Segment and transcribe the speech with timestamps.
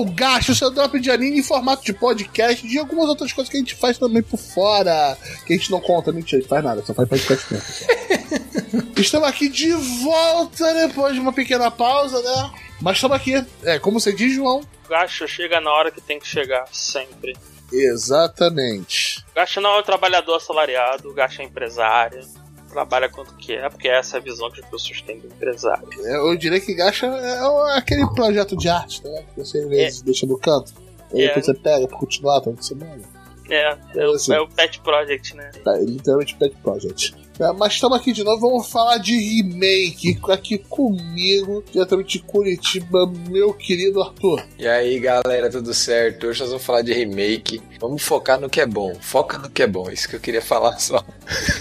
[0.00, 3.32] o Gacha, o seu drop de anime em formato de podcast e de algumas outras
[3.32, 5.16] coisas que a gente faz também por fora.
[5.46, 8.92] Que a gente não conta, mentira, a gente faz nada, só faz podcast mesmo.
[8.96, 9.72] estamos aqui de
[10.02, 12.50] volta depois de uma pequena pausa, né?
[12.80, 13.44] Mas estamos aqui.
[13.64, 14.60] É, como você diz, João?
[14.84, 17.36] O Gacha chega na hora que tem que chegar, sempre.
[17.72, 19.24] Exatamente.
[19.32, 22.45] O Gacha não é um trabalhador assalariado, o Gacha é empresário
[22.76, 25.88] trabalha quanto quer, porque essa é a visão que as pessoas têm do empresário.
[26.04, 29.24] Eu diria que Gacha é aquele projeto de arte, né?
[29.32, 30.04] Que você às vezes é.
[30.04, 30.74] deixa no canto.
[31.10, 31.28] Aí é.
[31.28, 33.02] depois você pega pra continuar toda semana.
[33.48, 35.50] É, é, assim, é, o Pet Project, né?
[35.66, 37.14] É, literalmente Pet Project.
[37.38, 40.18] É, mas estamos aqui de novo, vamos falar de remake.
[40.30, 44.42] Aqui comigo, diretamente de Curitiba, meu querido Arthur.
[44.58, 46.26] E aí, galera, tudo certo?
[46.26, 47.60] Hoje nós vamos falar de remake.
[47.78, 48.94] Vamos focar no que é bom.
[49.00, 51.04] Foca no que é bom, isso que eu queria falar só.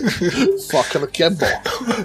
[0.72, 1.46] Foca no que é bom.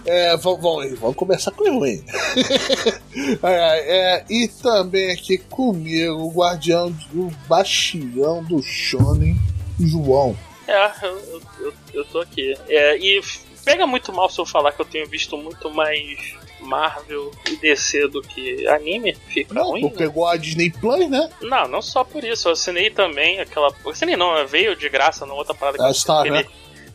[0.04, 2.02] É, vamos, vamos, vamos começar com o ruim.
[3.42, 9.36] É, é, e também aqui comigo, o guardião do bastião do Shonen,
[9.78, 10.36] João.
[10.66, 12.54] É, eu, eu, eu tô aqui.
[12.68, 13.20] É, e
[13.64, 18.08] pega muito mal se eu falar que eu tenho visto muito mais Marvel e DC
[18.08, 19.82] do que anime, fica não, ruim.
[19.82, 19.96] Tu né?
[19.96, 21.30] pegou a Disney Plus, né?
[21.40, 22.48] Não, não só por isso.
[22.48, 23.74] Eu assinei também aquela.
[23.86, 26.44] Assinei não, veio de graça na outra parada que a eu Star, né?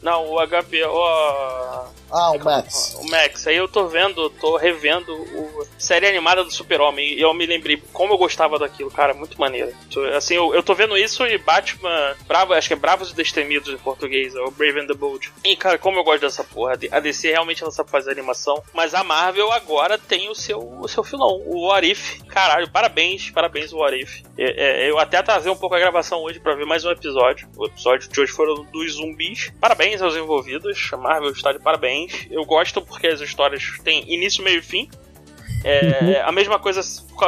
[0.06, 1.96] Não, o HBO.
[2.12, 2.96] Ah, o Max.
[3.02, 3.48] O Max.
[3.48, 7.82] Aí eu tô vendo, tô revendo o série animada do Super-Homem e eu me lembrei
[7.92, 9.74] como eu gostava daquilo, cara, muito maneiro.
[10.16, 13.74] Assim, eu, eu tô vendo isso e Batman, Bravo, acho que é Bravos e Destemidos
[13.74, 15.32] em português, é o Brave and the Bold.
[15.44, 16.78] E, cara, como eu gosto dessa porra.
[16.92, 20.88] A DC realmente ela sabe fazer animação, mas a Marvel agora tem o seu, o
[20.88, 22.22] seu filão, o What If.
[22.28, 24.22] Caralho, parabéns, parabéns o What If.
[24.38, 27.48] É, é, eu até atrasei um pouco a gravação hoje para ver mais um episódio.
[27.58, 29.52] O episódio de hoje foram dos zumbis.
[29.60, 34.44] Parabéns aos envolvidos, a Marvel está de parabéns eu gosto porque as histórias têm início,
[34.44, 34.90] meio e fim.
[35.64, 36.22] É.
[36.22, 36.82] A mesma coisa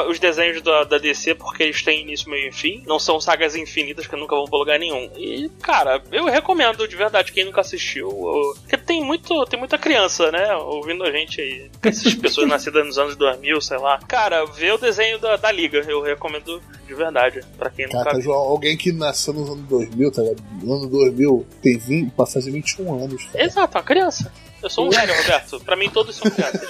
[0.07, 2.83] os desenhos da, da, DC, porque eles têm início, meio e fim.
[2.85, 5.09] Não são sagas infinitas que nunca vão pra lugar nenhum.
[5.15, 8.09] E, cara, eu recomendo de verdade quem nunca assistiu.
[8.59, 10.55] Porque tem, muito, tem muita criança, né?
[10.55, 11.69] Ouvindo a gente aí.
[11.81, 13.99] Essas pessoas nascidas nos anos 2000, sei lá.
[14.07, 15.79] Cara, vê o desenho da, da Liga.
[15.87, 17.41] Eu recomendo de verdade.
[17.57, 18.03] Pra quem nunca.
[18.03, 20.43] Cara, João, alguém que nasceu nos anos 2000, tá ligado?
[20.61, 23.25] No ano 2000 tem 20, pra fazer 21 anos.
[23.25, 23.43] Cara.
[23.43, 24.31] Exato, uma criança.
[24.61, 25.59] Eu sou um velho, Roberto.
[25.61, 26.69] Pra mim todos são crianças.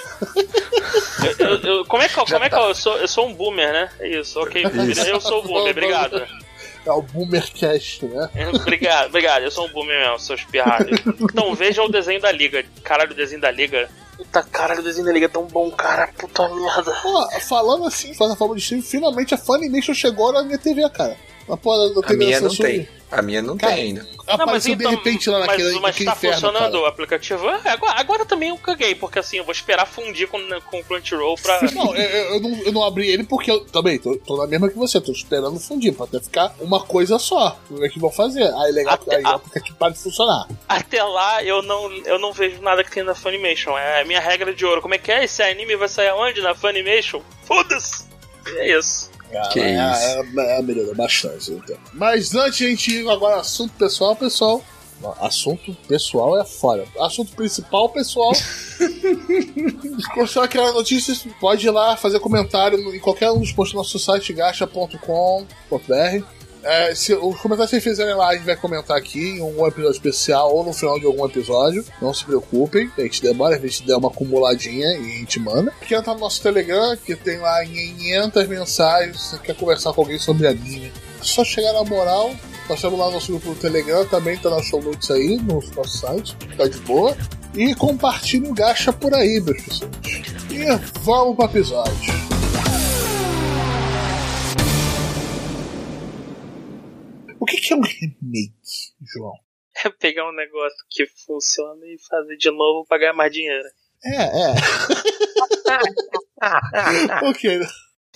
[1.39, 2.97] Eu, eu, eu, como é que, como é que eu, sou?
[2.97, 3.89] Eu sou um boomer, né?
[3.99, 4.63] É isso, ok.
[5.07, 6.27] Eu sou o boomer, obrigado.
[6.85, 8.29] É o Boomercast, né?
[8.53, 9.43] obrigado, obrigado.
[9.43, 11.01] Eu sou um boomer mesmo, seus pirralhos.
[11.19, 12.63] Então vejam o desenho da Liga.
[12.81, 13.89] Caralho, o desenho da Liga.
[14.15, 16.07] Puta caralho, o desenho da Liga é tão bom, cara.
[16.17, 16.91] Puta merda.
[17.01, 20.89] Pô, falando assim, fazendo a forma de stream, finalmente a Funimation chegou na minha TV,
[20.89, 21.17] cara.
[21.47, 22.89] Mas, pô, não tem a minha não tem.
[23.09, 24.05] A minha não Cara, tem ainda.
[24.27, 26.83] Apareceu não, então, de repente lá naquele Mas, mas tá inferno, funcionando cara.
[26.83, 27.49] o aplicativo?
[27.49, 30.83] É, agora, agora, também eu caguei, porque assim, eu vou esperar fundir com, com o
[30.83, 31.61] Crunchyroll pra.
[31.71, 34.69] Não, eu, eu, não, eu não abri ele porque eu também tô, tô, na mesma
[34.69, 37.57] que você, tô esperando fundir, pra até ficar uma coisa só.
[37.69, 38.53] O que vão fazer.
[38.55, 39.31] Aí legal, até, aí a...
[39.31, 40.45] o aplicativo para de funcionar.
[40.67, 43.77] Até lá eu não, eu não vejo nada que tem na Funimation.
[43.77, 44.81] É a minha regra de ouro.
[44.81, 45.23] Como é que é?
[45.23, 46.41] Esse anime vai sair aonde?
[46.41, 47.21] Na Funimation?
[47.45, 48.05] Foda-se!
[48.57, 49.16] É isso.
[49.31, 50.39] Cara, que é, isso.
[50.39, 51.51] É, é, melhorou bastante.
[51.51, 51.77] Então.
[51.93, 54.63] Mas antes de a gente ir agora assunto pessoal, pessoal.
[55.19, 56.85] Assunto pessoal é fora.
[56.99, 58.31] Assunto principal, pessoal.
[60.15, 61.15] Gostou aquela notícia?
[61.39, 66.25] Pode ir lá fazer comentário em qualquer um dos posts do nosso site gacha.com.br.
[66.63, 69.65] É, se os comentários que vocês fizerem lá, a gente vai comentar aqui em um
[69.65, 71.85] episódio especial ou no final de algum episódio.
[72.01, 75.73] Não se preocupem, a gente demora, a gente der uma acumuladinha e a gente manda.
[75.87, 80.19] Quer entrar no nosso Telegram, que tem lá 500 mensagens, você quer conversar com alguém
[80.19, 80.51] sobre a.
[80.51, 80.91] É
[81.21, 82.35] só chegar na moral,
[82.69, 85.97] estamos lá no nosso grupo do Telegram, também tá na show notes aí, no nosso
[85.97, 87.15] site, tá de boa.
[87.55, 89.91] E compartilhe o gacha por aí, meus pessoas.
[90.51, 90.65] E
[91.01, 92.36] vamos pro episódio.
[97.39, 98.53] O que, que é um remake,
[99.13, 99.33] João?
[99.85, 103.67] É pegar um negócio que funciona e fazer de novo pra ganhar mais dinheiro.
[104.03, 104.55] É, é.
[107.29, 107.59] ok.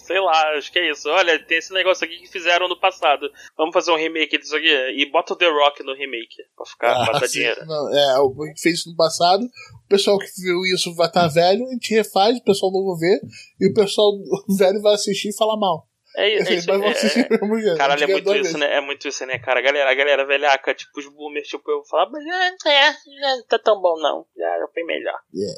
[0.04, 1.08] Sei lá, acho que é isso.
[1.10, 3.30] Olha, tem esse negócio aqui que fizeram no passado.
[3.56, 4.68] Vamos fazer um remake disso aqui.
[4.68, 6.36] E bota o The Rock no remake.
[6.56, 7.66] Pra ficar ah, pra dar dinheiro.
[7.66, 9.44] Não, é, a gente fez isso no passado.
[9.44, 13.22] O pessoal que viu isso vai estar velho, a gente refaz, o pessoal novo vê.
[13.60, 14.12] E o pessoal
[14.58, 15.88] velho vai assistir e falar mal.
[16.16, 16.50] É isso.
[16.50, 18.78] É isso mas você é, é, mulher, caralho, é muito isso, né?
[18.78, 19.60] É muito isso, né, cara?
[19.60, 22.24] A galera, a galera velhaca, tipo, os boomers, tipo, eu falo, mas
[22.66, 22.92] é, é,
[23.38, 24.26] não tá tão bom, não.
[24.38, 25.20] Já, já foi melhor.
[25.34, 25.58] Yeah.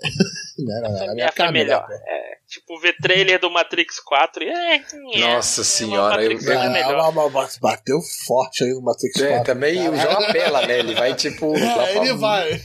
[0.60, 1.88] não, não, não, já foi melhor.
[1.92, 4.84] É, tipo, ver trailer do Matrix 4 e é, é
[5.20, 7.12] Nossa senhora, eu, é melhor.
[7.60, 9.36] bateu forte aí no Matrix 4.
[9.36, 9.92] É, também cara.
[9.92, 10.80] o João apela, né?
[10.80, 11.54] Ele vai, tipo.
[11.84, 12.62] É, ele vai.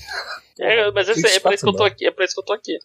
[0.60, 2.44] É, mas esse, é, pra isso que eu tô aqui, é pra isso que eu
[2.44, 2.78] tô aqui.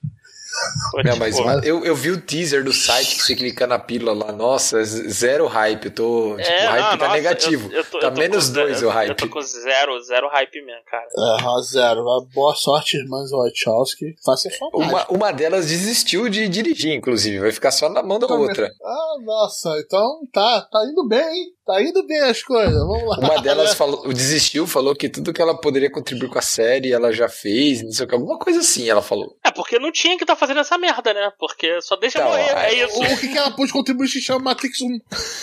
[1.03, 4.31] Não, mas eu, eu vi o teaser do site que você clica na pílula lá.
[4.31, 5.85] Nossa, zero hype.
[5.85, 6.37] Eu tô.
[6.37, 7.69] Tipo, é, o hype não, tá nossa, negativo.
[7.71, 9.09] Eu, eu tô, tá menos dois zero, o hype.
[9.09, 11.07] Eu tô com zero, zero hype mesmo, cara.
[11.07, 12.03] É, zero.
[12.33, 14.15] Boa sorte, irmãs Wachowski.
[14.23, 17.39] Faça uma, uma delas desistiu de dirigir, inclusive.
[17.39, 18.71] Vai ficar só na mão da outra.
[18.83, 19.75] Ah, nossa.
[19.79, 21.47] Então tá, tá indo bem, hein?
[21.65, 23.17] Tá indo bem as coisas, vamos lá.
[23.19, 27.13] Uma delas falou, desistiu, falou que tudo que ela poderia contribuir com a série ela
[27.13, 29.37] já fez, não sei o que, alguma coisa assim ela falou.
[29.41, 31.31] É, porque não tinha que estar tá fazendo essa merda, né?
[31.39, 32.99] Porque só deixa então, morrer, é, é isso.
[32.99, 34.87] O, o que, que ela pôde contribuir se chama Matrix 1.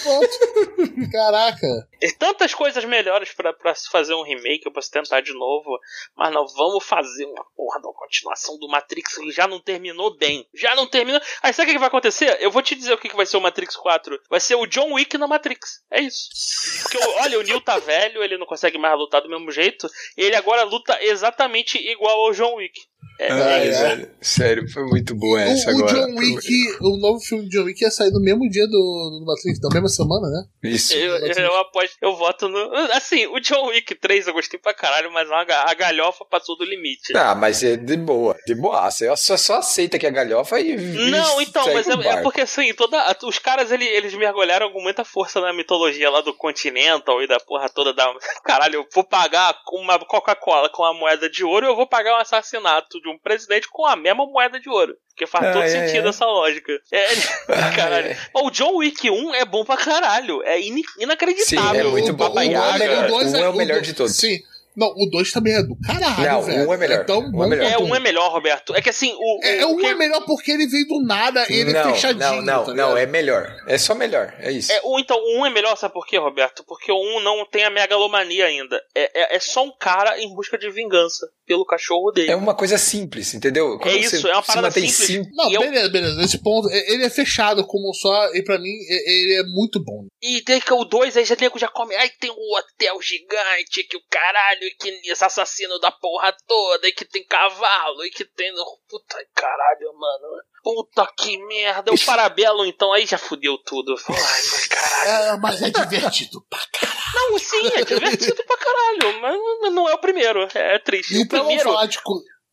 [0.04, 1.08] Ponto.
[1.10, 1.88] Caraca.
[2.02, 5.78] E tantas coisas melhores pra, pra se fazer um remake, pra se tentar de novo,
[6.14, 10.46] mas não, vamos fazer uma porra da continuação do Matrix que já não terminou bem.
[10.54, 11.20] Já não terminou.
[11.42, 12.36] Aí sabe o que, que vai acontecer?
[12.40, 14.20] Eu vou te dizer o que, que vai ser o Matrix 4.
[14.28, 15.80] Vai ser o John Wick na Matrix.
[15.90, 16.82] É isso isso.
[16.82, 19.88] Porque, olha, o Neil tá velho, ele não consegue mais lutar do mesmo jeito.
[20.16, 22.80] ele agora luta exatamente igual ao John Wick.
[23.20, 25.92] É, Ai, é velho, sério, foi muito bom essa o, agora.
[25.92, 26.48] O John Wick,
[26.80, 29.68] o novo filme de John Wick ia sair no mesmo dia do, do Matrix, na
[29.68, 30.44] mesma semana, né?
[30.64, 30.94] Isso.
[30.94, 32.74] Eu, eu, aposto, eu voto no.
[32.94, 37.14] Assim, o John Wick 3 eu gostei pra caralho, mas a, galhofa passou do limite.
[37.14, 38.90] Ah, mas é de boa, de boa.
[38.90, 40.74] Você só, só aceita que é galhofa e.
[41.10, 45.04] Não, então, mas é, é, porque assim, toda, os caras eles, eles mergulharam com muita
[45.04, 48.10] força na mitologia lá do Continental e da porra toda da.
[48.44, 52.14] Caralho, eu vou pagar uma Coca-Cola com a moeda de ouro e eu vou pagar
[52.16, 54.94] um assassinato de um presidente com a mesma moeda de ouro.
[55.08, 56.10] Porque faz ah, todo é, sentido é.
[56.10, 56.72] essa lógica.
[56.92, 57.04] É,
[57.48, 58.06] ah, caralho.
[58.08, 58.16] É.
[58.34, 60.42] O John Wick 1 é bom pra caralho.
[60.44, 61.82] É in inacreditável.
[61.82, 62.26] Sim, é muito bom.
[62.26, 64.16] O, o, o, o, é o melhor de todos.
[64.16, 64.40] Sim.
[64.76, 66.68] Não, o 2 também é do caralho, não, velho.
[66.68, 67.02] um é melhor.
[67.02, 67.70] Então, um é melhor.
[67.70, 68.74] É, um é melhor, Roberto.
[68.74, 69.44] É que assim, o.
[69.44, 69.86] É, o um que...
[69.86, 72.42] é melhor porque ele veio do nada, ele é não, é fechadinho.
[72.42, 73.56] Não, não, tá não, é melhor.
[73.66, 74.34] É só melhor.
[74.38, 74.72] É isso.
[74.72, 76.64] É, o, então, o um é melhor, sabe por quê, Roberto?
[76.66, 78.80] Porque o um não tem a megalomania ainda.
[78.94, 82.30] É, é, é só um cara em busca de vingança pelo cachorro dele.
[82.30, 83.76] É uma coisa simples, entendeu?
[83.78, 84.94] Quando é isso, é uma parada simples.
[84.94, 85.24] Sim...
[85.32, 85.90] Não, beleza, eu...
[85.90, 86.16] beleza.
[86.16, 90.06] Nesse ponto, ele é fechado como só, e pra mim, ele é muito bom.
[90.22, 91.96] E tem que o 2 aí já, já come.
[91.96, 96.92] Ai, tem um hotel gigante que o caralho, que esse assassino da porra toda, e
[96.92, 98.52] que tem cavalo, e que tem.
[98.88, 100.42] Puta caralho, mano.
[100.62, 101.92] Puta que merda.
[101.92, 103.94] O Parabelo, então, aí já fudeu tudo.
[104.08, 105.10] Ai, caralho.
[105.10, 107.00] É, mas é divertido pra caralho.
[107.14, 109.20] Não, sim, é divertido pra caralho.
[109.20, 110.46] Mas não é o primeiro.
[110.54, 111.14] É triste.
[111.14, 111.64] E o primeiro.
[111.64, 112.00] Falar de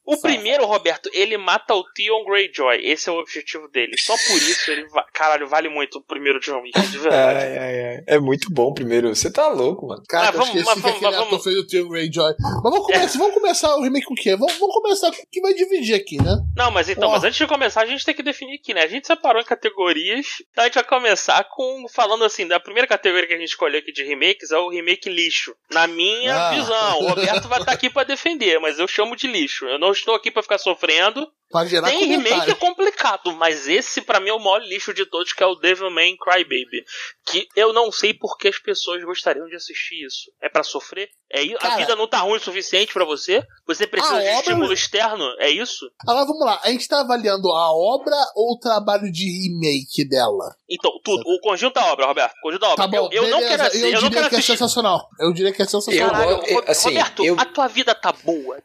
[0.08, 2.80] o primeiro, Roberto, ele mata o Theon Greyjoy.
[2.82, 3.98] Esse é o objetivo dele.
[4.00, 4.88] Só por isso ele.
[4.88, 5.06] Va...
[5.14, 7.40] Caralho, vale muito o primeiro John Wick, de verdade.
[7.40, 8.04] Ai, ai, ai.
[8.08, 9.14] É muito bom o primeiro.
[9.14, 10.02] Você tá louco, mano.
[10.08, 11.44] Cara, ah, vamos, eu esqueci mas, que vamos, vamos.
[11.44, 12.36] fez o Theon Greyjoy.
[12.40, 13.20] Mas vamos começar, é.
[13.20, 14.34] vamos começar o remake com o quê?
[14.38, 16.38] Vamos, vamos começar com o que vai dividir aqui, né?
[16.56, 18.84] Não, mas então, mas antes de começar, a gente tem que definir aqui, né?
[18.84, 20.28] A gente separou em categorias.
[20.52, 21.86] Então a gente vai começar com.
[21.90, 25.10] Falando assim, da primeira categoria que a gente escolheu aqui de remakes é o remake
[25.10, 25.54] lixo.
[25.70, 26.52] Na minha ah.
[26.52, 27.00] visão.
[27.02, 29.66] O Roberto vai estar aqui pra defender, mas eu chamo de lixo.
[29.66, 34.02] Eu não estou aqui pra ficar sofrendo Pode gerar Tem remake é complicado, mas esse
[34.02, 36.84] para mim é o maior lixo de todos, que é o Devilman Crybaby.
[37.26, 40.32] Que eu não sei por que as pessoas gostariam de assistir isso.
[40.42, 41.10] É para sofrer?
[41.32, 43.44] É Cara, a vida não tá ruim o suficiente para você?
[43.66, 44.40] Você precisa de obra...
[44.40, 45.26] estímulo externo?
[45.40, 45.86] É isso?
[46.08, 50.56] Agora vamos lá, a gente tá avaliando a obra ou o trabalho de remake dela?
[50.70, 51.22] Então, tudo.
[51.26, 52.34] O conjunto da obra, Roberto.
[52.38, 52.84] O conjunto da obra.
[52.84, 53.86] Tá bom, eu, eu não quero assistir.
[53.86, 55.10] Eu, eu diria que é sensacional.
[55.20, 56.12] Eu diria que é sensacional.
[56.12, 57.40] Caralho, eu, assim, Roberto, eu...
[57.40, 58.62] a tua vida tá boa.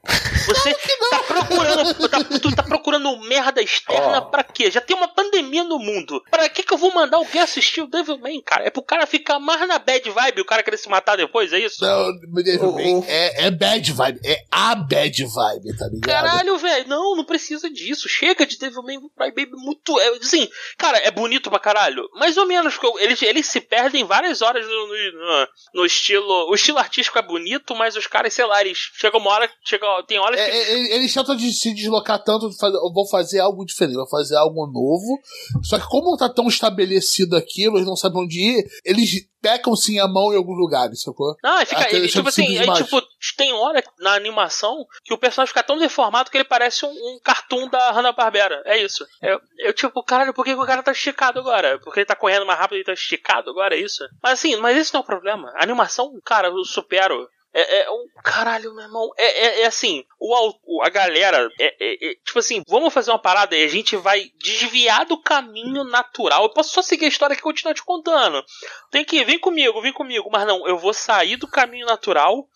[0.47, 0.75] Você
[1.11, 2.09] tá procurando.
[2.09, 4.31] Tá, tu tá procurando merda externa oh.
[4.31, 4.71] pra quê?
[4.71, 6.23] Já tem uma pandemia no mundo.
[6.31, 8.65] Pra que que eu vou mandar alguém assistir o Devilman, cara?
[8.65, 11.53] É pro cara ficar mais na bad vibe e o cara querer se matar depois,
[11.53, 11.85] é isso?
[11.85, 12.11] Não,
[12.43, 14.21] Devilman é, é bad vibe.
[14.25, 16.01] É a bad vibe, tá ligado?
[16.01, 16.89] Caralho, velho.
[16.89, 18.09] Não, não precisa disso.
[18.09, 20.01] Chega de Devilman Baby muito.
[20.01, 20.49] É, assim,
[20.79, 22.09] cara, é bonito pra caralho.
[22.15, 22.79] Mais ou menos.
[23.01, 26.49] Eles, eles se perdem várias horas no, no, no estilo.
[26.49, 29.51] O estilo artístico é bonito, mas os caras, sei lá, eles chegam uma hora.
[29.63, 30.57] Chega, tem horas é, que.
[30.57, 35.21] É, eles tentam de se deslocar tanto, vou fazer algo diferente, vou fazer algo novo.
[35.63, 39.99] Só que como tá tão estabelecido aquilo, eles não sabem onde ir, eles pecam sim
[39.99, 41.35] a mão em alguns lugares, sacou?
[41.43, 43.03] Não, fica, ele, tipo assim, aí, tipo,
[43.37, 47.19] tem hora na animação que o personagem fica tão deformado que ele parece um, um
[47.23, 48.63] cartoon da Hanna-Barbera.
[48.65, 49.05] É isso.
[49.21, 51.79] Eu, eu, tipo, caralho, por que o cara tá esticado agora?
[51.81, 54.05] Porque ele tá correndo mais rápido e tá esticado agora, é isso?
[54.23, 55.53] Mas assim, mas esse não é o problema.
[55.57, 58.07] A animação, cara, eu supero é, é, um.
[58.25, 59.11] Caralho, meu irmão.
[59.19, 61.49] É, é, é assim, o, a galera.
[61.61, 65.21] É, é, é, tipo assim, vamos fazer uma parada e a gente vai desviar do
[65.21, 66.45] caminho natural.
[66.45, 68.43] Eu posso só seguir a história que continuar te contando.
[68.91, 70.31] Tem que ir, vem comigo, vem comigo.
[70.33, 72.49] Mas não, eu vou sair do caminho natural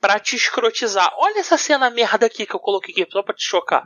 [0.00, 1.12] pra te escrotizar.
[1.18, 3.84] Olha essa cena merda aqui que eu coloquei aqui, só pra te chocar.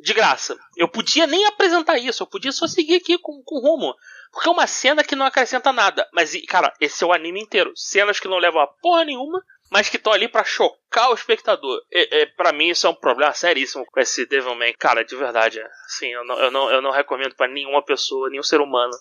[0.00, 0.58] De graça.
[0.76, 3.94] Eu podia nem apresentar isso, eu podia só seguir aqui com, com rumo.
[4.32, 6.08] Porque é uma cena que não acrescenta nada.
[6.12, 7.72] Mas, cara, esse é o anime inteiro.
[7.76, 11.80] Cenas que não levam a porra nenhuma mas que estão ali para chocar o espectador.
[11.90, 14.72] E, e, para mim isso é um problema seríssimo com esse Devilman.
[14.78, 18.42] Cara, de verdade, assim, eu não, eu não, eu não recomendo para nenhuma pessoa, nenhum
[18.42, 18.92] ser humano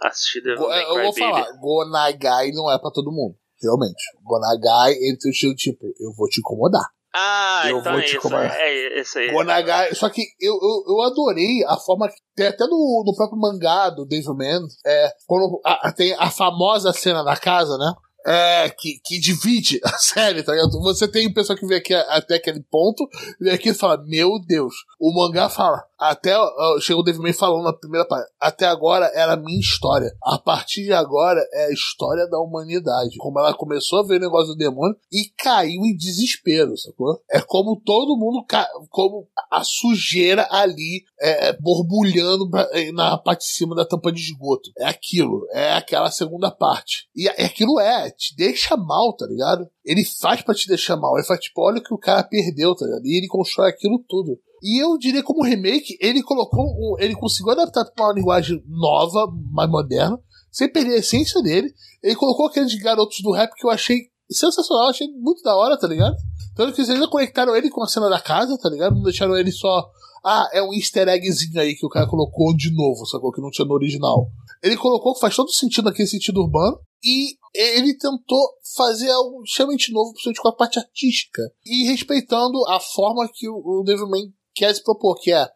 [0.00, 0.82] assistir Devilman.
[0.82, 3.36] Eu, eu vou falar, Gonagai não é para todo mundo.
[3.62, 4.02] Realmente.
[4.22, 6.84] Gonagai, ele tem o estilo tipo, eu vou te incomodar.
[7.14, 9.32] Ah, eu então vou é te isso, é, esse aí.
[9.32, 13.38] Gonagai, só que eu, eu, eu adorei a forma que tem até no, no próprio
[13.38, 17.92] mangá do Devilman, é, quando a, tem a famosa cena da casa, né?
[18.26, 20.80] É, que, que divide a série, tá ligado?
[20.80, 23.08] Você tem pessoal que vê aqui até aquele ponto,
[23.40, 24.74] vê aqui e fala, meu Deus.
[24.98, 26.34] O mangá fala, até
[26.80, 30.10] chegou o David falando na primeira parte, até agora era a minha história.
[30.22, 33.16] A partir de agora é a história da humanidade.
[33.18, 37.20] Como ela começou a ver o negócio do demônio e caiu em desespero, sacou?
[37.30, 38.44] É como todo mundo,
[38.90, 44.20] como a sujeira ali é, é borbulhando é, na parte de cima da tampa de
[44.20, 44.70] esgoto.
[44.78, 47.08] É aquilo, é aquela segunda parte.
[47.14, 49.68] E aquilo é, te deixa mal, tá ligado?
[49.84, 51.16] Ele faz para te deixar mal.
[51.16, 53.06] Ele faz tipo, olha o que o cara perdeu, tá ligado?
[53.06, 54.38] E ele constrói aquilo tudo.
[54.62, 59.32] E eu diria como remake, ele colocou um, ele conseguiu adaptar para uma linguagem nova,
[59.52, 60.18] mais moderna,
[60.50, 61.72] sem perder a essência dele.
[62.02, 63.98] Ele colocou aqueles garotos do rap que eu achei
[64.30, 66.16] sensacional, achei muito da hora, tá ligado?
[66.54, 68.94] Tanto que eles ainda conectaram ele com a cena da casa, tá ligado?
[68.94, 69.88] Não deixaram ele só.
[70.24, 73.32] Ah, é um easter eggzinho aí que o cara colocou de novo, sacou?
[73.32, 74.28] Que não tinha no original.
[74.62, 76.78] Ele colocou que faz todo sentido naquele sentido urbano.
[77.04, 78.40] E ele tentou
[78.76, 81.42] fazer algo extremamente novo, principalmente com a parte artística.
[81.64, 85.48] E respeitando a forma que o Devilman quer se propor, que é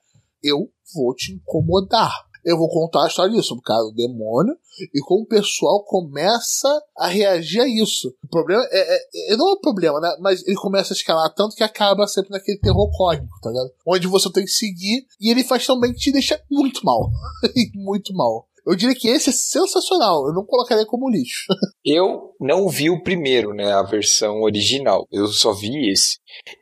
[0.42, 2.12] eu vou te incomodar.
[2.44, 4.56] Eu vou contar a história disso, por causa do demônio,
[4.92, 8.12] e como o pessoal começa a reagir a isso.
[8.25, 10.16] O problema é, é, é não é um problema, né?
[10.18, 13.70] Mas ele começa a escalar tanto que acaba sempre naquele terror cósmico, tá ligado?
[13.87, 17.08] Onde você tem que seguir, e ele faz também que te deixa muito mal.
[17.76, 18.49] muito mal.
[18.66, 20.26] Eu diria que esse é sensacional.
[20.26, 21.47] Eu não colocaria como lixo.
[21.85, 23.73] eu não vi o primeiro, né?
[23.73, 25.07] A versão original.
[25.11, 26.16] Eu só vi esse.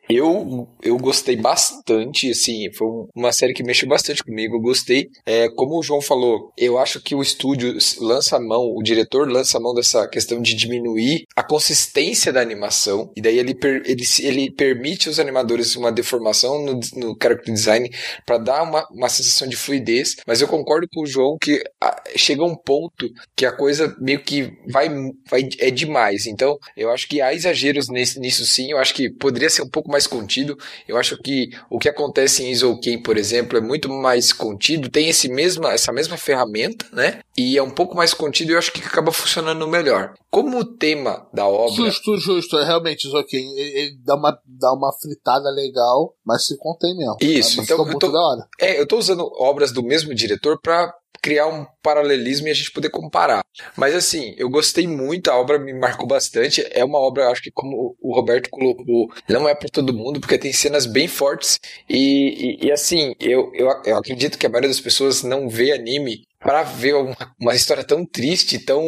[0.08, 5.08] Eu, eu gostei bastante, assim, foi uma série que mexeu bastante comigo, eu gostei.
[5.24, 9.30] É, como o João falou, eu acho que o estúdio lança a mão, o diretor
[9.30, 14.02] lança a mão dessa questão de diminuir a consistência da animação, e daí ele, ele,
[14.20, 17.88] ele permite aos animadores uma deformação no, no character design
[18.26, 22.02] para dar uma, uma sensação de fluidez, mas eu concordo com o João que a,
[22.16, 24.88] chega um ponto que a coisa meio que vai,
[25.28, 29.10] vai é demais, então eu acho que há exageros nesse, nisso sim, eu acho que
[29.10, 30.56] poderia ser um pouco mais contido.
[30.86, 35.08] Eu acho que o que acontece em Isoken, por exemplo, é muito mais contido, tem
[35.08, 37.20] esse mesma, essa mesma ferramenta, né?
[37.36, 40.14] E é um pouco mais contido e eu acho que acaba funcionando melhor.
[40.30, 41.74] Como o tema da obra.
[41.74, 43.58] Justo, justo, é realmente Isoken.
[43.58, 47.16] Ele, ele dá, uma, dá uma fritada legal, mas se contém mesmo.
[47.20, 47.86] Isso, então.
[47.86, 48.12] Eu tô,
[48.60, 52.70] é, eu tô usando obras do mesmo diretor para criar um paralelismo e a gente
[52.70, 53.42] poder comparar.
[53.76, 56.66] Mas assim, eu gostei muito, a obra me marcou bastante.
[56.70, 60.38] É uma obra, acho que como o Roberto colocou, não é para todo mundo, porque
[60.38, 61.58] tem cenas bem fortes.
[61.88, 65.72] E, e, e assim, eu, eu, eu acredito que a maioria das pessoas não vê
[65.72, 68.82] anime para ver uma, uma, história tão triste, tão,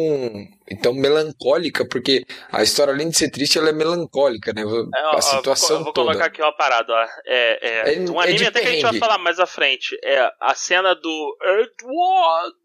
[0.81, 4.63] tão melancólica, porque a história, além de ser triste, ela é melancólica, né?
[4.63, 6.07] É, a situação eu vou toda.
[6.07, 7.07] colocar aqui uma parada, ó.
[7.27, 9.95] É, é, é um anime é até que a gente vai falar mais à frente.
[10.03, 12.55] É a cena do Edward,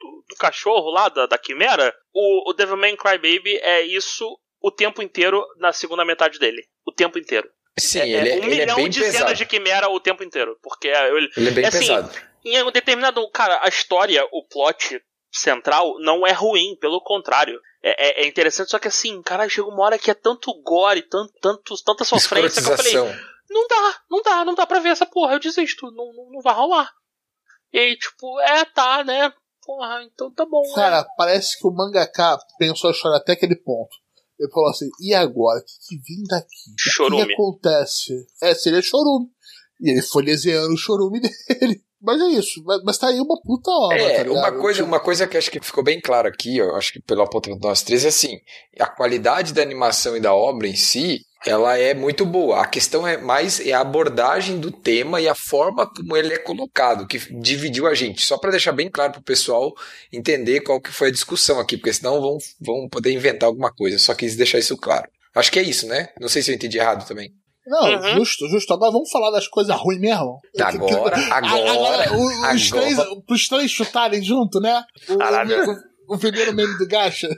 [0.00, 1.94] do, do cachorro lá, da, da quimera.
[2.14, 4.26] O, o Devilman Crybaby é isso
[4.62, 6.62] o tempo inteiro na segunda metade dele.
[6.86, 7.50] O tempo inteiro.
[7.78, 9.18] Sim, é, ele, é, um ele milhão é bem de pesado.
[9.18, 10.56] cenas de quimera o tempo inteiro.
[10.62, 12.10] Porque ele, ele é bem assim, pesado
[12.46, 13.28] em um determinado.
[13.30, 15.00] Cara, a história, o plot
[15.32, 17.60] central não é ruim, pelo contrário.
[17.82, 21.02] É, é, é interessante, só que assim, cara, chega uma hora que é tanto gore,
[21.02, 22.94] tanto, tanto, tanta sofrência que eu falei.
[23.48, 26.40] Não dá, não dá, não dá pra ver essa porra, eu desisto, não, não, não
[26.42, 26.90] vai rolar.
[27.72, 29.32] E aí, tipo, é, tá, né?
[29.64, 30.62] Porra, então tá bom.
[30.74, 31.08] Cara, né?
[31.16, 33.94] parece que o mangaka pensou a história até aquele ponto.
[34.38, 35.60] Ele falou assim, e agora?
[35.60, 36.74] O que, que vim daqui?
[36.78, 37.22] Chorume.
[37.22, 38.26] O que acontece?
[38.42, 39.28] É, seria chorume.
[39.80, 41.84] E ele foi desenhando o chorume dele.
[42.06, 44.00] Mas é isso, mas, mas tá aí uma puta obra.
[44.00, 46.92] É, tá uma, coisa, uma coisa que acho que ficou bem claro aqui, eu acho
[46.92, 48.38] que pelo apontamento nós três, é assim:
[48.78, 52.62] a qualidade da animação e da obra em si, ela é muito boa.
[52.62, 56.38] A questão é mais é a abordagem do tema e a forma como ele é
[56.38, 58.24] colocado, que dividiu a gente.
[58.24, 59.74] Só para deixar bem claro pro pessoal
[60.12, 63.98] entender qual que foi a discussão aqui, porque senão vão, vão poder inventar alguma coisa.
[63.98, 65.08] Só quis deixar isso claro.
[65.34, 66.10] Acho que é isso, né?
[66.20, 67.34] Não sei se eu entendi errado também.
[67.66, 68.18] Não, uhum.
[68.18, 68.72] justo, justo.
[68.72, 70.40] Agora vamos falar das coisas ruins mesmo.
[70.60, 72.12] Agora, agora, agora.
[72.16, 72.58] Os, agora.
[72.70, 74.84] Três, os três chutarem junto, né?
[76.08, 77.28] O, o primeiro meme do Gacha?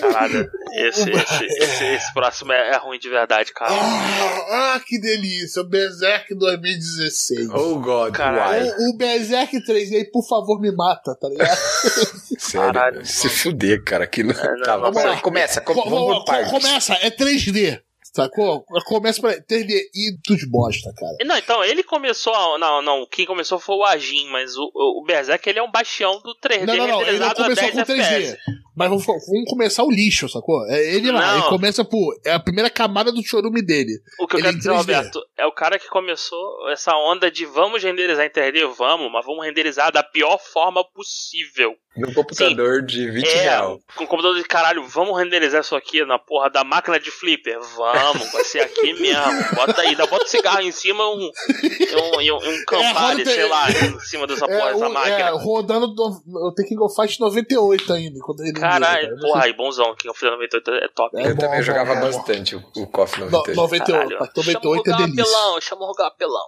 [0.00, 3.72] Caralho, esse, esse, esse, esse próximo é, é ruim de verdade, cara.
[3.72, 5.62] Ah, ah, que delícia!
[5.62, 7.48] O Berserk 2016.
[7.50, 8.64] Oh, God, Caralho.
[8.64, 8.72] why?
[8.78, 11.56] O, o Berserk 3D, por favor, me mata, tá ligado?
[12.38, 14.04] Sério, Caralho, se fuder, cara.
[14.04, 14.32] Aquilo...
[14.32, 15.20] não, tá, vamos lá.
[15.20, 16.50] começa, com, Co- vamos partes.
[16.50, 17.80] começa, é 3D.
[18.14, 18.64] Sacou?
[18.86, 21.16] Começa pra 3D e dos bosta, cara.
[21.24, 22.32] Não, então, ele começou.
[22.32, 25.70] a- Não, não, quem começou foi o Ajin, mas o, o Berserk ele é um
[25.70, 28.36] bastião do 3D Não, não, não, ele não começou 10 com 3D.
[28.76, 30.64] Mas vamos, vamos começar o lixo, sacou?
[30.68, 31.38] É ele lá, Não.
[31.40, 32.14] ele começa por.
[32.24, 33.92] É a primeira camada do chorume dele.
[34.20, 34.76] O que eu Ele quero dizer, 3D.
[34.78, 39.24] Roberto, é o cara que começou essa onda de vamos renderizar em 3D, vamos, mas
[39.24, 41.74] vamos renderizar da pior forma possível.
[41.96, 43.78] No computador de 20 É, real.
[43.94, 47.60] com computador de caralho, vamos renderizar isso aqui na porra da máquina de flipper.
[47.76, 49.54] Vamos, vai ser aqui mesmo.
[49.54, 53.48] Bota aí, dá, bota um cigarro em cima um, um, um, um Campari, roda- sei
[53.48, 55.18] lá, em cima dessa porra, É, dessa o- máquina.
[55.20, 58.18] é, rodando do, o Tekken Go Fight 98 ainda.
[58.20, 61.16] Quando ele Caralho, porra, aí, bonzão, que o Final 98 é top.
[61.16, 62.00] É eu bom, também bom, jogava bom.
[62.00, 63.56] bastante o, o KOF No- 98.
[63.56, 64.18] 98, Caralho.
[64.18, 65.22] Pacto Chama o 98 é delícia.
[65.24, 66.46] apelão, chama o Rugal apelão.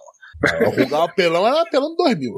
[0.67, 2.33] O Rugal apelão era apelão 2000.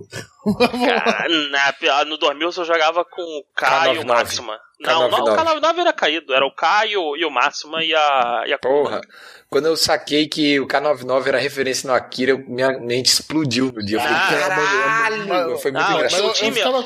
[0.88, 4.06] Cara, na, no 2000 eu só jogava com o K e o K99.
[4.08, 4.60] Máxima.
[4.80, 8.44] Não, não, o K99 era caído, era o K e o, e Máxima e a,
[8.48, 9.02] e a Porra,
[9.50, 13.84] quando eu saquei que o K99 era referência no Akira, eu- minha mente explodiu no
[13.84, 13.98] dia.
[13.98, 15.28] Eu falei, caralho!
[15.28, 16.20] mas- Foi muito não, Mas engraçado.
[16.22, 16.86] eu, o eu time- ficava,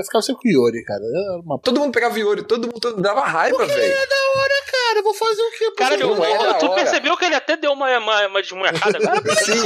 [0.00, 1.00] eu ficava sempre com o Yori, cara.
[1.44, 3.92] Uma Todo mundo pegava Iori, todo mundo dava raiva, velho.
[3.92, 4.98] É da hora, cara.
[4.98, 5.70] Eu vou fazer o quê?
[5.76, 6.74] Cara, Não eu- é tu hora.
[6.74, 9.22] percebeu que ele até deu uma, uma, uma desmunhacada agora?
[9.44, 9.60] Sim,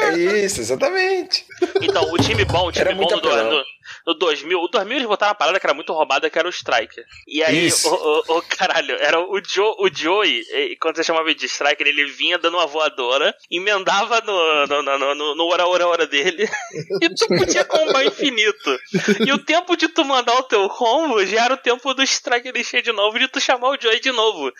[0.00, 1.44] é, é isso, exatamente.
[1.80, 3.62] Então, o time bom, o time Era bom do- apelão.
[4.06, 4.58] No, no 2000.
[4.60, 7.04] O 2000 eles botaram uma parada que era muito roubada, que era o Striker.
[7.26, 11.34] E aí, o, o, o- caralho, era o, Joe, o Joey, e quando você chamava
[11.34, 15.86] de Striker, ele vinha dando uma voadora, emendava no, no, no, no, no, hora, hora,
[15.86, 16.48] hora dele,
[17.02, 18.78] e tu podia combar infinito.
[19.26, 22.56] E o tempo de tu mandar o teu combo já era o tempo do Striker
[22.56, 24.52] encher de novo, de tu chamar o Joey de novo.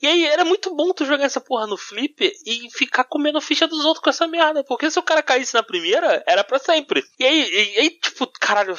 [0.00, 3.66] E aí era muito bom tu jogar essa porra no flip e ficar comendo ficha
[3.66, 4.62] dos outros com essa merda.
[4.64, 7.04] Porque se o cara caísse na primeira, era pra sempre.
[7.18, 8.76] E aí, e tipo, caralho.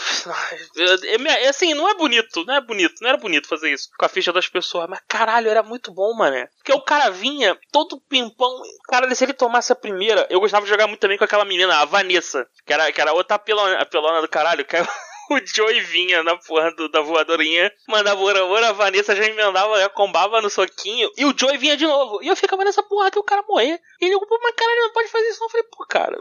[0.76, 4.10] É, assim, não é bonito, não é bonito, não era bonito fazer isso com a
[4.10, 4.88] ficha das pessoas.
[4.90, 6.48] Mas caralho, era muito bom, mano.
[6.58, 8.62] Porque o cara vinha todo pimpão.
[8.88, 11.80] Caralho, se ele tomasse a primeira, eu gostava de jogar muito também com aquela menina,
[11.80, 14.88] a Vanessa, que era, que era outra apelona, apelona do caralho, que é
[15.36, 19.80] o Joey vinha na porra do- da voadorinha, mandava ora, ora, a Vanessa já emendava,
[19.80, 22.20] já combava no soquinho, e o Joey vinha de novo.
[22.24, 23.80] E eu ficava nessa porra até o cara morrer.
[24.02, 25.48] E ele, pô, mas caralho, não pode fazer isso não.
[25.48, 26.18] Eu falei, pô, cara,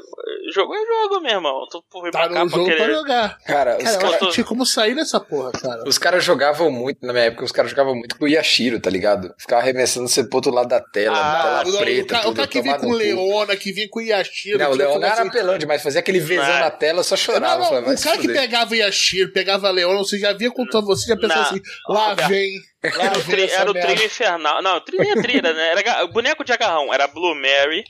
[0.54, 1.66] jogo é jogo, meu irmão.
[1.70, 3.38] Tu porra, Tá no jogo pra jogar.
[3.46, 5.84] Cara, os Cara, eu caras acho que tinha como sair dessa porra, cara.
[5.86, 8.90] os caras jogavam muito, na minha época, os caras jogavam muito com o Yashiro, tá
[8.90, 9.32] ligado?
[9.38, 12.34] Ficava arremessando você pro outro lado da tela, Ah, tela o, o, preta, cara, o
[12.34, 12.92] cara que vinha com.
[12.92, 14.58] Leona, que vinha com Yashiro.
[14.58, 16.60] Não, o tinha Leon como era assim- apelão demais, fazia aquele Vzão Não.
[16.60, 17.54] na tela, eu só chorava.
[17.56, 18.97] Não, não, falava, o cara que pegava Yashiro,
[19.32, 22.52] pegava Leona, você já via contando, você já pensava assim, lá Roberto, vem.
[22.84, 24.62] Lá Era o, vem essa era o trio infernal.
[24.62, 25.70] Não, o trio nem é trio, era, né?
[25.70, 26.92] Era o boneco de agarrão.
[26.92, 27.84] Era Blue Mary.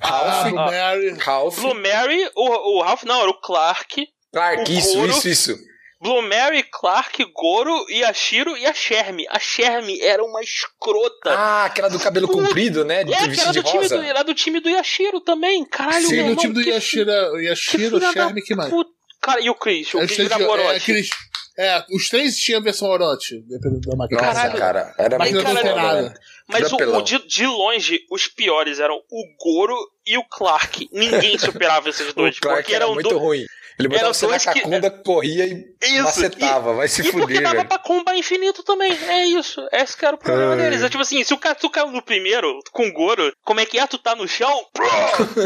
[0.00, 1.10] Ah, Ralph, Blue Mary.
[1.18, 4.08] Ralph, Blue Mary, o, o Ralph não, era o Clark.
[4.32, 5.10] Clark, o isso, couro.
[5.10, 5.68] isso, isso.
[6.00, 9.26] Blue Mary, Clark, Goro, Yashiro e a Shermie.
[9.28, 11.30] A Shermie era uma escrota.
[11.30, 12.42] Ah, aquela do cabelo Puta.
[12.46, 13.02] comprido, né?
[13.02, 13.96] De é, que do, time rosa.
[13.96, 15.64] do, era do time do Yashiro também.
[15.64, 18.70] Caralho, Sim, meu no irmão, time do que Yashiro, o Que Yashiro, Sherman, que mais?
[18.70, 18.97] puta.
[19.28, 19.88] Cara, e o Chris?
[19.94, 20.76] O Chris os três- virava é, Orochi.
[20.76, 21.10] aqueles-
[21.58, 24.22] é, os três tinham versão Orochi, dependendo da máquina.
[24.22, 26.02] Nossa, cara, era muito Mas, não cara, nada.
[26.02, 26.14] né?
[26.50, 30.88] Mas o, o de, de longe, os piores eram o Goro e o Clark.
[30.92, 32.36] Ninguém superava esses dois.
[32.36, 33.44] O Clark porque era eram muito do- ruim.
[33.78, 36.74] Ele botava você na dois que- cacunda, corria e Isso, macetava.
[36.74, 37.68] Vai se E porque fuder, dava velho.
[37.68, 38.90] pra combar infinito também.
[39.08, 39.60] É isso.
[39.72, 40.58] Esse que era o problema Ai.
[40.58, 40.82] deles.
[40.82, 43.66] É tipo assim, se o cara tu caiu no primeiro com o Goro, como é
[43.66, 43.86] que é?
[43.86, 44.66] Tu tá no chão?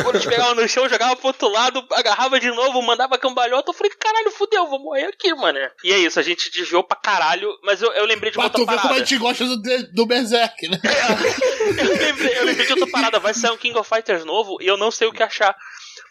[0.03, 3.71] Quando te pegava no chão, jogava pro outro lado, agarrava de novo, mandava cambalhota.
[3.71, 5.59] Eu falei, caralho, fudeu, vou morrer aqui, mano.
[5.85, 7.51] E é isso, a gente desviou pra caralho.
[7.63, 9.05] Mas eu, eu lembrei de uma outra tu ver como a parada.
[9.05, 10.81] gente gosta do, do Berserk, né?
[11.79, 13.19] eu, lembrei, eu lembrei de outra parada.
[13.19, 15.55] Vai sair um King of Fighters novo e eu não sei o que achar.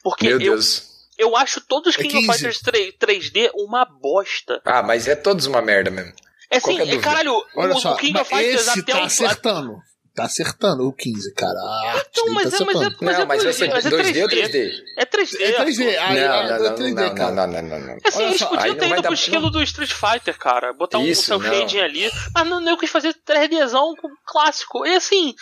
[0.03, 0.90] Porque Meu eu, Deus.
[1.21, 2.33] Eu acho todos os É King of 15.
[2.33, 4.61] Fighters 3, 3D uma bosta.
[4.65, 6.13] Ah, mas é todos uma merda mesmo.
[6.49, 8.91] É que é é, caralho, Olha o, só, o King mas of Fighters esse até
[8.91, 9.03] tá o.
[9.05, 9.77] acertando.
[10.13, 11.53] Tá acertando o 15, cara.
[11.57, 13.69] A arte Então, dele mas tá é, mas é, mas não, é mas vai ser
[13.71, 14.51] 2D, 2D ou 3D.
[14.51, 14.71] 3D?
[14.97, 15.41] É 3D.
[15.41, 15.97] É 3D.
[15.97, 17.31] Aí, Não, ah, não, é não, 3D, não, cara.
[17.31, 17.97] não, não, não, não, não.
[18.03, 20.73] Assim, eles podiam ter ido pro estilo do Street Fighter, cara.
[20.73, 21.49] Botar um Isso, cel não.
[21.49, 22.11] shading ali.
[22.35, 24.85] Mas não, eu quis fazer 3Dzão com clássico.
[24.85, 25.33] E assim,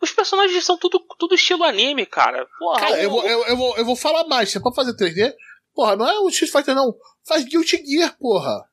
[0.00, 2.46] os personagens são tudo, tudo estilo anime, cara.
[2.58, 4.50] Porra, Cara, o- eu vou, eu, eu vou, eu vou falar mais.
[4.50, 5.32] Se é pra fazer 3D,
[5.74, 6.94] porra, não é o Street Fighter, não.
[7.26, 8.64] Faz Guilty Gear, porra.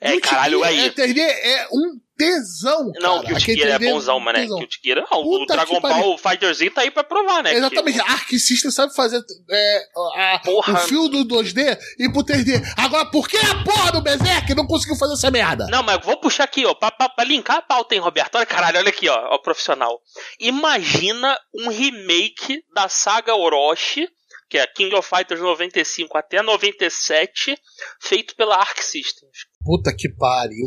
[0.00, 0.78] É, Guilty caralho, Gear aí.
[0.86, 2.90] É 3D, é um tesão.
[3.00, 3.26] Não, cara.
[3.26, 4.40] que o Tigeira é 3D bonzão, mané.
[4.42, 4.58] tesão.
[4.58, 5.20] Que o Tigeira não.
[5.22, 5.80] O Dragon.
[5.80, 7.54] Ball Fighter Z tá aí pra provar, né?
[7.54, 9.82] Exatamente, Que- a Arc System sabe fazer é,
[10.34, 10.72] a- Porra.
[10.74, 12.62] o fio do 2D e pro 3D.
[12.76, 15.66] Agora, por que a porra do Berserk não conseguiu fazer essa merda?
[15.70, 18.36] Não, mas vou puxar aqui, ó, pra, pra, pra linkar a pauta, hein, Roberto?
[18.36, 20.00] Olha, caralho, olha aqui, ó, ó, profissional.
[20.38, 24.08] Imagina um remake da saga Orochi,
[24.48, 27.58] que é King of Fighters 95 até 97,
[28.00, 29.38] feito pela Arc Systems.
[29.64, 30.66] Puta que pariu.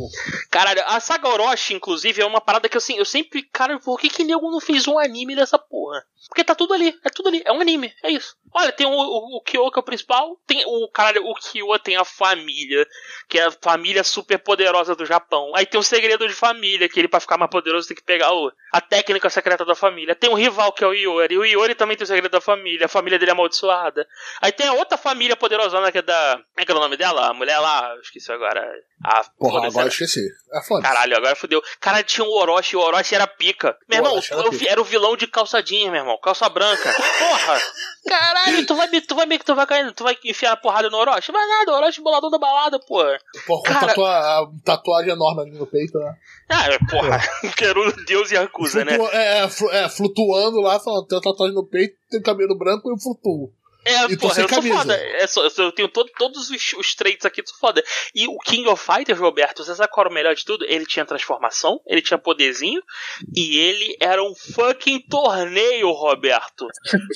[0.50, 3.44] Caralho, a saga Orochi, inclusive, é uma parada que assim, eu sempre.
[3.44, 6.04] Cara, por que que nego não fez um anime dessa porra?
[6.28, 8.36] Porque tá tudo ali, é tudo ali, é um anime, é isso.
[8.54, 11.78] Olha, tem o, o, o Kyo, que é o principal, tem o caralho, o Kyo
[11.80, 12.88] tem a família,
[13.30, 15.52] que é a família super poderosa do Japão.
[15.56, 18.34] Aí tem o segredo de família, que ele pra ficar mais poderoso tem que pegar
[18.34, 20.16] o, a técnica secreta da família.
[20.16, 22.88] Tem um rival que é o Iori, o Iori também tem o segredo da família,
[22.88, 24.08] a família dele é amaldiçoada.
[24.42, 26.34] Aí tem a outra família poderosona que é da.
[26.34, 27.28] Como é que é o nome dela?
[27.28, 28.68] A mulher lá, eu esqueci agora.
[29.06, 30.28] A Porra, agora eu esqueci.
[30.52, 30.82] É foda.
[30.82, 31.62] Caralho, agora fudeu.
[31.80, 33.78] Cara, tinha o Orochi, o Orochi era pica.
[33.88, 34.72] Meu irmão, Orochi era eu pica.
[34.72, 36.18] era o vilão de calça jeans, meu irmão.
[36.20, 36.92] Calça branca.
[37.20, 37.62] Porra!
[38.08, 40.90] Caralho, tu vai me, tu vai me, tu vai cair, tu vai enfiar a porrada
[40.90, 41.32] no Orochi?
[41.32, 43.20] Vai nada, o Orochi boladão da balada, porra.
[43.46, 46.16] Porra, com Cara- tatua- a tatuagem enorme ali no peito, né?
[46.50, 47.20] Ah, é, porra.
[47.56, 48.96] Quero Deus e acusa, né?
[48.96, 52.90] Flutua- é, é, é, flutuando lá, falando, tem uma tatuagem no peito, tem cabelo branco
[52.90, 53.54] e eu flutuo.
[53.88, 54.78] É, E porra, sem eu sou camisa.
[54.78, 54.96] foda.
[54.96, 57.84] É só- eu, sou- tenho todo- todos os, os traits aqui, tô foda.
[58.14, 60.66] E o King of Fighters, Roberto, você sabe qual era o melhor de tudo?
[60.68, 62.82] Ele tinha transformação, ele tinha poderzinho,
[63.36, 66.68] e ele era um fucking torneio, Roberto.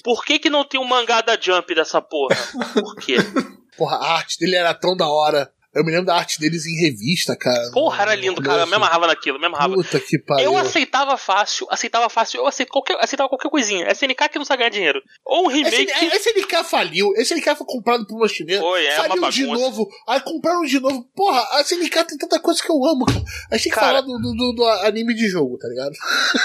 [0.04, 2.36] Por que que não tem um mangá da Jump dessa porra?
[2.74, 3.16] Por quê?
[3.78, 5.52] Porra, a arte dele era tão da hora.
[5.74, 7.72] Eu me lembro da arte deles em revista, cara.
[7.72, 8.64] Porra, era lindo, cara.
[8.64, 9.74] Eu me amarrava naquilo, me amarrava.
[9.74, 10.44] Puta que pariu.
[10.46, 13.90] Eu aceitava fácil, aceitava fácil, eu aceito qualquer, aceitava qualquer coisinha.
[13.92, 15.02] SNK que não sabe ganhar dinheiro.
[15.26, 15.84] Ou um remake.
[15.84, 18.60] Esse, esse NK faliu, esse NK foi comprado por uma chinesa.
[18.62, 21.06] Foi, é faliu de novo, aí compraram de novo.
[21.16, 23.22] Porra, a SNK tem tanta coisa que eu amo, cara.
[23.52, 25.94] A gente tem que falar do, do- do- anime de jogo, tá ligado?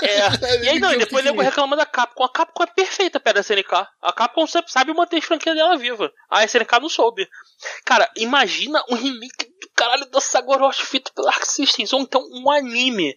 [0.03, 0.27] É.
[0.67, 2.23] E aí não, e depois nego reclama da Capcom.
[2.25, 3.73] A Capcom é perfeita perto da SNK.
[4.03, 6.11] A Capcom sa- sabe manter a franquia dela viva.
[6.31, 7.27] A SNK não soube.
[7.85, 11.93] Cara, imagina um remake do caralho da Sagoroshi feito pela Arc Systems.
[11.93, 13.17] Ou então um anime.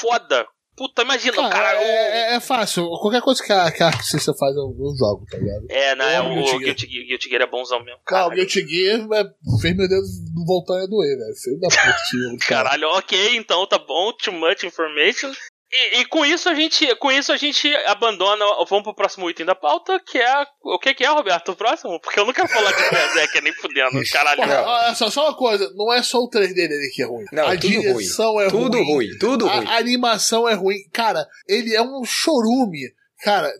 [0.00, 0.46] Foda.
[0.76, 1.78] Puta, imagina, Cara, cara.
[1.78, 1.86] o- é,
[2.32, 2.86] é- é fácil.
[3.00, 5.64] Qualquer coisa que a, que a System faz, eu, eu jogo, tá ligado?
[5.70, 6.18] É, né?
[6.18, 7.06] eu O amo Guilty Gear.
[7.06, 7.98] Guilty é bonzão mesmo.
[8.04, 8.30] Cara, o.
[8.30, 9.24] Guilty Gear é,
[9.62, 10.02] fez meu dedo
[10.46, 11.34] voltar a doer, velho.
[11.42, 12.46] Filho da puta.
[12.46, 15.32] Caralho, ok, então tá bom, too much information.
[15.72, 19.44] E, e com isso a gente, com isso a gente abandona, vamos pro próximo item
[19.44, 22.00] da pauta, que é o que que é, Roberto, o próximo?
[22.00, 24.42] Porque eu não quero falar de Berserk nem fudendo, caralho.
[24.42, 27.24] Porra, olha só, só uma coisa, não é só o 3D dele que é ruim.
[27.32, 28.86] Não, a tudo direção é Tudo ruim.
[28.92, 29.66] ruim, tudo ruim.
[29.66, 30.78] A, a animação é ruim.
[30.92, 32.92] Cara, ele é um chorume.
[33.22, 33.52] Cara,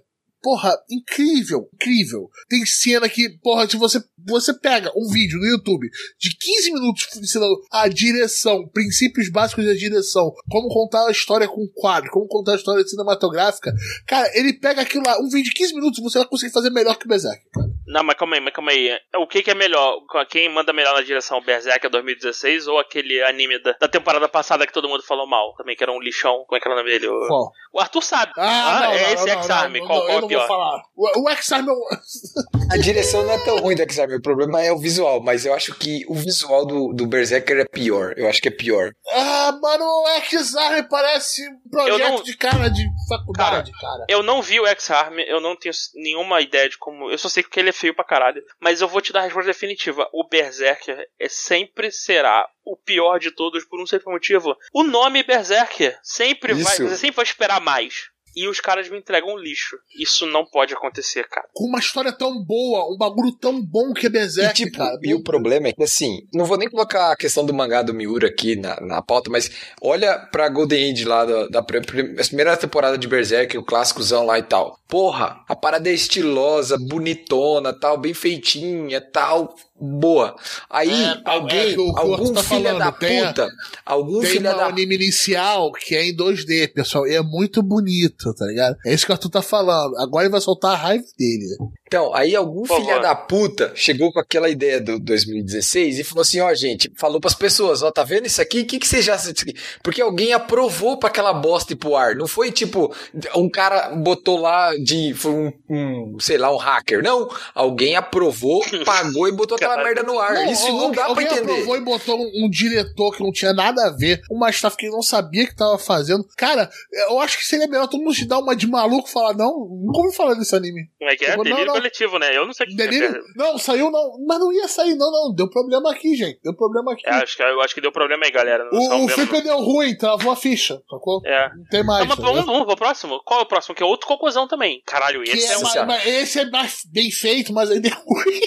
[0.46, 2.30] porra, incrível, incrível.
[2.48, 5.88] Tem cena que, porra, se você, você pega um vídeo no YouTube
[6.20, 11.66] de 15 minutos ensinando a direção, princípios básicos da direção, como contar a história com
[11.74, 13.72] quadro, como contar a história cinematográfica,
[14.06, 16.96] cara, ele pega aquilo lá, um vídeo de 15 minutos, você vai conseguir fazer melhor
[16.96, 17.66] que o Berserk, cara.
[17.88, 18.90] Não, mas calma aí, mas calma aí.
[19.16, 19.96] O que que é melhor?
[20.28, 24.72] Quem manda melhor na direção, Berserk 2016 ou aquele anime da, da temporada passada que
[24.72, 25.54] todo mundo falou mal?
[25.56, 27.08] Também que era um lixão, como é que era o nome dele?
[27.08, 27.50] O, Qual?
[27.72, 28.32] o Arthur sabe.
[28.36, 30.35] Ah, não, é não, esse X-Arm, não, qual, qual é pior?
[30.38, 30.82] Vou falar.
[30.94, 31.66] O, o X-Arm.
[32.70, 35.54] A direção não é tão ruim do X-Arm, o problema é o visual, mas eu
[35.54, 38.12] acho que o visual do, do Berserker é pior.
[38.16, 38.90] Eu acho que é pior.
[39.12, 44.04] Ah, mano, o X-Arm parece um projeto Eu não- de cara de faculdade, cara.
[44.08, 47.08] Eu não vi o X-Arm, eu não tenho nenhuma ideia de como.
[47.10, 48.42] Eu só sei que ele é feio pra caralho.
[48.60, 50.08] Mas eu vou te dar a resposta definitiva.
[50.12, 54.56] O Berserker é, sempre será o pior de todos por um simples motivo.
[54.74, 56.74] O nome Berserker sempre vai.
[56.74, 56.88] Isso.
[56.88, 57.94] Você sempre vai esperar mais.
[58.36, 59.78] E os caras me entregam um lixo.
[59.98, 61.48] Isso não pode acontecer, cara.
[61.54, 64.98] Com uma história tão boa, um bagulho tão bom que é Berserk, e, tipo, cara.
[65.02, 67.94] e o problema é que, assim, não vou nem colocar a questão do mangá do
[67.94, 72.98] Miura aqui na, na pauta, mas olha pra Golden Age lá da, da primeira temporada
[72.98, 74.78] de Berserk, o clássicozão lá e tal.
[74.86, 80.34] Porra, a parada é estilosa, bonitona, tal, bem feitinha, tal, boa.
[80.70, 83.48] Aí, É, alguém, é o- que o algum tá filho falando, da tem a- puta,
[83.84, 87.62] algum Tem filho um da anime inicial que é em 2D, pessoal, e é muito
[87.62, 88.76] bonito, tá ligado?
[88.86, 89.96] É isso que o Arthur tá falando.
[89.98, 91.46] Agora ele vai soltar a raiva dele.
[91.86, 93.02] Então, aí algum Por filho favor.
[93.02, 97.34] da puta chegou com aquela ideia do 2016 e falou assim, ó, gente, falou pras
[97.34, 98.60] pessoas, ó, tá vendo isso aqui?
[98.60, 99.14] O que que você já...
[99.14, 102.16] isso aqui?" Porque alguém aprovou pra aquela bosta ir pro ar.
[102.16, 102.94] Não foi tipo,
[103.36, 105.14] um cara botou lá de...
[105.14, 107.02] Foi um, um, sei lá, um hacker.
[107.02, 110.50] Não, alguém aprovou, pagou e botou aquela merda no ar.
[110.50, 111.52] isso não dá pra alguém entender.
[111.52, 114.86] aprovou e botou um, um diretor que não tinha nada a ver, uma staff que
[114.86, 116.26] ele não sabia que tava fazendo.
[116.36, 116.68] Cara,
[117.08, 119.68] eu acho que seria melhor todo mundo te dar uma de maluco e falar, não,
[119.68, 120.88] nunca ouvi falar desse anime.
[120.98, 121.36] Como é que é?
[121.36, 122.36] Não, Delírio não, coletivo, né?
[122.36, 123.12] Eu não sei o que Delírio?
[123.12, 123.22] que é.
[123.36, 124.12] Não, saiu não.
[124.26, 125.34] Mas não ia sair, não, não.
[125.34, 126.38] Deu problema aqui, gente.
[126.42, 127.02] Deu problema aqui.
[127.06, 128.68] É, acho que, eu acho que deu problema aí, galera.
[128.72, 129.08] Não o o.
[129.08, 131.20] Flickr deu ruim, travou a ficha, sacou?
[131.24, 131.48] É.
[131.56, 132.00] Não tem mais.
[132.00, 132.32] Não, mas entendeu?
[132.34, 133.20] vamos, vamos pro próximo?
[133.24, 133.74] Qual é o próximo?
[133.74, 134.82] Que é outro cocôzão também.
[134.86, 135.62] Caralho, Que esse é é um.
[135.62, 138.40] mais- mas esse é mais bem feito, mas ainda é ruim.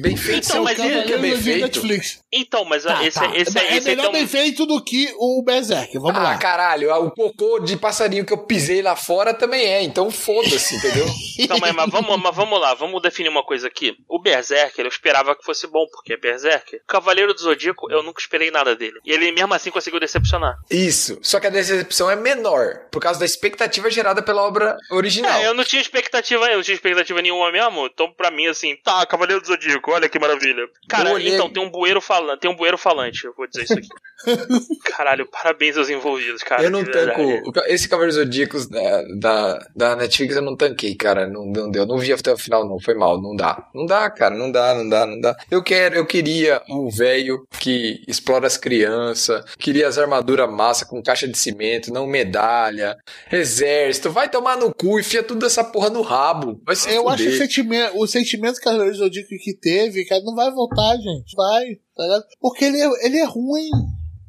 [0.00, 1.60] Bem feito, Então, mas ele- que é bem feito.
[1.62, 2.20] Netflix.
[2.32, 3.26] Então, mas Tá, esse, tá.
[3.36, 5.98] esse, é esse, melhor então- bem feito do que o Berserk.
[5.98, 6.38] Vamos ah, lá.
[6.38, 11.06] caralho, o cocô de passarinho que eu pisei lá fora também é, então foda-se, entendeu?
[11.38, 13.96] Então, mas, mas vamos, mas vamos lá, vamos definir uma coisa aqui.
[14.08, 16.80] O Berserker, eu esperava que fosse bom, porque é Berserker.
[16.86, 18.98] Cavaleiro do Zodíaco, eu nunca esperei nada dele.
[19.04, 20.56] E ele mesmo assim conseguiu decepcionar.
[20.70, 21.18] Isso.
[21.22, 25.40] Só que a decepção é menor, por causa da expectativa gerada pela obra original.
[25.40, 27.86] É, eu não tinha expectativa, eu não tinha expectativa nenhuma mesmo.
[27.86, 30.66] Então, pra mim, assim, tá, Cavaleiro do Zodíaco, olha que maravilha.
[30.88, 33.74] Cara, olhei- então, tem um bueiro falante, tem um bueiro falante, eu vou dizer isso
[33.74, 33.88] aqui.
[34.84, 36.62] Caralho, parabéns aos envolvidos, cara.
[36.62, 37.22] eu não tanco.
[37.66, 41.26] Esse Cavaleiro Zodíacos da, da, da Netflix eu não tanquei, cara.
[41.26, 41.86] Não, não deu.
[41.86, 42.78] Não vi até o final, não.
[42.80, 43.20] Foi mal.
[43.20, 43.68] Não dá.
[43.74, 44.34] Não dá, cara.
[44.34, 45.36] Não dá, não dá, não dá.
[45.50, 49.44] Eu quero, eu queria um velho que explora as crianças.
[49.58, 52.96] Queria as armaduras massa com caixa de cimento, não medalha.
[53.30, 54.10] Exército.
[54.10, 56.60] Vai tomar no cu e enfia tudo essa porra no rabo.
[56.64, 57.46] Vai se Eu acho que o fuder.
[57.46, 61.34] sentimento, o sentimento que a Zodíaco que teve, cara, não vai voltar, gente.
[61.36, 61.64] Vai,
[61.96, 62.24] tá ligado?
[62.40, 63.70] Porque ele é, ele é ruim.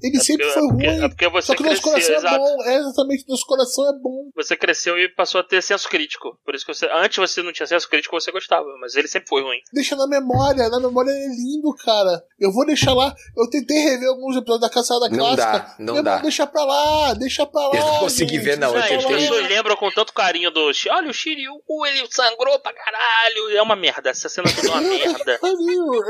[0.02, 1.04] Ele É sempre porque- foi é porque- ruim.
[1.06, 2.38] é porque você Só que o nosso cresceu, coração é exato.
[2.58, 2.64] bom.
[2.64, 4.30] É exatamente, nosso coração é bom.
[4.36, 6.38] Você cresceu e passou a ter senso crítico.
[6.46, 6.88] Por isso que você.
[6.94, 9.58] Antes você não tinha senso crítico, você gostava, mas ele sempre foi ruim.
[9.74, 10.70] Deixa na memória.
[10.70, 12.24] Na memória é lindo, cara.
[12.40, 13.14] Eu vou deixar lá.
[13.36, 15.52] Eu tentei rever alguns episódios da Caçada Não Clássica.
[15.52, 16.18] dá, não dá.
[16.20, 17.76] Deixa pra lá, deixa pra lá.
[17.76, 20.14] Eu não consegui gente, ver, não, eu Ah, deixa e as pessoas lembram com tanto
[20.14, 20.72] carinho do.
[20.92, 21.54] Olha o Shiryu,
[21.88, 23.50] ele sangrou pra caralho.
[23.58, 24.10] É uma merda.
[24.10, 25.40] Essa cena toda é uma merda.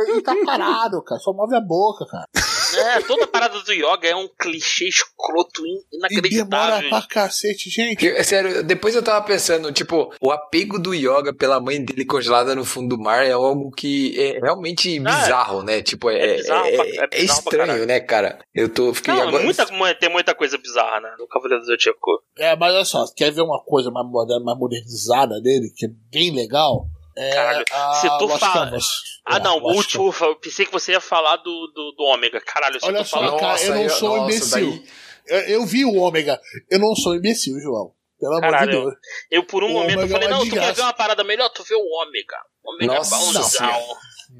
[0.08, 1.20] Ele tá parado, cara.
[1.22, 2.28] Só move a boca, cara.
[2.76, 5.78] É, toda a parada do yoga é um clichê escroto in-
[6.10, 6.90] E demora inacreditável.
[6.90, 7.98] pra cacete, gente.
[7.98, 12.06] Que- É sério, depois eu tava pensando, tipo, o apego do Yoga pela mãe dele
[12.06, 15.82] congelada no fundo do mar é algo que é realmente Ah, bizarro, né?
[15.82, 18.40] Tipo, é, é bizarro é- pra- é é bizarro pra estranho, né, cara?
[18.54, 19.44] Eu tô, fiquei Não, agora...
[19.44, 21.10] muita, tem muita coisa bizarra, né?
[21.20, 22.22] No Cavaleiro do Zodíaco.
[22.38, 25.90] É, mas olha só, quer ver uma coisa mais moderna, mais modernizada dele, que é
[26.12, 26.88] bem legal?
[27.18, 28.86] É Caralho, a se tu Lost fala- Canvas.
[29.26, 30.14] Ah, É, não, o último.
[30.22, 32.40] Eu pensei que você ia falar do, do, do Ômega.
[32.42, 33.40] Caralho, se Olha tu só, falar.
[33.40, 34.70] cara, eu não sou imbecil.
[34.72, 34.88] daí-
[35.28, 36.40] Eu, eu vi o Ômega.
[36.70, 37.92] Eu não sou imbecil, João.
[38.20, 38.94] Pelo amor Caralho, de Deus.
[39.30, 40.74] Eu, por um O momento, falei, é uma não, tu quer desgraça.
[40.74, 41.50] ver uma parada melhor?
[41.50, 42.38] Tu vê o Ômega.
[42.64, 43.44] Ômega Nossa bonzão.
[43.44, 43.78] Senhora.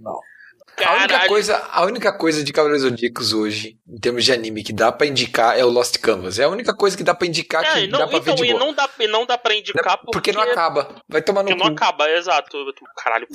[0.02, 0.20] Não.
[0.86, 4.72] A única, coisa, a única coisa de Cavaleiros Zodíacos hoje, em termos de anime, que
[4.72, 6.38] dá pra indicar é o Lost Canvas.
[6.38, 8.36] É a única coisa que dá pra indicar É, que não, dá pra ver então,
[8.36, 8.60] de e boa.
[8.60, 10.96] não dá, e não dá pra indicar porque, Porque não acaba.
[11.10, 11.68] Vai tomar no Porque cu.
[11.68, 12.58] não acaba, exato.
[12.96, 13.28] Caralho.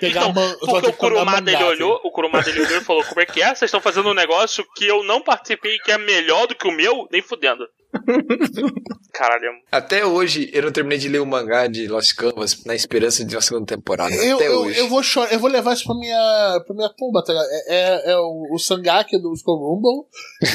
[0.00, 3.20] É, então, man- porque o Kurumada ele olhou, o Kurumada ele olhou e falou: Como
[3.20, 3.48] é que é?
[3.54, 6.72] Vocês estão fazendo um negócio que eu não participei que é melhor do que o
[6.72, 7.06] meu?
[7.12, 7.66] Nem fudendo.
[9.12, 9.50] Caralho.
[9.70, 13.34] Até hoje, eu não terminei de ler o mangá de Lost Canvas na esperança de
[13.34, 14.14] uma segunda temporada.
[14.14, 14.78] Eu, Até eu, hoje.
[14.78, 17.48] eu vou chorar, eu vou levar isso pra minha, pra minha tumba, tá ligado?
[17.50, 17.74] É,
[18.08, 20.06] é, é o, o Sangaki do Skull Rumble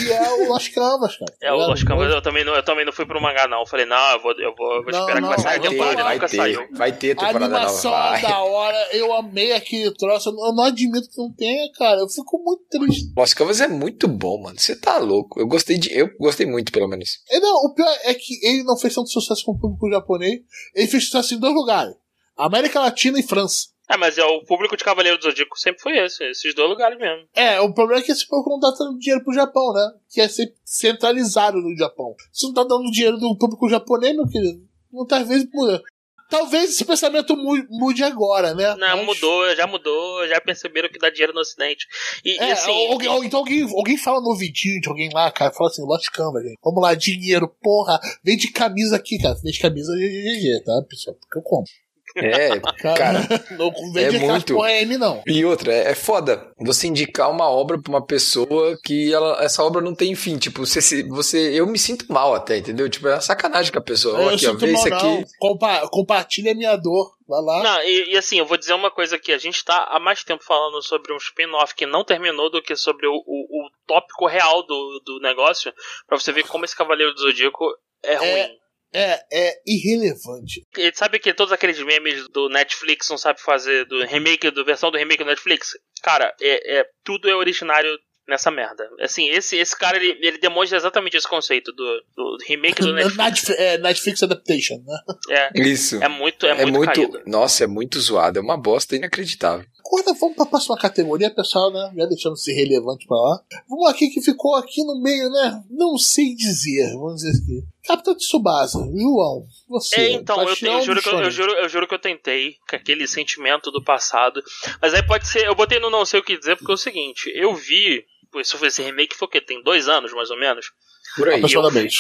[0.08, 1.34] e é o Lost Canvas, cara.
[1.42, 1.84] É, o Tá Lost?
[1.86, 3.62] Canvas eu também, não, eu também não fui pro mangá, não.
[3.62, 5.54] Eu falei, não, eu vou, eu vou, eu vou Não, esperar não, que vai sair
[5.56, 6.68] a vai ter, temporada vai ter, saiu.
[6.74, 7.56] vai ter A temporada nova.
[7.58, 8.22] animação é Vai.
[8.22, 10.30] da hora, eu amei aquele troço.
[10.30, 12.00] Eu não, eu não admito que não tenha, cara.
[12.02, 13.12] Eu fico muito triste.
[13.18, 14.60] Lost Canvas é muito bom, mano.
[14.60, 15.40] Você tá louco.
[15.40, 15.92] Eu gostei de.
[15.94, 17.20] Eu gostei muito, pelo menos.
[17.34, 20.42] E não, o pior é que ele não fez tanto sucesso com o público japonês.
[20.76, 21.96] Ele fez sucesso em dois lugares:
[22.38, 23.70] América Latina e França.
[23.90, 26.96] É, mas é, o público de Cavaleiro do Zodíaco sempre foi esse, esses dois lugares
[27.00, 27.28] mesmo.
[27.34, 29.94] É, o problema é que esse público não tá dando dinheiro pro Japão, né?
[30.12, 32.16] Que é ser centralizado no Japão.
[32.32, 35.82] Se não tá dando dinheiro do público japonês, meu querido, não tá às vezes muda.
[36.30, 38.76] Talvez esse pensamento mu- mude agora, né?
[38.76, 41.86] Não, Mas- mudou, já mudou, já perceberam que dá dinheiro no ocidente.
[42.26, 45.30] E, e É, assim, ou, ou então alguém, alguém fala no ouvidinho de alguém lá,
[45.32, 46.58] cara, fala assim, Lost Canva, gente.
[46.64, 49.36] Vamos lá, dinheiro, porra, vende camisa aqui, cara.
[49.44, 51.16] Vende camisa GGG, tá, pessoal?
[51.20, 51.72] Porque eu compro.
[52.16, 53.46] É, Cara, cara.
[53.52, 54.66] não vende é aquelas muito.
[54.66, 55.24] M, não.
[55.26, 59.64] E outra, é, é foda você indicar uma obra pra uma pessoa que ela, essa
[59.64, 60.38] obra não tem fim.
[60.38, 62.88] Tipo, você, você, eu me sinto mal até, entendeu?
[62.90, 64.22] Tipo, é uma sacanagem com a pessoa.
[64.22, 64.98] Eu aqui, ó, vê mal, isso não.
[64.98, 65.26] aqui.
[65.40, 67.14] Compa compartilha a minha dor.
[67.28, 67.64] Vai lá.
[67.64, 69.32] Não, e, e assim, eu vou dizer uma coisa aqui.
[69.32, 72.76] A gente tá há mais tempo falando sobre um spin-off que não terminou do que
[72.76, 75.74] sobre o, o, o tópico real do, do negócio,
[76.08, 77.66] pra você ver como esse Cavaleiro do Zodíaco
[78.04, 78.63] é ruim.
[78.94, 80.66] É, é irrelevante.
[80.78, 84.92] E sabe que todos aqueles memes do Netflix não sabe fazer, do remake, do versão
[84.92, 85.72] do remake do Netflix?
[86.02, 88.88] Cara, é, é tudo é originário nessa merda.
[89.02, 93.18] Assim, esse, esse cara, ele, ele demonstra exatamente esse conceito do, do remake do Netflix.
[93.18, 95.00] Netflix, é, Netflix Adaptation, né?
[95.30, 96.02] É, Isso.
[96.02, 97.22] é muito, é, muito, caído.
[97.26, 98.40] Nossa, é muito zoado.
[98.40, 99.66] É uma bosta inacreditável.
[99.94, 101.94] Agora vamos pra próxima categoria, pessoal, né?
[101.96, 103.44] Já deixando ser relevante pra lá.
[103.70, 105.64] Vamos aqui que ficou aqui no meio, né?
[105.70, 107.64] Não sei dizer, vamos dizer aqui.
[107.86, 109.96] Capitão de Subasa, João, você.
[109.96, 112.56] É, então, eu, tenho, eu, juro que eu, eu, juro, eu juro que eu tentei,
[112.68, 114.42] com aquele sentimento do passado.
[114.82, 115.46] Mas aí pode ser.
[115.46, 118.04] Eu botei no não sei o que dizer, porque é o seguinte, eu vi.
[118.38, 119.40] Isso foi esse remake foi o quê?
[119.40, 120.72] Tem dois anos, mais ou menos.
[121.16, 121.36] Por aí.
[121.36, 122.00] Aproximadamente.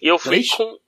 [0.00, 0.78] E eu fui com.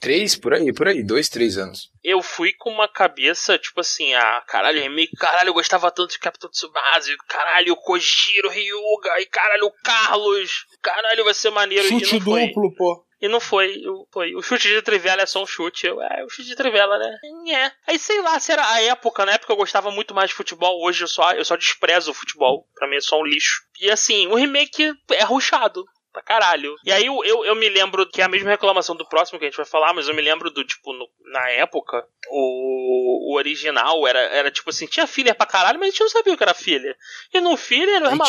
[0.00, 1.02] Três, por aí, por aí.
[1.02, 1.90] Dois, três anos.
[2.02, 6.18] Eu fui com uma cabeça, tipo assim, ah, caralho, remake, caralho, eu gostava tanto de
[6.18, 11.84] Capitão Tsubasa, caralho, o Kojiro, Ryuga, e caralho, o Carlos, caralho, vai ser maneiro.
[11.86, 12.46] e Chute não foi.
[12.46, 13.04] duplo, pô.
[13.22, 14.34] E não foi, eu- foi.
[14.34, 15.86] O chute de trivela é só um chute.
[15.86, 17.18] Eu, é, o chute de trivela, né?
[17.54, 17.70] É.
[17.86, 20.82] Aí sei lá, se era a época, na época eu gostava muito mais de futebol,
[20.82, 22.66] hoje eu só, eu só desprezo o futebol.
[22.74, 23.60] Pra mim é só um lixo.
[23.78, 25.84] E assim, o remake é ruchado.
[26.12, 26.74] Pra caralho.
[26.84, 29.44] E aí eu, eu, eu me lembro que é a mesma reclamação do próximo que
[29.44, 33.36] a gente vai falar, mas eu me lembro do, tipo, no- na época, o, o
[33.36, 36.36] original era, era tipo assim, tinha filler pra caralho, mas a gente não sabia o
[36.36, 36.96] que era filler.
[37.32, 38.26] E no filler, A o maluco.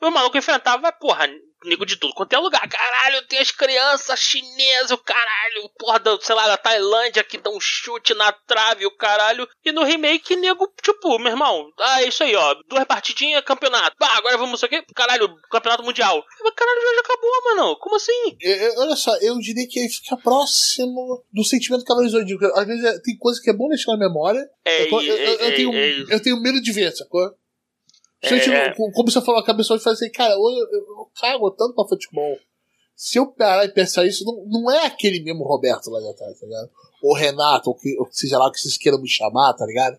[0.00, 1.28] O maluco enfrentava, porra,
[1.66, 2.66] nego de tudo quanto é lugar.
[2.68, 7.50] Caralho, tem as crianças chinesas, o caralho, porra, da, sei lá, da Tailândia que dá
[7.50, 9.48] um chute na trave, o caralho.
[9.64, 13.96] E no remake, nego, tipo, meu irmão, ah, é isso aí, ó, duas partidinhas, campeonato.
[13.98, 16.24] Pá, agora vamos, não sei o quê, caralho, campeonato mundial.
[16.42, 18.36] Mas, Caralho, já acabou, mano, como assim?
[18.40, 22.44] Eu- eu- olha só, eu diria que fica próximo do sentimento que ela Zodíaco.
[22.58, 24.40] Às vezes é- tem coisa que é bom deixar na memória.
[24.64, 27.30] É, eu, eu- eu- eu é, tenho, é, eu tenho medo de ver, sacou?
[28.28, 31.50] Se É, Como você falou, a cabeça de fazer assim, cara, eu, eu, eu cago
[31.50, 32.36] tanto pra futebol.
[32.94, 36.40] Se eu parar e pensar isso, não, não é aquele mesmo Roberto lá de atrás,
[36.40, 36.70] tá ligado?
[37.02, 39.98] Ou Renato, ou, que, ou seja lá o que vocês queiram me chamar, tá ligado?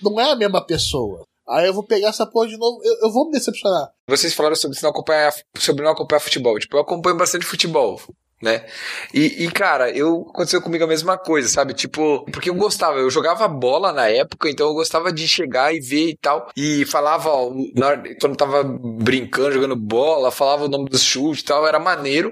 [0.00, 1.26] Não é a mesma pessoa.
[1.48, 3.92] Aí eu vou pegar essa porra de novo, eu, eu vou me decepcionar.
[4.08, 6.58] Vocês falaram sobre não acompanhar, sobre não acompanhar futebol.
[6.58, 8.00] Tipo, eu acompanho bastante futebol,
[8.40, 8.66] né?
[9.14, 11.72] E, e, cara, eu aconteceu comigo a mesma coisa, sabe?
[11.72, 15.80] Tipo, porque eu gostava, eu jogava bola na época, então eu gostava de chegar e
[15.80, 16.50] ver e tal.
[16.56, 21.42] E falava, ó, na quando eu tava brincando, jogando bola, falava o nome dos chutes
[21.42, 22.30] e tal, era maneiro.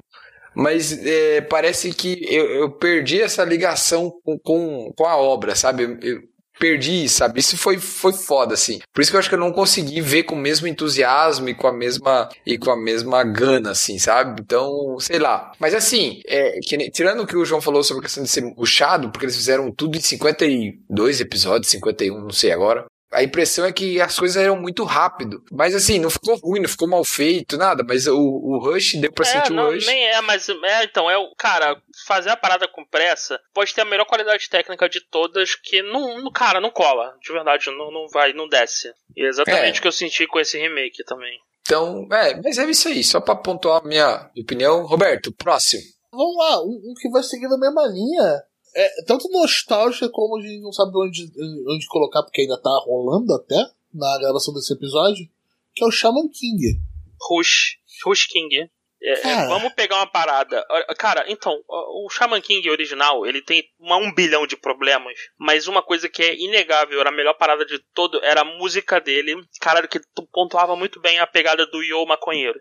[0.55, 5.99] Mas é, parece que eu, eu perdi essa ligação com, com, com a obra, sabe?
[6.01, 6.23] Eu
[6.59, 7.40] perdi, sabe?
[7.40, 8.81] Isso foi, foi foda, assim.
[8.93, 11.55] Por isso que eu acho que eu não consegui ver com o mesmo entusiasmo e
[11.55, 14.43] com a mesma, e com a mesma gana, assim, sabe?
[14.43, 15.53] Então, sei lá.
[15.59, 18.43] Mas assim, é, que tirando o que o João falou sobre a questão de ser
[18.55, 22.85] puxado, porque eles fizeram tudo em 52 episódios, 51, não sei agora.
[23.14, 25.42] A impressão é que as coisas eram muito rápido.
[25.53, 27.85] Mas assim, não ficou ruim, não ficou mal feito, nada.
[27.87, 29.87] Mas o, o Rush deu pra É, sentir não, o Rush.
[29.87, 31.35] nem é, mas é, então, é o.
[31.37, 35.83] Cara, fazer a parada com pressa pode ter a melhor qualidade técnica de todas, que
[35.83, 37.14] não, não- cara, não cola.
[37.22, 38.92] De verdade, não, não vai, não desce.
[39.16, 39.79] E é exatamente É.
[39.79, 41.38] o que eu senti com esse remake também.
[41.62, 43.03] Então, é, mas é isso aí.
[43.03, 44.85] Só pra pontuar a minha opinião.
[44.85, 45.83] Roberto, próximo.
[46.12, 48.42] Vamos lá, um, um que vai seguir na mesma linha.
[48.77, 51.31] É tanto nostálgica como a gente não sabe onde,
[51.69, 53.57] onde colocar, porque ainda tá rolando até
[53.93, 55.29] na gravação desse episódio,
[55.75, 56.81] que é o Shaman King.
[57.21, 57.79] Rush.
[58.05, 58.69] Rush King.
[59.07, 60.65] É, é, vamos pegar uma parada.
[60.99, 65.83] Cara, então, o Shaman King original, ele tem uma, um bilhão de problemas, mas uma
[65.83, 69.37] coisa que é inegável, era a melhor parada de todo, era a música dele.
[69.61, 72.59] Caralho, que tu pontuava muito bem a pegada do Yo Maconheiro.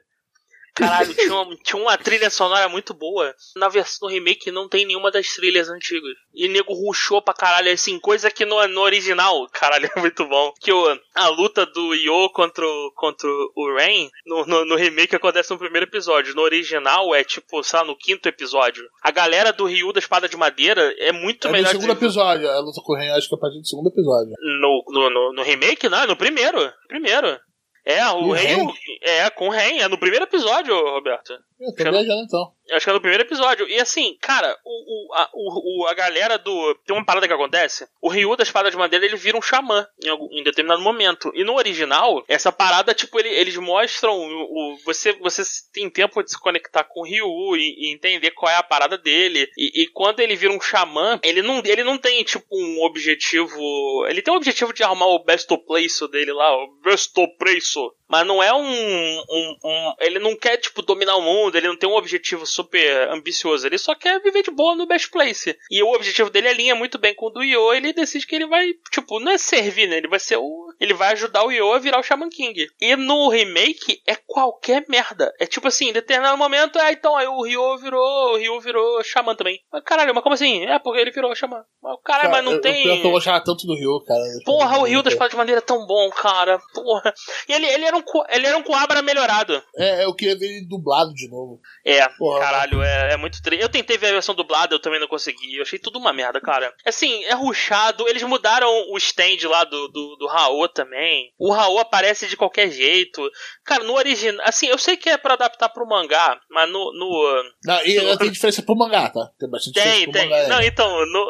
[0.75, 3.33] Caralho, tinha uma, tinha uma trilha sonora muito boa.
[3.55, 6.13] Na versão no remake não tem nenhuma das trilhas antigas.
[6.33, 10.51] E nego ruxou pra caralho, assim, coisa que no, no original, caralho, é muito bom.
[10.59, 15.15] Que o, a luta do Yo contra, o- contra o Rain, no, no, no remake
[15.15, 16.33] acontece no primeiro episódio.
[16.35, 18.83] No original é tipo, sei lá, no quinto episódio.
[19.03, 21.69] A galera do Ryu da Espada de Madeira é muito É no melhor.
[21.69, 23.89] segundo de- episódio, a luta com o Ren, acho que é a partir do segundo
[23.89, 24.33] episódio.
[24.59, 26.71] no, no, no, no remake, não, é no primeiro.
[26.87, 27.39] Primeiro.
[27.85, 28.73] É, o O Ren, Ren?
[29.01, 31.37] é, com o Ren, é no primeiro episódio, Roberto.
[31.65, 32.51] Eu tô viajando então.
[32.71, 33.67] Acho que é no primeiro episódio.
[33.67, 36.75] E assim, cara, o, o, a, o, a galera do.
[36.85, 37.85] Tem uma parada que acontece.
[38.01, 41.29] O Ryu da Espada de Madeira ele vira um xamã em, algum- em determinado momento.
[41.35, 44.17] E no original, essa parada, tipo, ele- eles mostram.
[44.17, 48.31] O, o- você, você tem tempo de se conectar com o Ryu e, e entender
[48.31, 49.49] qual é a parada dele.
[49.57, 54.05] E, e quando ele vira um xamã, ele não, ele não tem, tipo, um objetivo.
[54.07, 57.73] Ele tem o objetivo de arrumar o best place dele lá, o best place.
[58.13, 61.75] Mas não é um, um, um- Ele não quer, tipo, dominar o mundo, ele não
[61.75, 63.65] tem um objetivo super ambicioso.
[63.65, 65.57] Ele só quer viver de boa no best place.
[65.71, 67.73] E o objetivo dele alinha muito bem com o do Yo.
[67.73, 69.97] Ele decide que ele vai, tipo, não é servir, né?
[69.97, 70.67] Ele vai ser o.
[70.79, 72.67] Ele vai ajudar o Yo a virar o Shaman King.
[72.79, 75.33] E no remake é qualquer merda.
[75.39, 78.33] É tipo assim, em determinado momento, é, então aí o Ryo virou.
[78.33, 79.59] O Ryo virou Shaman também.
[79.71, 80.65] Mas caralho, mas como assim?
[80.65, 81.63] É porque ele virou Shaman.
[81.81, 82.85] Mas, Caralho, mas não eu, tem.
[82.85, 84.21] Eu, eu gostava tanto do Ryu, cara.
[84.45, 86.59] Porra, o Rio da Espada de Madeira é tão bom, cara.
[86.73, 87.13] Porra.
[87.47, 89.61] E ele, ele, era, um, co- ele era um Coabra melhorado.
[89.77, 91.59] É, eu queria ver ele dublado de novo.
[91.85, 92.39] É, Porra.
[92.39, 93.61] caralho, é, é muito triste.
[93.61, 95.55] Eu tentei ver a versão dublada, eu também não consegui.
[95.57, 96.73] Eu achei tudo uma merda, cara.
[96.85, 98.07] Assim, é ruchado.
[98.07, 100.67] Eles mudaram o stand lá do, do, do Raul.
[100.69, 101.31] Também.
[101.37, 103.21] O Raul aparece de qualquer jeito.
[103.65, 104.45] Cara, no original.
[104.47, 106.91] Assim, eu sei que é pra adaptar pro mangá, mas no.
[106.93, 109.29] no não, e no, tem diferença pro mangá, tá?
[109.39, 110.29] Tem bastante tem, diferença tem.
[110.29, 110.47] pro mangá.
[110.47, 111.25] Não, então, no,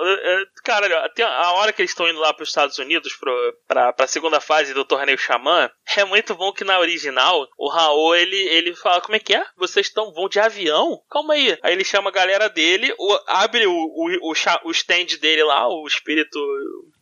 [0.66, 3.14] eh, eh, cara, tem a hora que eles estão indo lá pros Estados Unidos
[3.68, 8.16] pra, pra segunda fase do torneio Xamã, é muito bom que na original o Raul
[8.16, 9.46] ele, ele fala: Como é que é?
[9.58, 11.02] Vocês estão vão de avião?
[11.10, 11.58] Calma aí.
[11.62, 14.34] Aí ele chama a galera dele, o, abre o, o, o,
[14.66, 16.40] o stand dele lá, o espírito.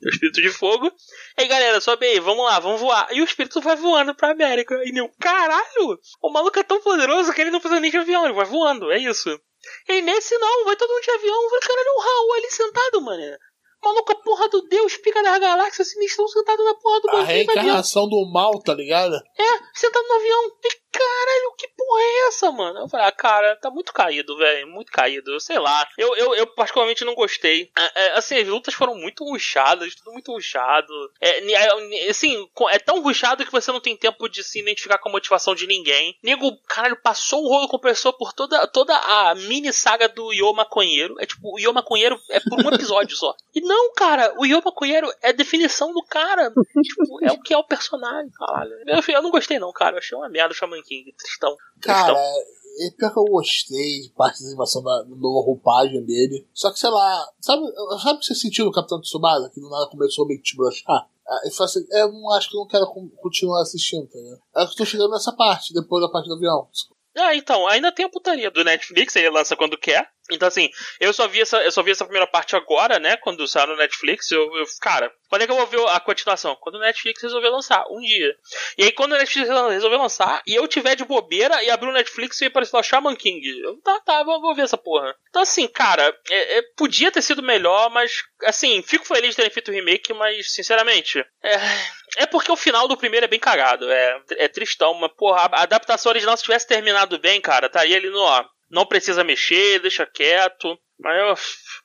[0.03, 0.91] O espírito de fogo.
[1.37, 3.07] Aí galera, sobe aí, vamos lá, vamos voar.
[3.11, 4.81] E o espírito vai voando pra América.
[4.83, 5.99] E meu, caralho!
[6.21, 8.91] O maluco é tão poderoso que ele não precisa nem de avião, ele vai voando,
[8.91, 9.29] é isso.
[9.87, 13.37] E nesse não, vai todo mundo de avião, vai caralho, o Raul ali sentado, mano.
[13.83, 17.23] Maluco, a porra do Deus, pica das galáxias, assim, estão sentados na porra do A
[17.23, 19.15] reencarnação do mal, tá ligado?
[19.15, 20.51] É, sentado no avião.
[20.91, 22.79] Caralho, que porra é essa, mano?
[22.79, 24.67] Eu falei, ah, cara, tá muito caído, velho.
[24.67, 25.39] Muito caído.
[25.39, 25.87] Sei lá.
[25.97, 27.71] Eu, eu, eu particularmente não gostei.
[27.77, 30.93] É, é, assim, as lutas foram muito ruchadas, tudo muito ruchado.
[31.19, 35.09] É, é, assim, é tão ruchado que você não tem tempo de se identificar com
[35.09, 36.17] a motivação de ninguém.
[36.21, 41.15] Nego, caralho, passou um rolo compressor por toda, toda a mini saga do Yo Maconheiro.
[41.19, 43.35] É tipo, o Yo Maconheiro é por um episódio só.
[43.53, 46.51] E não, cara, o Yo Maconheiro é definição do cara.
[46.83, 48.71] tipo, é o que é o personagem, caralho.
[48.87, 49.95] Eu, eu não gostei, não, cara.
[49.95, 51.55] Eu achei uma merda o King, tristão.
[51.81, 52.17] Cara,
[52.79, 56.47] é pior que eu gostei de parte da animação da, nova roupagem dele.
[56.53, 57.63] Só que, sei lá, sabe,
[58.01, 59.49] sabe o que você sentiu no Capitão Tsubasa?
[59.49, 61.07] Que do nada começou meio que te brochar?
[61.27, 62.87] Ah, eu, assim, eu não acho que eu não quero
[63.21, 64.41] continuar assistindo, tá ligado?
[64.55, 66.67] Eu tô chegando nessa parte, depois da parte do avião.
[67.17, 70.09] Ah, então, ainda tem a putaria do Netflix, ele lança quando quer.
[70.29, 70.69] Então, assim,
[70.99, 73.17] eu só vi essa, eu só vi essa primeira parte agora, né?
[73.17, 74.31] Quando saiu no Netflix.
[74.31, 76.55] Eu, eu, cara, quando é que eu vou ver a continuação?
[76.61, 78.35] Quando o Netflix resolver lançar, um dia.
[78.77, 81.93] E aí, quando o Netflix resolver lançar, e eu tiver de bobeira e abrir o
[81.93, 83.41] Netflix e aparecer lá Shaman King.
[83.61, 85.13] Eu, tá, tá, vou, vou ver essa porra.
[85.29, 89.51] Então, assim, cara, é, é, podia ter sido melhor, mas, assim, fico feliz de terem
[89.51, 91.55] feito o remake, mas, sinceramente, é,
[92.17, 93.89] é porque o final do primeiro é bem cagado.
[93.89, 98.09] É, é tristão, mas, porra, a adaptação original, se tivesse terminado bem, cara, estaria ali
[98.09, 100.77] no, ó não precisa mexer, deixa quieto.
[100.99, 101.35] Mas eu,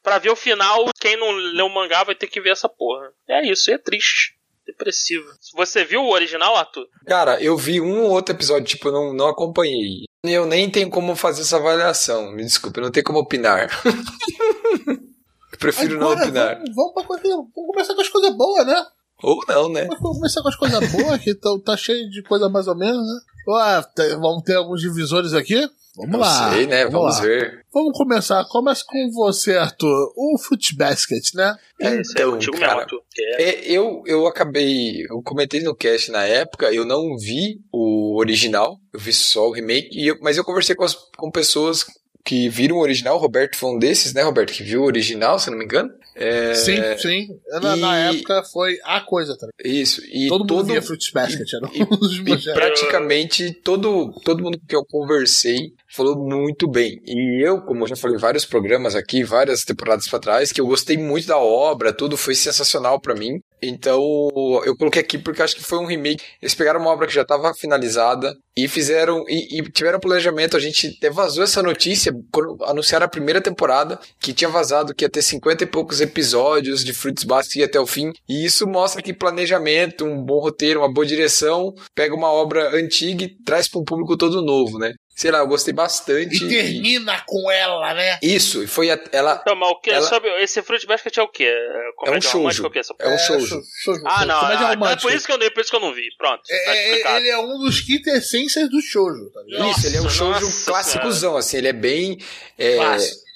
[0.03, 3.11] pra ver o final, quem não leu o mangá vai ter que ver essa porra.
[3.28, 4.37] É isso, é triste.
[4.66, 5.26] Depressivo.
[5.55, 6.89] Você viu o original, Arthur?
[7.07, 10.05] Cara, eu vi um ou outro episódio, tipo, eu não, não acompanhei.
[10.24, 12.32] Eu nem tenho como fazer essa avaliação.
[12.32, 13.68] Me desculpe, eu não tenho como opinar.
[15.59, 16.55] prefiro Agora, não opinar.
[16.57, 18.87] Vamos, vamos, pra coisa, vamos começar com as coisas boas, né?
[19.22, 19.87] Ou não, né?
[19.87, 23.07] Vamos começar com as coisas boas, que tá, tá cheio de coisa mais ou menos,
[23.07, 23.20] né?
[23.49, 25.68] Ué, vamos ter alguns divisores aqui?
[25.97, 26.53] Vamos Não lá.
[26.53, 26.84] sei, né?
[26.84, 27.64] Vamos, vamos ver.
[27.72, 28.44] Vamos começar.
[28.44, 30.12] Começa com você, Arthur.
[30.14, 31.57] O Foot Basket, né?
[31.80, 33.03] É, então, é cara, mesmo,
[33.38, 35.07] é, eu, eu acabei.
[35.09, 39.53] Eu comentei no cast na época, eu não vi o original, eu vi só o
[39.53, 41.86] remake, eu, mas eu conversei com, as, com pessoas
[42.26, 43.16] que viram o original.
[43.16, 44.53] O Roberto foi um desses, né, Roberto?
[44.53, 45.90] Que viu o original, se não me engano.
[46.16, 46.55] É...
[46.55, 47.28] Sim, sim.
[47.62, 47.80] Na, e...
[47.80, 50.03] na, época foi a coisa, tá Isso.
[50.07, 54.42] E todo, todo mundo via Fruits Basket, era e, um dos e praticamente todo, todo
[54.42, 57.01] mundo que eu conversei falou muito bem.
[57.07, 60.66] E eu, como eu já falei vários programas aqui, várias temporadas para trás, que eu
[60.66, 63.40] gostei muito da obra, tudo foi sensacional para mim.
[63.62, 64.28] Então,
[64.64, 66.22] eu coloquei aqui porque acho que foi um remake.
[66.42, 70.57] Eles pegaram uma obra que já estava finalizada e fizeram e, e, tiveram planejamento.
[70.57, 75.05] A gente até vazou essa notícia quando anunciaram a primeira temporada, que tinha vazado que
[75.05, 78.12] ia ter 50 e poucos episódios de Fruits Basket até o fim.
[78.28, 83.24] E isso mostra que planejamento, um bom roteiro, uma boa direção, pega uma obra antiga
[83.24, 84.92] e traz para um público todo novo, né?
[85.16, 86.44] Sei lá, eu gostei bastante.
[86.44, 87.22] E termina e...
[87.24, 88.18] com ela, né?
[88.22, 89.38] Isso, e foi a, ela.
[89.40, 89.90] Então, mas o que?
[89.90, 90.06] Ela...
[90.06, 91.44] Sabe, esse Fruit Basket é o quê?
[91.44, 92.70] É, é um shoujo.
[93.00, 93.62] É, é um shoujo.
[94.04, 96.06] ah, não, ah, então é por isso, que eu, por isso que eu não vi.
[96.18, 96.42] Pronto.
[96.50, 99.70] É, tá ele é um dos quintessências do shoujo, tá ligado?
[99.70, 102.18] Isso, ele é um shoujo clássicozão, assim, ele é bem.
[102.58, 102.76] É,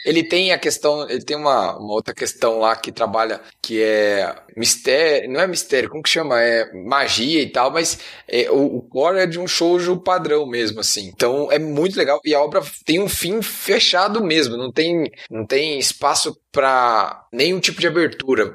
[0.04, 4.34] ele tem a questão, ele tem uma, uma, outra questão lá que trabalha que é
[4.56, 6.40] mistério, não é mistério, como que chama?
[6.40, 10.80] É magia e tal, mas é, o, o core é de um shoujo padrão mesmo,
[10.80, 11.10] assim.
[11.14, 15.46] Então é muito legal e a obra tem um fim fechado mesmo, não tem, não
[15.46, 18.54] tem espaço para nenhum tipo de abertura.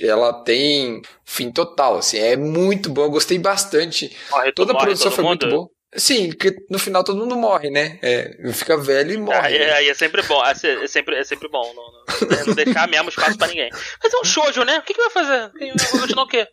[0.00, 2.18] Ela tem fim total, assim.
[2.18, 4.16] É muito bom, eu gostei bastante.
[4.54, 5.28] Toda a produção foi mundo.
[5.30, 5.74] muito boa.
[5.96, 7.98] Sim, porque no final todo mundo morre, né?
[8.02, 9.38] É, fica velho e morre.
[9.38, 9.72] Aí, né?
[9.72, 10.54] aí é sempre bom, é
[10.86, 13.70] sempre, é sempre bom não, não, não deixar mesmo espaço pra ninguém.
[14.02, 14.78] Mas é um shoujo, né?
[14.78, 15.50] O que, que vai fazer?
[15.52, 16.48] Vai continuar o quê?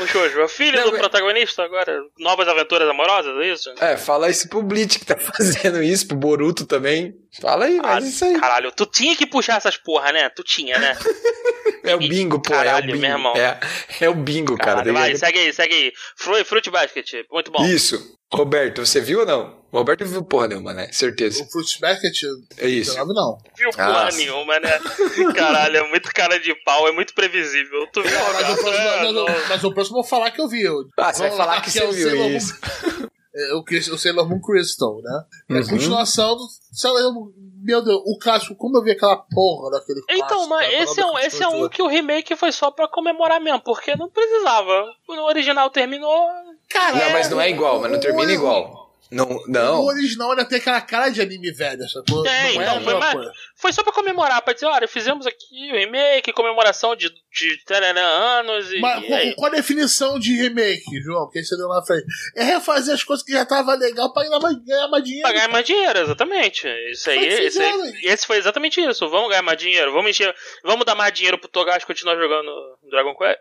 [0.00, 2.02] O Shoujo, a filha não, do protagonista agora?
[2.18, 3.74] Novas aventuras amorosas, é isso?
[3.80, 7.14] É, fala isso pro Bleach que tá fazendo isso, pro Boruto também.
[7.40, 8.38] Fala aí, mas ah, isso aí.
[8.40, 10.28] Caralho, tu tinha que puxar essas porra, né?
[10.30, 10.96] Tu tinha, né?
[11.84, 12.98] é o bingo, pô, caralho, é o bingo.
[13.00, 13.36] Meu irmão.
[13.36, 13.60] É,
[14.00, 14.92] é o bingo, caralho, cara.
[14.92, 15.92] Vai, segue aí, segue aí.
[16.44, 17.64] Fruit Basket, muito bom.
[17.64, 18.16] Isso.
[18.32, 19.58] Roberto, você viu ou não?
[19.72, 20.88] O Roberto viu porra nenhuma, né?
[20.92, 21.42] Certeza.
[21.42, 22.14] O Fruits Basket
[22.58, 22.90] É isso.
[22.90, 23.38] 19 não.
[23.56, 24.18] Viu Ah, porra sim.
[24.18, 24.78] nenhuma, né?
[25.34, 27.86] Caralho, é muito cara de pau, é muito previsível.
[27.92, 29.26] Tu viu, Mas o, próximo, É, mas, o- não.
[29.48, 30.62] mas o próximo eu vou falar que eu vi.
[30.62, 32.58] Eu- Ah, você vai falar lá, que é você viu isso.
[33.56, 35.24] O, Chris- o Sailor Moon Crystal, né?
[35.50, 35.68] É a Uhum.
[35.68, 37.32] continuação do Sailor Moon.
[37.60, 41.00] Meu Deus, o clássico, como eu vi aquela porra daquele Então, clássico, mas cara, esse
[41.00, 44.08] é, um, esse é um que o remake foi só pra comemorar mesmo, porque não
[44.08, 44.84] precisava.
[45.08, 46.24] O original terminou.
[46.70, 48.77] Cara, Não, mas não é igual, mas não termina o- igual.
[49.10, 49.84] Não, O não.
[49.84, 52.24] original ainda tem aquela cara de anime velho, essa coisa.
[52.28, 53.32] Tem, não é então, a foi coisa.
[53.56, 58.00] Foi só pra comemorar, pra dizer, olha, fizemos aqui o remake, comemoração de, de tarará
[58.00, 58.80] anos e.
[58.80, 61.28] Mas e qual, qual a definição de remake, João?
[61.30, 62.04] Que aí você deu na frente?
[62.36, 65.22] É refazer as coisas que já tava legal pra ganhar mais, ganhar mais dinheiro.
[65.28, 66.68] Pra ganhar mais dinheiro, exatamente.
[66.90, 69.08] Isso aí, esse, aí- esse foi exatamente isso.
[69.08, 72.50] Vamos ganhar mais dinheiro, vamos encher, vamos dar mais dinheiro pro Togashi continuar jogando
[72.90, 73.38] Dragon Quest.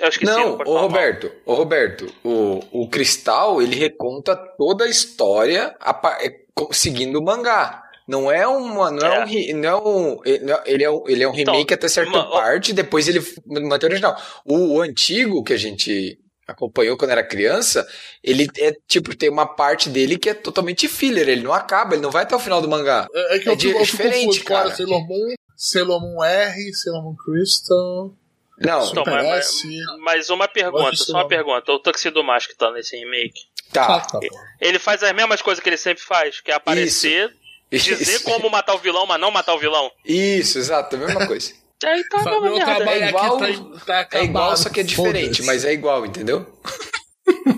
[0.00, 0.30] Eu, esqueci.
[0.32, 0.66] Não, mal.
[0.66, 6.30] Roberto, ô Roberto, o, o Cristal, ele reconta toda a história a é,
[6.72, 7.82] seguindo o mangá.
[8.06, 9.24] Não é uma, não é, É.
[9.54, 11.74] um, não é um, ele não é- ele é um, ele é um Então, remake
[11.74, 14.16] até certa uma- parte, depois ele mantém o original.
[14.46, 17.86] O, o antigo que a gente acompanhou quando era criança,
[18.24, 22.02] ele é tipo tem uma parte dele que é totalmente filler, ele não acaba, ele
[22.02, 23.06] não vai até o final do mangá.
[23.12, 24.62] É, é que É eu di- eu fico diferente, confuso, cara.
[24.64, 24.74] cara.
[24.76, 28.14] Sailor Moon, Sailor Moon R, Sailor Moon Crystal,
[28.60, 29.62] Não, Então, mas-
[30.00, 31.28] mas- uma pergunta, só uma não.
[31.28, 31.72] pergunta.
[31.72, 33.40] O Tuxedo Mask que tá nesse remake,
[33.72, 34.00] tá.
[34.00, 34.26] tá bom.
[34.60, 37.32] ele faz as mesmas coisas que ele sempre faz, que é aparecer,
[37.70, 39.90] dizer Isso, como matar o vilão, mas não matar o vilão.
[40.04, 41.52] Isso, exato, a mesma coisa.
[41.84, 42.74] Aí tá a Meu mesma merda.
[42.74, 43.38] trabalho É igual-
[43.86, 46.44] tá, tá É igual, só que é diferente, mas é igual, entendeu?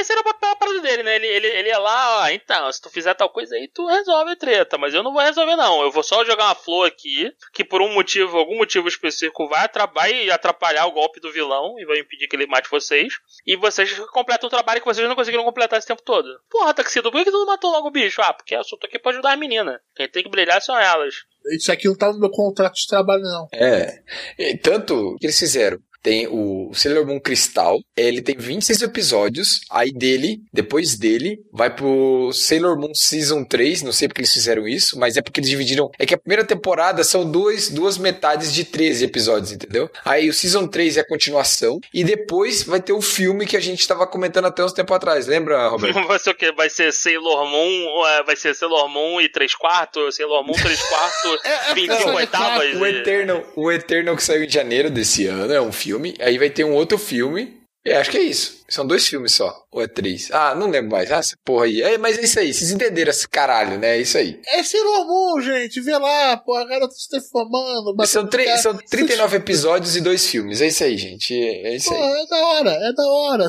[0.00, 1.16] Esse era o papel a parada dele, né?
[1.16, 4.32] Ele, ele, ele ia lá, ó, então, se tu fizer tal coisa aí, tu resolve
[4.32, 4.78] a treta.
[4.78, 5.82] Mas eu não vou resolver, não.
[5.82, 9.64] Eu vou só jogar uma flor aqui, que por um motivo, algum motivo específico, vai,
[9.64, 13.12] atra- vai atrapalhar o golpe do vilão e vai impedir que ele mate vocês.
[13.46, 16.28] E vocês completam o trabalho que vocês não conseguiram completar esse tempo todo.
[16.50, 18.22] Porra, Taxido, por que que tu não matou logo o bicho?
[18.22, 19.80] Ah, porque eu só tô aqui pra ajudar a menina.
[19.94, 21.14] Quem tem que brilhar são elas.
[21.52, 23.48] Isso aqui não tá no meu contrato de trabalho, não.
[23.52, 24.02] É.
[24.38, 25.78] E tanto que eles fizeram.
[26.02, 32.30] Tem o Sailor Moon Cristal, ele tem 26 episódios, aí dele, depois dele, vai pro
[32.32, 35.90] Sailor Moon Season 3, não sei porque eles fizeram isso, mas é porque eles dividiram,
[35.98, 39.90] é que a primeira temporada são dois, duas metades de 13 episódios, entendeu?
[40.04, 43.60] Aí o Season 3 é a continuação, e depois vai ter o filme que a
[43.60, 46.06] gente tava comentando até uns tempo atrás, lembra, Roberto?
[46.06, 46.50] Vai ser o quê?
[46.52, 50.80] Vai ser Sailor Moon, é, vai ser Sailor Moon e 3 quartos, Sailor Moon 3
[50.82, 52.74] quartos, É, é 25 porque- oitavas.
[52.80, 55.89] O e- Eternal, o Eternal que saiu em janeiro desse ano é um filme.
[56.20, 57.60] Aí vai ter um outro filme.
[57.84, 58.59] É, acho que é isso.
[58.70, 59.54] São dois filmes só.
[59.72, 60.30] Ou é três?
[60.32, 61.10] Ah, não lembro mais.
[61.10, 61.82] Ah, essa porra aí.
[61.82, 62.52] É, mas é isso aí.
[62.54, 63.96] Vocês entenderam esse caralho, né?
[63.96, 64.40] É isso aí.
[64.46, 65.80] É Sailor Moon, gente.
[65.80, 67.94] Vê lá, pô, a garota se transformando.
[68.06, 70.60] São, são 39 episódios e dois filmes.
[70.60, 71.34] É isso aí, gente.
[71.34, 72.22] É, é isso Pô, aí.
[72.22, 73.48] é da hora, é da hora.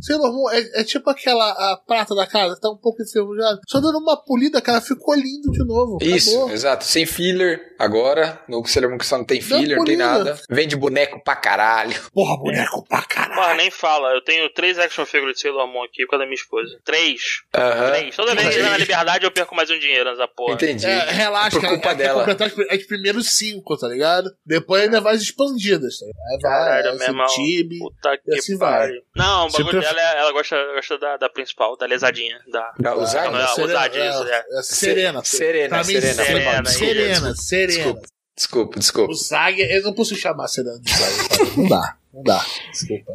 [0.00, 3.60] Sailor Moon é, é tipo aquela a prata da casa, tá um pouco enferrujada.
[3.68, 5.98] Só dando uma polida, cara, ficou lindo de novo.
[6.00, 6.50] Isso, Acabou.
[6.52, 6.84] exato.
[6.84, 8.40] Sem filler agora.
[8.48, 10.38] No Sailor Moon que só não tem filler, não tem nada.
[10.48, 12.00] Vende boneco pra caralho.
[12.12, 13.34] Porra, boneco pra caralho.
[13.34, 14.14] Porra, nem fala.
[14.14, 16.78] Eu tenho três action figures de Sailor Moon aqui por causa da minha esposa.
[16.84, 17.20] Três.
[17.54, 17.90] Aham.
[17.90, 18.16] Três.
[18.16, 20.54] Toda vez que ele na liberdade eu perco mais um dinheiro nessa porra.
[20.54, 20.86] Entendi.
[20.86, 22.26] É, relaxa, Por cara, culpa é, dela.
[22.70, 24.30] É as primeiros cinco, tá ligado?
[24.44, 26.40] Depois ainda vai as expandidas, tá ligado?
[26.42, 27.26] Caralho, esse meu irmão.
[27.26, 27.78] time.
[27.78, 28.78] Puta que assim vai.
[28.86, 29.02] pariu.
[29.16, 32.38] Não, o bagulho pref- dela, é- ela gosta, gosta da, da principal, da lesadinha.
[32.50, 32.94] Da...
[32.96, 33.30] Usar?
[33.30, 34.58] não, é, Serena, é.
[34.58, 35.22] é Serena.
[35.24, 37.72] Serena, Serena, Serena, desculpa, Serena, Serena.
[37.82, 39.12] Desculpa, desculpa, desculpa.
[39.12, 41.56] O Zag, eu não posso chamar Serena de Zag.
[41.56, 42.44] Não dá, não dá.
[42.70, 43.12] Desculpa.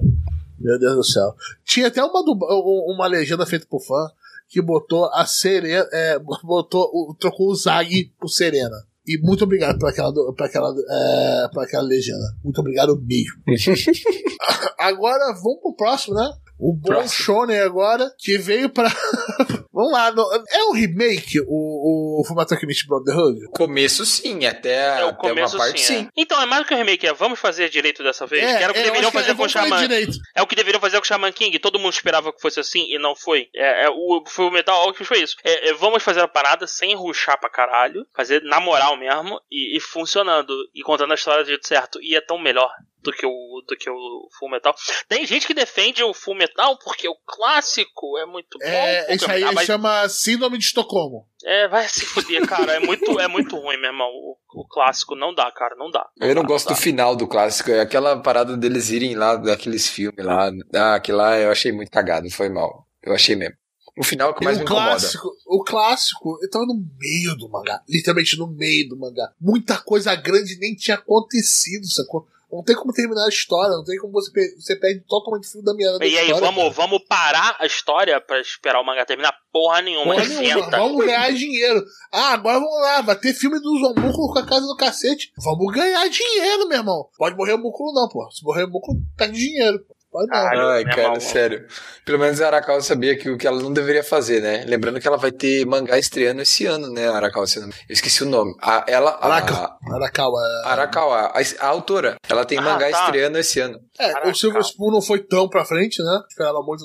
[0.60, 1.36] Meu Deus do céu.
[1.64, 4.10] Tinha até uma, uma legenda feita por fã
[4.50, 8.78] que botou a Serena, é, botou, trocou o Zag por Serena.
[9.06, 12.36] E muito obrigado por aquela, aquela, é, aquela legenda.
[12.44, 13.42] Muito obrigado mesmo.
[14.78, 16.30] agora vamos pro próximo, né?
[16.60, 17.10] O Próximo.
[17.10, 18.90] Shonen agora, que veio pra.
[19.78, 23.48] vamos lá, no- é um remake o, o Fullmetal Alchemist Brotherhood?
[23.52, 25.98] Começo sim, até, É, o até uma começo parte sim, é.
[26.00, 26.10] sim.
[26.18, 28.44] Então, é mais do que o remake, é vamos fazer direito dessa vez?
[28.58, 29.78] que era o que eu deveriam que fazer é- com o Shaman.
[29.80, 30.18] direito.
[30.36, 31.60] É o que deveriam fazer com o Shaman King.
[31.60, 33.50] Todo mundo esperava que fosse assim e não foi.
[33.56, 35.36] É, é, o Full Metal Alchemist foi isso.
[35.44, 38.06] É, é, vamos fazer a parada sem ruxar pra caralho.
[38.16, 39.40] Fazer na moral mesmo.
[39.52, 40.54] E, e funcionando.
[40.74, 42.00] E contando a história do jeito certo.
[42.02, 42.72] E é tão melhor
[43.04, 44.76] do que o, do que o Full Metal.
[45.08, 48.66] Tem gente que defende o Full Metal porque o clássico é muito bom.
[48.66, 51.28] É, isso aí Ah, mas- chama Síndrome de Estocolmo.
[51.44, 52.74] é, vai se fuder, cara.
[52.74, 54.08] É muito, é muito ruim, meu irmão.
[54.08, 55.76] O, o clássico não dá, cara.
[55.76, 56.08] Não dá.
[56.20, 56.76] Eu não dá, gosto dá.
[56.76, 60.52] do final do clássico, é aquela parada deles irem lá, daqueles filmes lá.
[60.74, 62.88] Ah, aquilo lá eu achei muito cagado, foi mal.
[63.04, 63.56] Eu achei mesmo.
[63.98, 64.90] O final é o que mais o me incomoda.
[64.90, 67.82] clássico, o clássico, eu tava no meio do mangá.
[67.90, 69.32] Literalmente no meio do mangá.
[69.42, 72.28] Muita coisa grande nem tinha acontecido, sacou?
[72.52, 75.62] Não tem como terminar a história, não tem como você, você perde totalmente o fio
[75.62, 76.40] da meada da E aí, história.
[76.46, 76.88] vamos, cara.
[76.88, 79.34] vamos parar a história pra esperar o mangá terminar?
[79.52, 81.84] Porra nenhuma, Porra nenhuma, vamos ganhar dinheiro.
[82.12, 85.32] Ah, agora vamos lá, vai ter filme do Zombuco com a casa do cacete.
[85.44, 87.10] Vamos ganhar dinheiro, meu irmão.
[87.18, 88.30] Pode morrer o Múculo não, pô.
[88.32, 89.80] Se morrer o Múculo, perde dinheiro.
[89.86, 89.97] pô.
[90.18, 90.70] Pode não.
[90.70, 91.20] Ai, meu cara, irmão.
[91.20, 91.66] sério.
[92.06, 94.64] Pelo menos a Arakawa sabia que o que ela não deveria fazer, né?
[94.68, 97.46] Lembrando que ela vai ter mangá estreando esse ano, né, Arakawa?
[97.46, 98.54] se eu não- Eu esqueci o nome.
[98.62, 100.40] A, ela, a, Araka, Arakawa.
[100.64, 103.06] a Arakawa, a, a autora, ela tem Ah, mangá tá.
[103.06, 103.80] estreando esse ano.
[104.00, 104.30] É, Caraca.
[104.30, 106.20] o Silver Spoon não foi tão pra frente, né?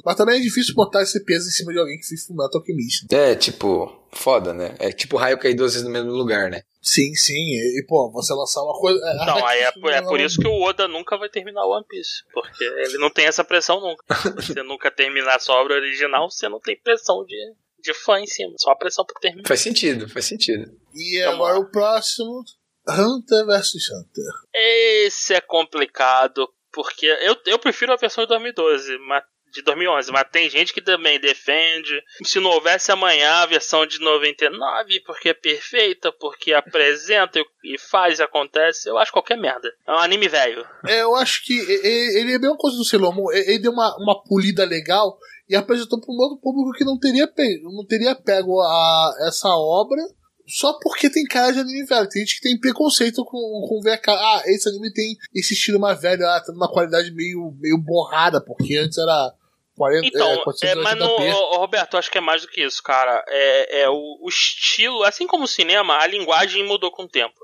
[0.05, 3.07] Mas também é difícil botar esse peso em cima de alguém que fez Fullmetal Alchemist.
[3.13, 4.75] É, tipo, foda, né?
[4.79, 6.63] É tipo raio cair duas vezes no mesmo lugar, né?
[6.81, 7.33] Sim, sim.
[7.33, 9.01] E, e, pô, você lançar uma coisa.
[9.05, 11.85] é, Então, aí é, é não- por isso que o Oda nunca vai terminar One
[11.89, 12.23] Piece.
[12.33, 14.05] Porque ele não tem essa pressão nunca.
[14.43, 17.37] Se você nunca terminar a sua obra original, você não tem pressão de,
[17.81, 18.53] de fã em cima.
[18.59, 19.47] Só a pressão por terminar.
[19.47, 20.71] Faz sentido, faz sentido.
[20.95, 21.61] E Vamos agora lá.
[21.61, 22.43] o próximo:
[22.89, 24.25] Hunter vs Hunter.
[24.55, 29.23] Esse é complicado, porque eu, eu prefiro a versão de 2012, mas,
[29.53, 32.03] de 2011, mas tem gente que também defende.
[32.25, 38.19] Se não houvesse amanhã a versão de 99, porque é perfeita, porque apresenta e faz
[38.19, 39.73] e acontece, eu acho qualquer merda.
[39.87, 40.67] É um anime velho.
[40.87, 43.31] É, eu acho que ele é a mesma coisa do Sailor Moon.
[43.31, 46.99] Ele ele deu uma, uma polida legal e apresentou para um outro público que não
[46.99, 50.03] teria pego, não teria pego a, essa obra
[50.47, 52.09] só porque tem cara de anime velho.
[52.09, 54.19] Tem gente que tem preconceito com, com ver a cara.
[54.21, 58.43] Ah, esse anime tem esse estilo mais velho, ah, tá numa qualidade meio, meio borrada,
[58.45, 59.35] porque antes era
[59.77, 60.83] 40, Então, é, é, 480p.
[60.83, 63.25] mas no, Roberto, eu acho que é mais do que isso, cara.
[63.29, 67.41] É, é o, o estilo, assim como o cinema, a linguagem mudou com o tempo.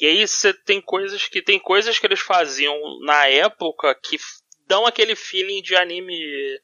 [0.00, 4.18] E aí você tem coisas que tem coisas que eles faziam na época que
[4.66, 6.14] dão aquele feeling de anime.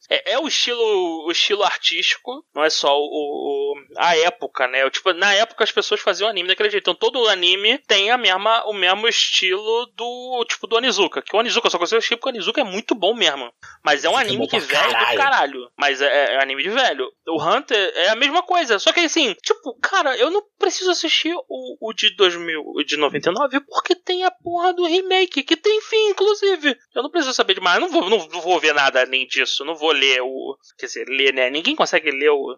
[0.08, 0.80] É, é o estilo
[1.26, 4.88] o estilo artístico, não é só o, o- a época, né?
[4.90, 6.82] Tipo, na época as pessoas faziam anime daquele jeito.
[6.90, 11.22] Então todo anime tem a mesma, o mesmo estilo do tipo do Onizuka.
[11.22, 13.52] Que o Onizuka eu só consigo assistir porque o Onizuka é muito bom mesmo.
[13.84, 15.18] Mas é um é anime de velho do caralho.
[15.18, 15.70] caralho.
[15.76, 17.10] Mas é, é anime de velho.
[17.28, 18.78] O Hunter é a mesma coisa.
[18.78, 22.96] Só que assim, tipo, cara, eu não preciso assistir o, o de 2000, o de
[22.96, 26.76] 99, porque tem a porra do remake, que tem fim, inclusive.
[26.94, 27.76] Eu não preciso saber demais.
[27.76, 29.64] Eu não vou, não, não vou ver nada além disso.
[29.64, 30.56] Não vou ler o.
[30.78, 31.50] Quer dizer, ler, né?
[31.50, 32.56] Ninguém consegue ler o,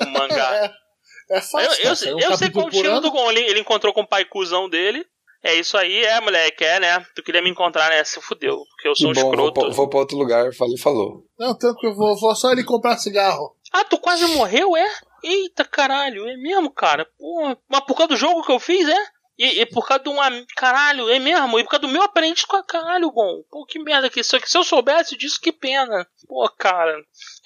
[0.00, 0.72] o mangá.
[1.30, 1.58] É, é fácil.
[1.60, 3.30] Eu, eu, cara, sai um eu sei qual o estilo do Gon.
[3.30, 5.06] Ele, ele encontrou com o pai cuzão dele.
[5.42, 7.06] É isso aí, é, moleque, é, né?
[7.14, 8.04] Tu queria me encontrar, né?
[8.04, 8.58] Se fudeu.
[8.70, 9.60] Porque eu Que sou um bom, vou, escroto.
[9.60, 11.24] pra- vou pra outro lugar, falou, falou.
[11.38, 13.56] Não, tranquilo, vou, vou só ele comprar cigarro.
[13.72, 14.86] Ah, tu quase morreu, é?
[15.22, 17.06] Eita caralho, é mesmo, cara?
[17.18, 19.06] Porra, mas por causa do jogo que eu fiz, é?
[19.38, 20.16] E, e por causa de um.
[20.56, 21.58] Caralho, é mesmo?
[21.58, 23.42] E por causa do meu aprendiz com a caralho, Gon.
[23.50, 24.48] Pô, que merda que isso aqui.
[24.48, 26.06] Se eu soubesse disso, que pena.
[26.28, 26.96] Pô, cara.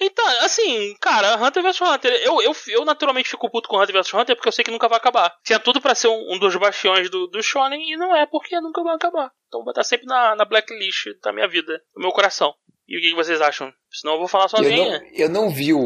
[0.01, 2.13] Então, assim, cara, Hunter vs Hunter.
[2.23, 4.89] Eu, eu, eu naturalmente fico puto com Hunter vs Hunter porque eu sei que nunca
[4.89, 5.35] vai acabar.
[5.43, 8.61] Tinha tudo pra ser um, um dos bastiões do, do Shonen e não é porque
[8.61, 9.31] nunca vai acabar.
[9.49, 12.55] Então vai estar sempre na, na blacklist da minha vida, do meu coração.
[12.87, 13.71] E o que vocês acham?
[13.91, 14.91] Senão eu vou falar Eu sozinho.
[14.93, 15.79] não, eu não vi o,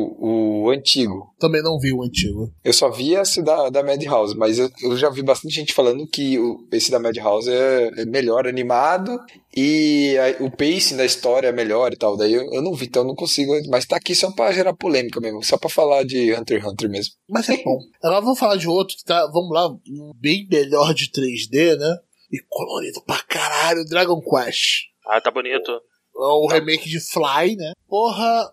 [0.63, 1.35] o antigo.
[1.39, 2.53] Também não vi o antigo.
[2.65, 6.07] Eu só vi esse da, da Madhouse, mas eu, eu já vi bastante gente falando
[6.07, 9.19] que o, esse da Madhouse é, é melhor animado
[9.57, 12.17] e a- o pacing da história é melhor e tal.
[12.17, 13.53] Daí eu, eu não vi, então eu não consigo.
[13.69, 16.91] Mas tá aqui só pra gerar polêmica mesmo, só pra falar de Hunter x Hunter
[16.91, 17.13] mesmo.
[17.29, 17.79] Mas é bom.
[18.03, 21.97] Agora vamos falar de outro que tá, vamos lá, um bem melhor de 3D, né?
[22.33, 24.85] E colorido pra caralho, Dragon Quest.
[25.07, 25.71] Ah, tá bonito.
[25.71, 25.81] É
[26.15, 27.73] o remake de Fly, né?
[27.89, 28.51] Porra.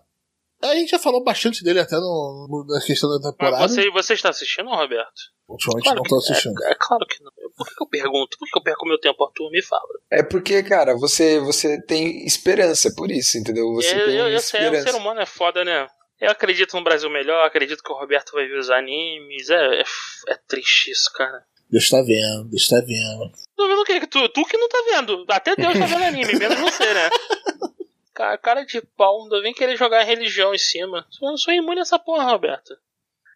[0.62, 3.68] A gente já falou bastante dele até no, no- na questão da Mas temporada.
[3.68, 5.10] você, você está assistindo, Roberto?
[5.48, 6.64] Ultimamente Claro não que- tô assistindo.
[6.64, 7.30] É, é claro que não.
[7.56, 8.36] Por que, eu pergunto?
[8.38, 9.50] Por que, eu perco meu tempo, Arthur?
[9.50, 9.82] Me fala.
[10.10, 13.66] É porque, cara, você, você tem esperança por isso, entendeu?
[13.74, 14.92] Você eu, tem eu, eu sei, o esperança.
[14.92, 15.86] ser humano é foda, né?
[16.20, 19.48] Eu acredito no Brasil melhor, acredito que o Roberto vai ver os animes.
[19.50, 19.84] É, é,
[20.28, 21.42] é triste isso, cara.
[21.70, 23.30] Deus tá vendo, Deus tá vendo.
[23.56, 24.06] Tô vendo o quê?
[24.06, 25.24] Tu, tu que não tá vendo.
[25.28, 27.08] Até Deus tá vendo anime, menos você, né?
[28.20, 31.06] Cara, cara de pau, ainda vem querer jogar religião em cima.
[31.22, 32.76] Eu sou imune a essa porra, Roberto.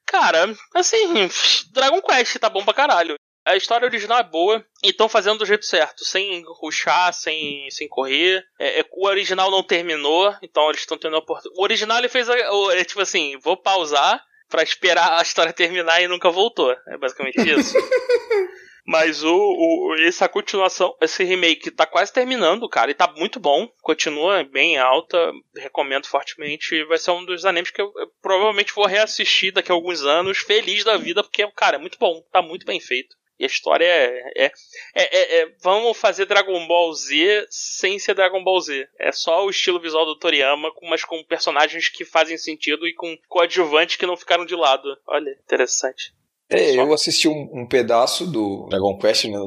[0.05, 1.31] Cara, assim,
[1.73, 3.15] Dragon Quest tá bom pra caralho.
[3.47, 7.89] A história original é boa e estão fazendo do jeito certo, sem ruxar, sem, sem
[7.89, 8.45] correr.
[8.59, 11.59] É, é, o original não terminou, então eles estão tendo a oportunidade.
[11.59, 12.29] O original ele fez.
[12.29, 12.37] A,
[12.73, 16.77] é tipo assim, vou pausar pra esperar a história terminar e nunca voltou.
[16.89, 17.75] É basicamente isso.
[18.87, 23.67] Mas o, o, essa continuação, esse remake tá quase terminando, cara, e tá muito bom.
[23.81, 26.85] Continua bem alta, recomendo fortemente.
[26.85, 30.39] Vai ser um dos animes que eu, eu provavelmente vou reassistir daqui a alguns anos,
[30.39, 33.17] feliz da vida, porque, cara, é muito bom, tá muito bem feito.
[33.39, 34.53] E a história é, é, é,
[34.95, 38.87] é- é- Vamos fazer Dragon Ball Z sem ser Dragon Ball Z.
[38.99, 43.17] É só o estilo visual do Toriyama, mas com personagens que fazem sentido e com
[43.29, 44.97] coadjuvantes que não ficaram de lado.
[45.07, 46.13] Olha, interessante.
[46.51, 49.39] É, eu assisti um, um pedaço do Dragon Quest, né?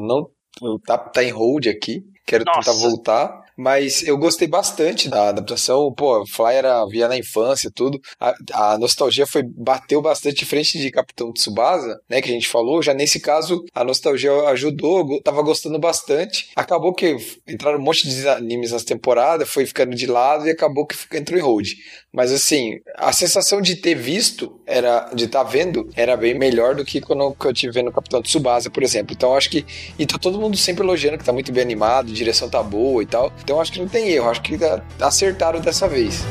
[0.61, 2.03] não tá, tá em hold aqui.
[2.25, 2.59] Quero Nossa.
[2.59, 3.46] tentar voltar.
[3.57, 5.91] Mas eu gostei bastante da adaptação.
[5.91, 7.99] Pô, Fly era via na infância, tudo.
[8.19, 12.21] A, a nostalgia foi bateu bastante frente de Capitão Tsubasa, né?
[12.21, 12.83] Que a gente falou.
[12.83, 15.19] Já nesse caso, a nostalgia ajudou.
[15.21, 16.49] Tava gostando bastante.
[16.55, 20.85] Acabou que entraram um monte de animes nas temporadas, foi ficando de lado e acabou
[20.85, 21.69] que entrou em hold.
[22.13, 26.75] Mas assim, a sensação de ter visto, era de estar tá vendo, era bem melhor
[26.75, 29.13] do que quando eu tive vendo Capitão Tsubasa, por exemplo.
[29.15, 29.65] Então acho que.
[29.97, 33.05] E tá todo mundo sempre elogiando que tá muito bem animado, direção tá boa e
[33.05, 33.31] tal.
[33.47, 34.59] Então acho que não tem erro, acho que
[34.99, 36.21] acertaram dessa vez.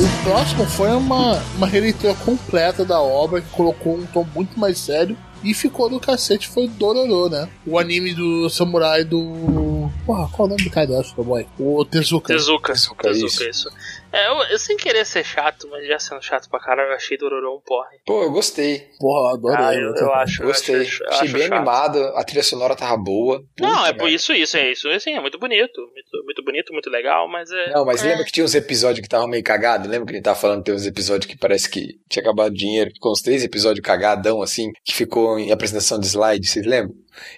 [0.00, 4.80] O próximo foi uma, uma releitura completa da obra que colocou um tom muito mais
[4.80, 7.48] sério e ficou do cacete foi Dororo, né?
[7.66, 9.90] O anime do samurai do.
[10.04, 11.46] Porra, qual é o nome do cara do Astro Boy?
[11.58, 12.32] O Tezuka.
[12.32, 12.72] Tezuka.
[12.72, 13.48] Tezuka, Tezuka, isso.
[13.48, 13.70] isso.
[14.16, 17.18] É, eu, eu sem querer ser chato, mas já sendo chato pra caralho, eu achei
[17.18, 17.98] Dororo um porre.
[18.06, 18.88] Pô, eu gostei.
[18.98, 19.64] Porra, eu adorei.
[19.66, 20.42] Ah, eu, eu acho.
[20.42, 20.82] eu Gostei.
[20.82, 21.52] acho- eu Achei acho bem chato.
[21.54, 23.44] animado, a trilha sonora tava boa.
[23.60, 24.88] Não, Puta é por isso, isso, é isso.
[24.88, 25.80] Assim, é muito bonito.
[25.92, 27.70] Muito, muito bonito, muito legal, mas é.
[27.70, 28.08] Não, mas é.
[28.08, 29.88] lembra que tinha uns episódios que tava meio cagado?
[29.88, 32.50] Lembra que a gente tava falando que tem uns episódios que parece que tinha acabado
[32.52, 32.90] o dinheiro?
[32.94, 36.94] Ficou uns três episódios cagadão, assim, que ficou em apresentação de slide, vocês lembram?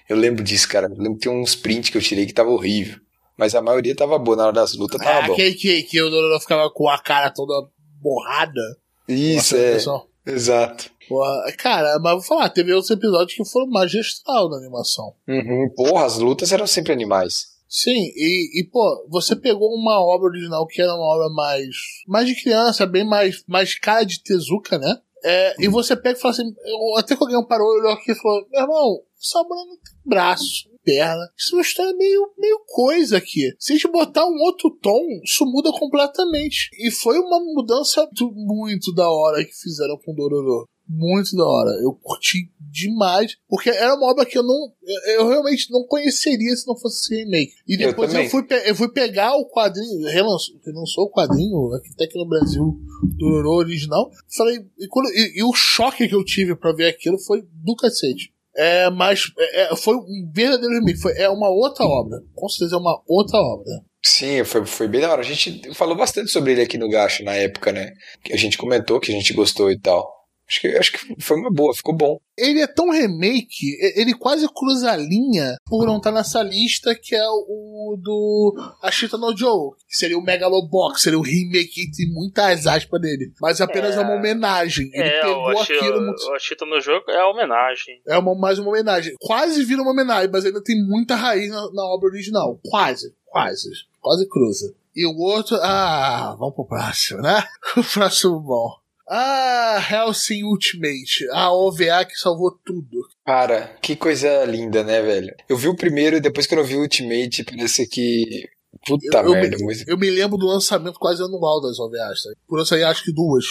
[0.07, 0.87] Eu lembro disso, cara.
[0.87, 2.99] Eu lembro que tem uns prints que eu tirei que tava horrível.
[3.39, 5.33] Mas a maioria tava boa, na hora das lutas tava É, bom.
[5.33, 7.67] aquele que, que o Dororo ficava com a cara toda
[8.01, 8.77] borrada.
[9.07, 9.77] Isso, é.
[10.25, 10.91] Exato.
[11.07, 15.15] Porra, cara, mas vou falar, teve outros episódios que foram magistral na animação.
[15.27, 15.69] Uhum.
[15.75, 17.57] Porra, as lutas eram sempre animais.
[17.67, 21.67] Sim, e, e, pô, você pegou uma obra original que era uma obra mais,
[22.07, 24.97] mais de criança, bem mais, mais cara de Tezuka, né?
[25.23, 28.15] É, E você pega e fala assim, eu, até que alguém parou, olhou aqui e
[28.15, 32.59] falou, meu irmão, essa obra não tem braço, perna, isso é uma história meio, meio
[32.67, 33.53] coisa aqui.
[33.59, 36.69] Se a gente botar um outro tom, isso muda completamente.
[36.79, 40.67] E foi uma mudança muito, muito da hora que fizeram com Dororo.
[40.91, 41.69] Muito da hora.
[41.83, 43.35] Eu curti demais.
[43.47, 44.71] Porque era uma obra que eu não.
[44.81, 47.53] Eu, eu realmente não conheceria se não fosse esse remake.
[47.67, 48.29] E Eu depois eu, também.
[48.29, 50.07] fui, eu fui pegar o quadrinho.
[50.07, 54.09] Relançou, relançou o quadrinho aqui até aqui no Brasil do original.
[54.35, 54.65] Falei.
[54.79, 58.33] E, quando- e- e o choque que eu tive pra ver aquilo foi do cacete.
[58.55, 60.99] É, mas é, é, foi um verdadeiro remake.
[60.99, 62.19] Foi, é uma outra obra.
[62.35, 63.65] Com certeza é uma outra obra.
[64.03, 65.21] Sim, foi, foi bem da hora.
[65.21, 67.91] A gente falou bastante sobre ele aqui no Gacho na época, né?
[68.31, 70.18] A gente comentou que a gente gostou e tal.
[70.49, 72.19] Acho que, acho que foi uma boa, ficou bom.
[72.35, 77.13] Ele é tão remake, ele quase cruza a linha por não estar nessa lista que
[77.15, 82.65] é o do Ashita no Joe, que seria o Megalobox, seria o remake entre muitas
[82.65, 83.31] aspas dele.
[83.39, 84.01] Mas apenas é, É.
[84.01, 84.89] uma homenagem.
[84.93, 86.23] Ele é, pegou o Ashi- aquilo muito.
[86.23, 88.01] o Ashita no jogo é a homenagem.
[88.07, 89.13] É uma, mais uma homenagem.
[89.19, 92.59] Quase vira uma homenagem, mas ainda tem muita raiz na, na obra original.
[92.69, 93.69] Quase, quase.
[94.01, 94.73] Quase cruza.
[94.95, 97.43] E o outro, ah, vamos pro próximo, né?
[97.77, 98.71] O próximo bom.
[99.09, 103.01] Ah, Hellsing Ultimate, a OVA que salvou tudo.
[103.25, 105.33] Cara, que coisa linda, né, velho?
[105.49, 108.47] Eu vi o primeiro e depois que eu vi o Ultimate, parece que.
[108.85, 109.87] Puta Eu- eu merda, me- mas.
[109.87, 112.29] Eu me lembro do lançamento quase anual das OVAs, tá?
[112.47, 113.45] Por eu sair acho que duas.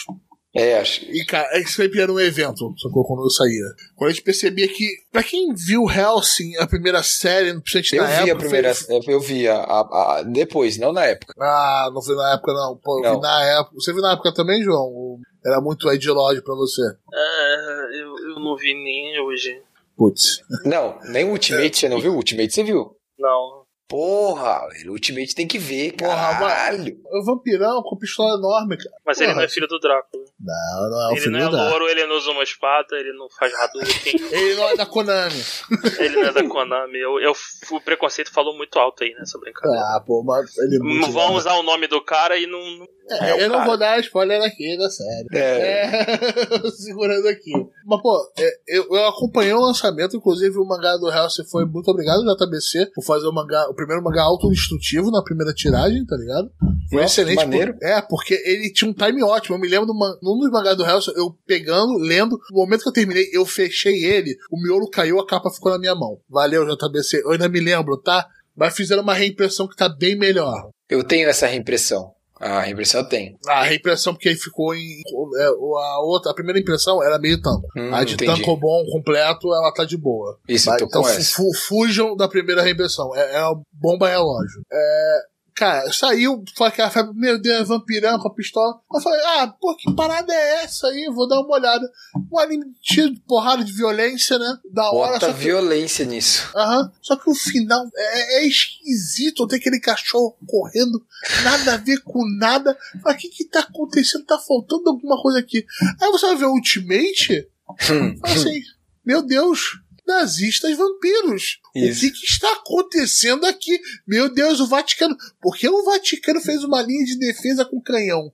[0.54, 1.04] É, acho.
[1.04, 3.04] E, cara, é que sempre era um evento, sacou?
[3.04, 3.64] Quando eu saía.
[3.94, 8.08] Quando a gente percebia que, pra quem viu Hellsing, a primeira série, principalmente Eu na
[8.08, 8.32] vi época.
[8.32, 8.74] a primeira.
[8.74, 9.80] foi- Eu vi a, a-
[10.18, 11.34] a- Depois, não na época.
[11.38, 12.76] Ah, não foi na época, não.
[12.82, 13.16] Pô, eu Não.
[13.16, 13.74] vi na época.
[13.74, 15.18] Você viu na época também, João?
[15.44, 16.82] Era muito ideológico pra você.
[17.12, 19.62] É, eu, eu não vi nem hoje.
[19.96, 20.42] Putz.
[20.64, 22.12] Não, nem o Ultimate, você não viu?
[22.12, 22.96] O Ultimate você viu?
[23.18, 23.66] Não.
[23.88, 27.00] Porra, o Ultimate tem que ver, Porra, caralho.
[27.10, 28.90] O vampirão com pistola enorme, cara.
[29.06, 29.36] Mas ele Porra.
[29.38, 30.24] não é filho do Drácula.
[30.38, 33.12] Não, não é o ele filho não é louro, ele não usa uma espada, ele
[33.14, 35.42] não faz Hadouken, Ele não é da Konami.
[35.98, 36.98] ele não é da Konami.
[36.98, 37.32] Eu, eu-
[37.72, 39.80] o preconceito falou muito alto aí nessa brincadeira.
[39.80, 42.60] Ah, pô, mas ele é muito Não vão usar o nome do cara e não.
[42.60, 43.66] não- É, é eu não cara.
[43.66, 45.26] vou dar spoiler aqui da série.
[45.32, 45.82] É.
[45.84, 47.52] É, segurando aqui.
[47.86, 51.90] Mas, pô, é, eu, eu acompanhei o lançamento, inclusive o mangá do Hellsing foi muito
[51.90, 56.50] obrigado, JBC, por fazer o mangá, o primeiro mangá autodestrutivo na primeira tiragem, tá ligado?
[56.90, 57.36] Foi Nossa, excelente.
[57.36, 57.74] maneiro.
[57.74, 59.56] por- é, porque ele tinha um time ótimo.
[59.56, 59.92] Eu me lembro
[60.22, 64.04] num dos mangás do Hellsing, eu pegando, lendo, no momento que eu terminei, eu fechei
[64.04, 66.18] ele, o miolo caiu, a capa ficou na minha mão.
[66.28, 67.22] Valeu, JBC.
[67.24, 68.26] Eu ainda me lembro, tá?
[68.56, 70.70] Mas fizeram uma reimpressão que tá bem melhor.
[70.88, 72.10] Eu tenho essa reimpressão.
[72.40, 73.36] A reimpressão tenho.
[73.48, 75.00] A reimpressão, porque aí ficou em.
[75.40, 77.66] é, a, outra, a primeira impressão era meio tanco.
[77.76, 78.30] Hum, a de entendi.
[78.32, 80.38] tanco bom completo, ela tá de boa.
[80.48, 83.14] Isso, Mas, então fu- fujam da primeira reimpressão.
[83.16, 84.62] É, é uma bomba relógio.
[84.72, 85.18] É,
[85.58, 88.80] Cara, saiu, foi aquela febre, meu Deus, vampirão com a pistola.
[88.94, 91.10] Eu falei, ah, pô, que parada é essa aí?
[91.12, 91.84] Vou dar uma olhada.
[92.30, 94.56] Um anime cheio de porrada de violência, né?
[94.72, 95.14] Da hora.
[95.14, 96.48] Bota só que, violência nisso.
[96.54, 96.92] Aham.
[97.02, 99.48] Só que o final é, é esquisito.
[99.48, 101.04] Tem aquele cachorro correndo,
[101.42, 102.78] nada a ver com nada.
[103.02, 104.26] Fala, o que que tá acontecendo?
[104.26, 105.66] Tá faltando alguma coisa aqui.
[106.00, 107.48] Aí você vai ver o Ultimate,
[107.90, 108.16] Hum.
[108.22, 108.62] fala assim,
[109.04, 109.60] meu Deus,
[110.08, 111.60] nazistas vampiros.
[111.76, 111.98] Isso.
[111.98, 113.78] O que, que está acontecendo aqui?
[114.06, 115.16] Meu Deus, o Vaticano.
[115.40, 118.32] Por que o Vaticano fez uma linha de defesa com canhão?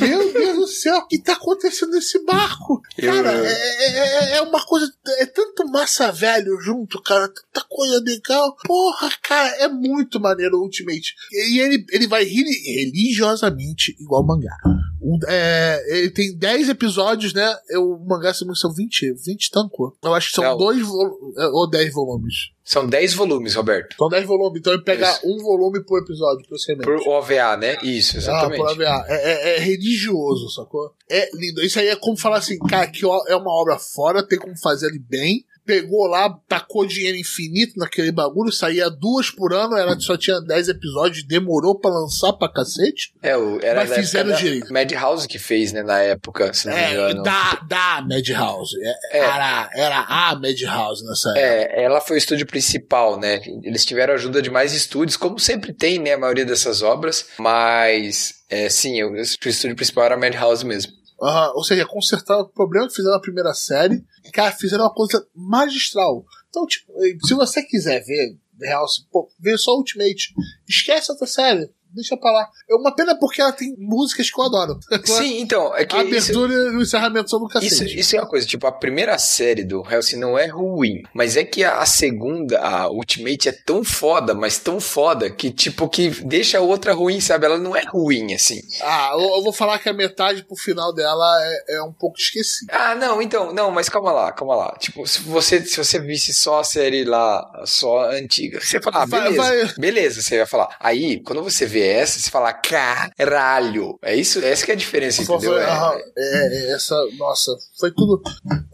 [0.00, 2.80] Meu Deus do céu, o que está acontecendo nesse barco?
[2.96, 4.92] Eu- Cara, é, é- é uma coisa.
[5.18, 7.28] É tanto massa velho junto, cara.
[7.28, 8.56] Tanta coisa legal.
[8.64, 11.14] Porra, cara, é muito maneiro o Ultimate.
[11.32, 14.56] E ele, ele vai reli- religiosamente igual mangá.
[15.02, 17.54] Um- é, ele tem 10 episódios, né?
[17.76, 19.96] O mangá são 20, 20 tanco.
[20.02, 20.56] Eu acho que são Não.
[20.56, 22.34] dois vo- é, ou 10 volumes.
[22.68, 23.96] São 10 volumes, Roberto.
[23.96, 25.20] São 10 volumes, então ele pega Isso.
[25.24, 26.86] um volume por episódio, possivelmente.
[27.02, 27.78] Por OVA, né?
[27.82, 28.58] Isso, Ah, exatamente.
[28.60, 29.06] por AVA.
[29.08, 30.92] É, é- é religioso, sacou?
[31.10, 31.62] É lindo.
[31.62, 34.88] Isso aí é como falar assim, cara, que é uma obra fora, tem como fazer
[34.88, 35.46] ele bem.
[35.68, 40.68] Pegou lá, tacou dinheiro infinito naquele bagulho, saía duas por ano, ela só tinha 10
[40.70, 43.12] episódios, demorou pra lançar pra cacete.
[43.22, 44.72] É, o, era Mas fizeram direito.
[44.72, 47.22] Madhouse que fez, né, na época, se não me É, engano.
[47.22, 48.74] da, da Madhouse.
[48.82, 49.18] É, É.
[49.18, 51.40] Era, era a Madhouse nessa época.
[51.44, 53.42] É, ela foi o estúdio principal, né?
[53.62, 58.36] Eles tiveram ajuda de mais estúdios, como sempre tem, né, a maioria dessas obras, mas,
[58.48, 60.97] é, sim, o estúdio principal era a Madhouse mesmo.
[61.18, 64.04] Ou seja, consertaram o problema que fizeram na primeira série.
[64.32, 66.24] Cara, fizeram uma coisa magistral.
[66.48, 66.92] Então, tipo,
[67.26, 70.32] se você quiser ver real, pô, vê só Ultimate.
[70.68, 71.70] Esquece outra série.
[71.94, 72.48] Deixa pra lá.
[72.68, 74.78] É uma pena porque ela tem músicas que eu adoro.
[75.04, 77.98] Sim, então, é que A isso, abertura e o encerramento são do isso, cacete.
[77.98, 81.44] isso é uma coisa, tipo, a primeira série do Hellsing não é ruim, mas é
[81.44, 86.10] que a, a segunda, a Ultimate, é tão foda, mas tão foda, que, tipo, que
[86.24, 87.46] deixa a outra ruim, sabe?
[87.46, 88.60] Ela não é ruim, assim.
[88.82, 91.26] Ah, eu, eu vou falar que a metade pro final dela
[91.68, 92.72] é, é um pouco esquecida.
[92.74, 94.76] Ah, não, então, não, mas calma lá, calma lá.
[94.78, 99.02] Tipo, se você, se você visse só a série lá, só a antiga, você fala,
[99.02, 99.42] ah, Vai- beleza.
[99.42, 100.76] vai- Beleza, você vai falar.
[100.80, 103.98] Aí, quando você vê essa, você fala, caralho.
[104.02, 105.54] É isso, essa que é a diferença, Foi- entendeu?
[105.54, 108.22] foi- É- é, é, essa, nossa, foi tudo,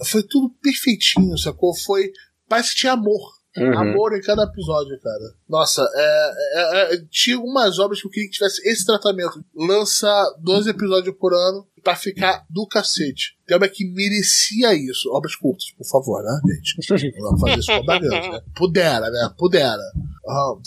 [0.07, 1.74] foi tudo perfeitinho, sacou?
[1.74, 2.11] Foi,
[2.48, 3.32] parece que tinha amor.
[3.57, 3.78] Uhum.
[3.78, 5.34] Amor em cada episódio, cara.
[5.48, 9.44] Nossa, é, é- é- tinha algumas obras que eu queria que tivesse esse tratamento.
[9.55, 10.09] Lança
[10.40, 13.36] 12 episódios por ano pra ficar do cacete.
[13.46, 15.09] Tem obra que merecia isso.
[15.12, 17.20] Obras curtas, por favor, né, gente?
[17.20, 17.84] Não vamos fazer isso com
[18.32, 18.40] né?
[18.57, 19.34] Pudera, né?
[19.38, 19.82] Pudera.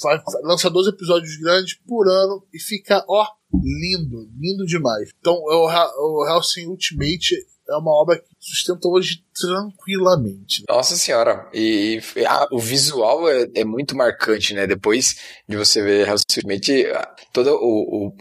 [0.01, 5.09] Vai- lança 12 episódios grandes por ano e fica, ó, lindo, lindo demais.
[5.19, 7.35] Então, o, o Hellsing Ultimate
[7.69, 10.63] é uma obra que sustenta hoje tranquilamente.
[10.69, 14.65] Nossa senhora, e, e- ah, o visual é, é muito marcante, né?
[14.65, 15.15] Depois
[15.47, 16.85] de você ver Ultimate,
[17.33, 17.53] todos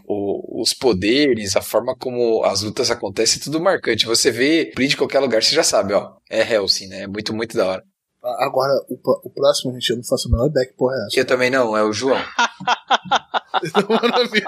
[0.09, 4.05] os poderes, a forma como as lutas acontecem, é tudo marcante.
[4.05, 6.13] Você vê Bleach em qualquer lugar, você já sabe, ó.
[6.29, 7.01] É Hellsing, né?
[7.03, 7.83] É muito, muito da hora.
[8.23, 11.05] A- Agora, o, o próximo, gente, eu não faço a menor ideia que porra é
[11.07, 11.19] essa.
[11.19, 12.19] Eu também não, é o João.
[13.89, 14.45] Maravilha.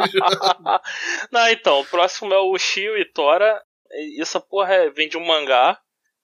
[1.32, 3.59] Não, então, o próximo é o Shio e Tora.
[3.92, 5.80] E Essa porra é- vem de um mangá.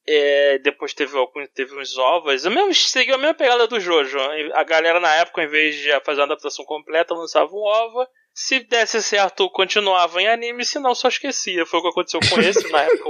[0.07, 2.45] É, depois teve, algum- teve uns ovos.
[2.45, 4.19] Eu mesmo seguiu a mesma pegada do Jojo.
[4.53, 8.07] A galera na época, em vez de fazer uma adaptação completa, lançava um ova.
[8.33, 11.65] Se desse certo, continuava em anime, se não, só esquecia.
[11.65, 12.69] Foi o que aconteceu com esse.
[12.71, 13.09] na época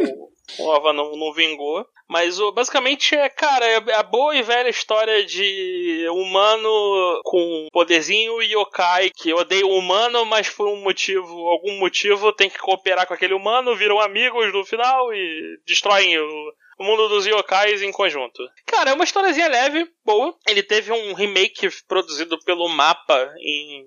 [0.60, 1.86] o ova não, não vingou.
[2.08, 6.70] Mas o, basicamente é, cara, é a boa e velha história de humano
[7.24, 12.48] com poderzinho e yokai que odeia o humano, mas por um motivo, algum motivo, tem
[12.48, 17.26] que cooperar com aquele humano, viram amigos no final e destroem o, o mundo dos
[17.26, 18.42] yokais em conjunto.
[18.66, 20.36] Cara, é uma historiazinha leve, boa.
[20.48, 23.86] Ele teve um remake produzido pelo Mapa em,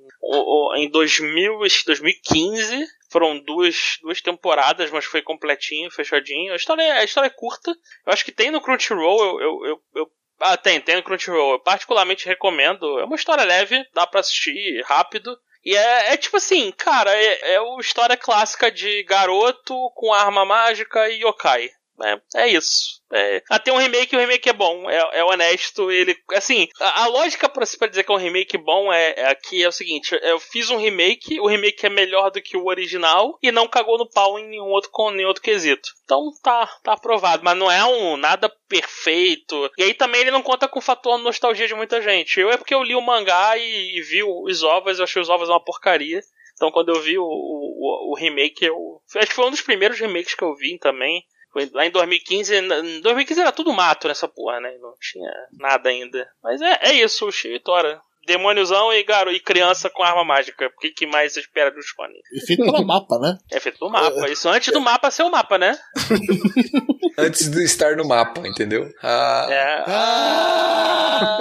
[0.77, 2.87] em 2000, e 2015.
[3.11, 6.53] Foram duas, duas temporadas, mas foi completinho, fechadinho.
[6.53, 7.71] A história, é- a história é curta.
[8.07, 9.21] Eu acho que tem no Crunchyroll.
[9.21, 10.11] Eu, eu, eu, eu-
[10.41, 11.53] ah, tem, tem no Crunchyroll.
[11.53, 12.99] Eu particularmente recomendo.
[12.99, 15.37] É uma história leve, dá pra assistir rápido.
[15.65, 20.45] E é, é tipo assim, cara, é, é uma história clássica de garoto com arma
[20.45, 21.69] mágica e yokai.
[22.03, 22.99] É, é isso.
[23.11, 25.91] É, ah, um remake, o remake é bom, é, é honesto.
[25.91, 29.27] Ele, assim, a, a lógica pra, pra dizer que é um remake bom é, é
[29.29, 32.67] aqui é o seguinte: eu fiz um remake, o remake é melhor do que o
[32.67, 35.89] original e não cagou no pau em nenhum outro, nenhum outro quesito.
[36.05, 39.71] Então tá, tá aprovado, mas não é um nada perfeito.
[39.79, 42.39] E aí também ele não conta com o fator nostalgia de muita gente.
[42.39, 45.31] Eu é porque eu li o mangá e, e vi os ovos, eu achei os
[45.31, 46.21] ovos uma porcaria.
[46.55, 49.01] Então quando eu vi o, o, o remake, eu.
[49.17, 51.25] Acho que foi um dos primeiros remakes que eu vi também.
[51.53, 52.55] Foi lá em 2015.
[52.55, 54.71] Em 2015 era tudo mato nessa porra, né?
[54.81, 56.29] Não tinha nada ainda.
[56.43, 58.01] Mas é, é isso, o Shio e Tora.
[58.27, 60.67] demôniozão e, garo, e criança com arma mágica.
[60.67, 62.21] O que, que mais você espera dos Shonen?
[62.35, 63.39] E feito pelo mapa, né?
[63.51, 64.29] É feito no mapa.
[64.29, 65.79] Isso antes do mapa ser o mapa, né?
[67.21, 68.89] Antes de estar no mapa, entendeu?
[69.03, 69.47] Ah.
[69.51, 69.85] É.
[69.89, 71.39] Ah!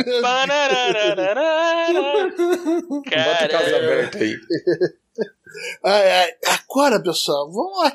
[3.10, 4.36] Bota a casa aberta aí.
[5.84, 6.32] Ai, ai.
[6.46, 7.94] Agora, pessoal, vamos lá,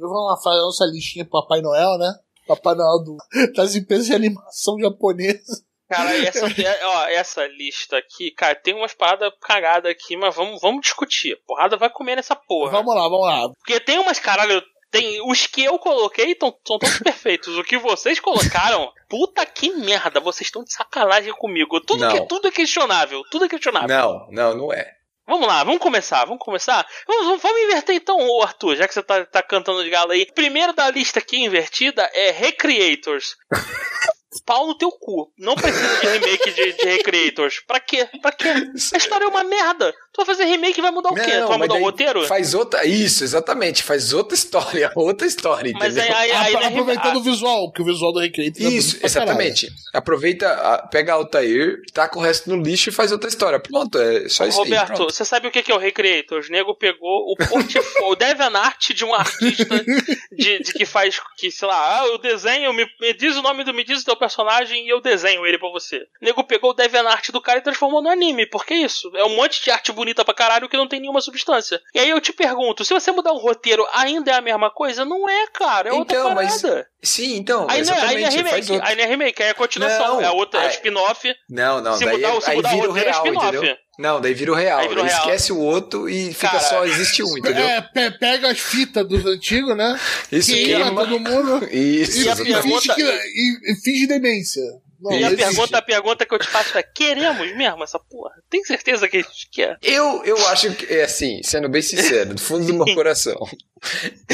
[0.00, 2.12] vamos lá fazer a nossa listinha pro Papai Noel, né?
[2.46, 3.16] Papai Noel do,
[3.54, 5.64] das empresas de animação japonesa.
[5.88, 6.46] Cara, essa,
[6.84, 11.40] ó, essa lista aqui, cara, tem umas paradas cagadas aqui, mas vamos, vamos discutir.
[11.46, 12.72] Porrada vai comer nessa porra.
[12.72, 13.48] Vamos lá, vamos lá.
[13.50, 14.62] Porque tem umas caralho.
[14.90, 17.56] Tem, os que eu coloquei estão todos perfeitos.
[17.56, 21.80] O que vocês colocaram, puta que merda, vocês estão de sacanagem comigo.
[21.80, 22.12] Tudo, Não.
[22.12, 23.22] que, tudo é questionável.
[23.30, 23.88] Tudo é questionável.
[23.88, 24.95] Não, não, não é.
[25.26, 26.86] Vamos lá, vamos começar, vamos começar.
[27.06, 30.24] Vamos, vamos- inverter então, Arthur, já que você tá, tá cantando de galo aí.
[30.32, 33.36] Primeiro da lista aqui invertida é Recreators.
[34.44, 35.30] Pau no teu cu.
[35.38, 37.60] Não precisa de remake de, de Recreators.
[37.66, 38.08] Pra quê?
[38.20, 38.48] Pra quê?
[38.48, 39.92] A história é uma merda.
[40.12, 41.40] Tu vai fazer remake e vai mudar o quê?
[41.40, 42.24] tu vai mudar o roteiro?
[42.26, 42.84] Faz outra.
[42.86, 43.82] Isso, exatamente.
[43.82, 44.90] Faz outra história.
[44.96, 46.16] Outra história, Mas entendeu?
[46.16, 48.62] aí, aí, aí Apro- não é aproveitando rem- o visual, que o visual do Recreator
[48.66, 49.06] é Isso, caralho.
[49.06, 49.68] exatamente.
[49.94, 53.60] Aproveita, a- pega a Altair, taca o resto no lixo e faz outra história.
[53.60, 54.64] Pronto, é só isso aí.
[54.64, 55.12] Roberto, pronto.
[55.12, 56.48] você sabe o que que é o Recreators?
[56.48, 59.84] O nego pegou o portfólio, o DeviantArt de um artista
[60.32, 63.64] de, de que faz, que sei lá, ah, eu desenho, me, me diz o nome
[63.64, 65.98] do, me diz o teu personagem e eu desenho ele pra você.
[66.20, 68.46] O nego pegou o DeviantArt do cara e transformou no anime.
[68.46, 69.10] Por que isso?
[69.16, 71.80] É um monte de arte bonita pra caralho que não tem nenhuma substância.
[71.94, 75.04] E aí eu te pergunto, se você mudar o roteiro, ainda é a mesma coisa?
[75.04, 76.88] Não é, cara, é outra Então, mas- parada.
[77.06, 79.54] Sim, então, Aí não, é- aí não é remake, aí não é remake, aí é
[79.54, 81.32] continuação, Não, é outra, é spin-off.
[81.48, 83.56] Não, não, Se daí, mudar- se aí mudar vira o roteiro, é real, spin-off.
[83.56, 83.76] entendeu?
[83.98, 84.80] Não, daí vira o real.
[84.88, 85.18] Vira o real.
[85.20, 87.64] esquece o outro e fica Cara, só, existe um, entendeu?
[87.64, 89.98] É, pe- pega as fitas dos antigos, né?
[90.30, 91.00] Isso queima queima.
[91.06, 94.62] todo mundo Isso, e, E a finge que, e, e finge demência.
[95.00, 95.44] Não, E a existe.
[95.44, 98.32] pergunta, a pergunta que eu te faço é: queremos mesmo essa porra?
[98.48, 99.76] Tem certeza que a gente quer?
[99.82, 103.36] Eu, eu acho que, é assim, sendo bem sincero, do fundo do meu coração,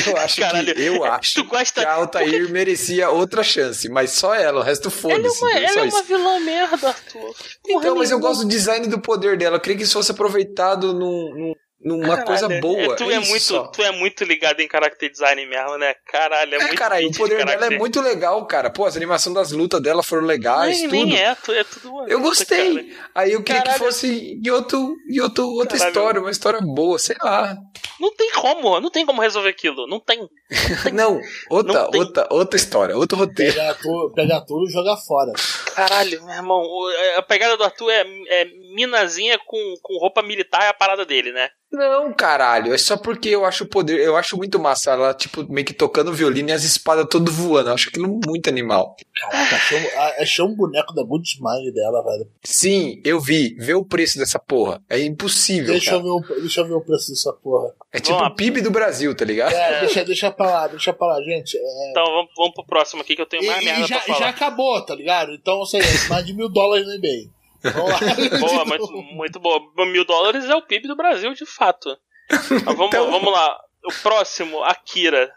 [0.07, 4.35] eu acho Caralho, que, eu acho gosta- que a Altair merecia outra chance, mas só
[4.35, 5.39] ela, o resto Ela é foda-se.
[5.43, 7.35] uma, ela é uma vilã merda, Arthur.
[7.67, 9.57] Então, Porra mas eu gosto do design do poder dela.
[9.57, 11.55] Eu queria que isso fosse aproveitado num, num-
[11.85, 12.95] numa Caralho, coisa boa.
[12.95, 13.66] é, tu, é isso muito, só.
[13.68, 15.95] tu é muito ligado em character design mesmo, né?
[16.07, 18.70] Caralho, é, É, muito cara, e o geek de poder dela é muito legal, cara.
[18.70, 21.07] Pô, as animações das lutas dela foram legais, nem, tudo.
[21.07, 22.74] nem é, tu, é tudo Eu luta, gostei.
[22.85, 23.09] cara.
[23.14, 23.78] Aí eu queria Caralho.
[23.80, 25.89] que fosse em, outro, em outro, outra Caralho.
[25.91, 27.57] história, uma história boa, sei lá.
[28.01, 29.87] Não tem como, não tem como resolver aquilo.
[29.87, 30.28] Não tem.
[30.93, 31.18] Não,
[31.49, 32.01] outra, Não tem.
[32.01, 33.53] outra, outra história, outro roteiro.
[33.55, 35.33] Pegar tudo, pegar tudo e jogar fora.
[35.74, 36.62] Caralho, meu irmão,
[37.16, 38.45] a pegada do Arthur é, é
[38.75, 41.49] minazinha com, com roupa militar, é a parada dele, né?
[41.73, 45.43] Não, caralho, é só porque eu acho o poder, eu acho muito massa ela, tipo,
[45.51, 47.70] meio que tocando violino e as espadas tudo voando.
[47.70, 48.95] Eu acho aquilo muito animal.
[49.18, 52.29] Caraca, achei, um- a- achei um boneco da Good Smile dela, velho.
[52.45, 54.83] Sim, eu vi, vê o preço dessa porra.
[54.91, 56.03] É impossível, Deixa cara.
[56.03, 57.73] eu, ver o, deixa eu ver o preço dessa porra.
[57.91, 58.29] É tipo lá.
[58.29, 59.55] o PIB do Brasil, tá ligado?
[59.55, 61.57] É, deixa, deixa pra lá, deixa pra lá, gente.
[61.57, 63.97] É, Então vamos, vamos pro próximo aqui que eu tenho e, mais e merda já,
[63.97, 64.18] pra falar.
[64.18, 65.33] já acabou, tá ligado?
[65.33, 67.31] Então, sei lá, mais de mil dólares no eBay.
[67.63, 67.91] Vamos
[68.33, 68.39] lá.
[68.39, 69.87] Boa, muito, muito boa.
[69.87, 71.97] Mil dólares é o PIB do Brasil, de fato.
[72.31, 73.59] Mas vamos, Então- vamos lá.
[73.85, 75.33] O próximo, Akira.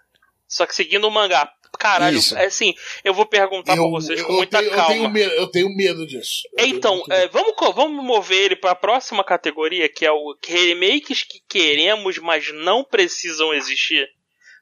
[0.47, 1.51] Só que seguindo o mangá.
[1.77, 2.37] Caralho, Isso.
[2.37, 2.73] é assim,
[3.03, 4.93] eu vou perguntar pra Eu- vocês eu com muita tenho, Eu calma.
[4.95, 6.43] tenho, medo, eu tenho medo disso.
[6.57, 11.41] Eu Então, é, vamos, vamos mover ele pra próxima categoria, que é o remakes que
[11.49, 14.07] queremos, mas não precisam existir.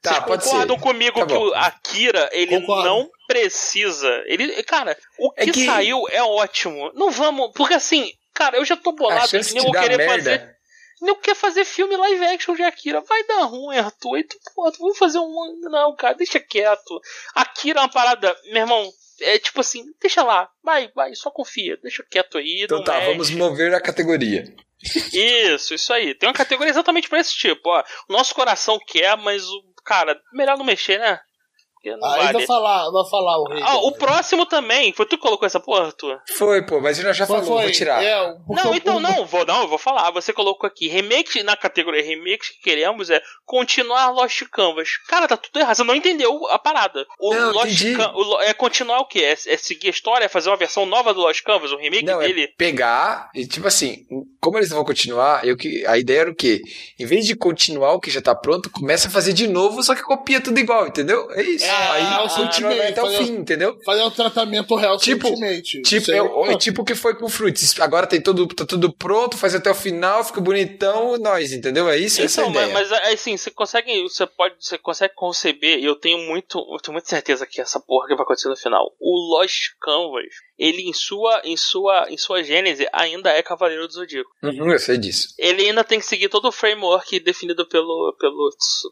[0.03, 2.83] Tá, Vocês concordam comigo Tá que o Akira, ele Concordo.
[2.83, 4.23] não precisa.
[4.25, 6.91] Ele, cara, o que, É que- saiu é ótimo.
[6.93, 10.13] Não vamos, porque assim, cara, eu já tô bolado que nem eu dar querer merda.
[10.13, 10.53] fazer.
[11.01, 13.01] Não quer fazer filme live action de Akira.
[13.01, 14.17] Vai dar ruim, Arthur.
[14.19, 15.59] E tu, pô, tu vamos fazer um.
[15.63, 17.01] Não, cara, deixa quieto.
[17.33, 18.89] Akira é uma parada, meu irmão.
[19.21, 22.63] É tipo assim, deixa lá, vai, vai, só confia, deixa quieto aí.
[22.63, 23.07] Então tá, mexe.
[23.11, 24.53] vamos mover a categoria.
[25.13, 26.13] Isso, isso aí.
[26.13, 27.83] Tem uma categoria exatamente pra esse tipo, ó.
[28.09, 29.72] O nosso coração quer, mas o.
[29.85, 31.19] Cara, melhor não mexer, né?
[31.85, 32.33] Não Aí vale.
[32.33, 33.61] vai falar, vai falar o rei.
[33.63, 34.93] Ah, o próximo também.
[34.93, 36.19] Foi tu que colocou essa porra, Arthur?
[36.37, 37.63] Foi, pô, mas ele já falou, foi.
[37.63, 38.03] vou tirar.
[38.03, 40.09] É, Não, então não, vou, não, eu vou falar.
[40.11, 44.89] Você colocou aqui, remake na categoria remakes que queremos é continuar Lost Canvas.
[45.07, 47.05] Cara, tá tudo errado, você não entendeu a parada.
[47.19, 47.95] O Não, Lost entendi.
[47.97, 49.19] Can- o Lo- é continuar o quê?
[49.19, 52.05] É, é seguir a história, é fazer uma versão nova do Lost Canvas, o remake
[52.05, 52.47] Não, é dele?
[52.57, 54.05] pegar e, tipo assim,
[54.41, 56.61] como eles não vão continuar, eu que, a ideia era o quê?
[56.99, 59.93] Em vez de continuar o que já tá pronto, começa a fazer de novo, só
[59.95, 61.29] que copia tudo igual, entendeu?
[61.31, 61.65] É isso.
[61.65, 63.77] É, Aí é o continua Ultimate, vai até o fazer- fim, entendeu?
[63.85, 65.81] Fazer um tratamento real Tipo- Ultimate.
[65.81, 67.79] Tipo, aí, é, tipo o que foi com o Fruits.
[67.79, 71.89] Agora tem tudo, tá tudo pronto, faz até o final, fica bonitão, nós, entendeu?
[71.89, 75.13] É isso, essa é a Então, mas, mas assim, você consegue, você pode, você consegue
[75.15, 78.49] conceber, e eu tenho muito, eu tenho muita certeza que essa porra que vai acontecer
[78.49, 78.91] no final.
[78.99, 80.25] O Lost Canvas
[80.57, 84.29] ele em sua, em sua, em sua gênese ainda é Cavaleiro do Zodíaco.
[84.43, 85.29] Uhum, eu sei disso.
[85.37, 88.49] Ele ainda tem que seguir todo o framework definido pelo pelo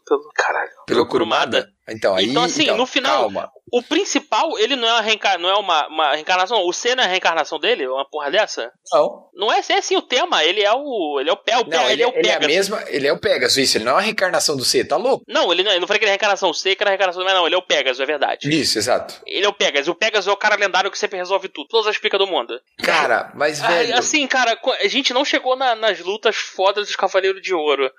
[0.08, 1.72] pelo caralho, Pelo Kurumada.
[1.88, 3.52] Então, aí, Então, assim, no final- Calma.
[3.72, 5.38] O principal, ele não é uma, reenca...
[5.38, 6.62] não é uma, uma reencarnação.
[6.68, 7.88] O C não é a reencarnação dele?
[7.88, 8.72] Uma porra dessa?
[8.92, 9.30] Não.
[9.34, 10.44] Não é, é assim o tema.
[10.44, 11.18] Ele é o.
[11.20, 12.48] Ele é o pé, o pé, Não, ele, é o ele é a Pegasus.
[12.56, 12.84] mesma.
[12.88, 13.78] Ele é o Pegasus, isso.
[13.78, 15.24] Ele não é uma reencarnação do C, tá louco?
[15.28, 17.30] Não, ele não, eu não falei que ele é reencarnação C, que era reencarnação do
[17.34, 18.50] não, ele é o Pegasus, é verdade.
[18.54, 19.22] Isso, exato.
[19.26, 19.88] Ele é o Pegasus.
[19.88, 21.68] O Pegasus é o cara lendário que sempre resolve tudo.
[21.70, 22.60] Todas as picas do mundo.
[22.84, 23.96] Cara, mas, velho.
[23.96, 27.90] Ah, assim, cara, a gente não chegou na- nas lutas fodas dos Cavaleiros de Ouro.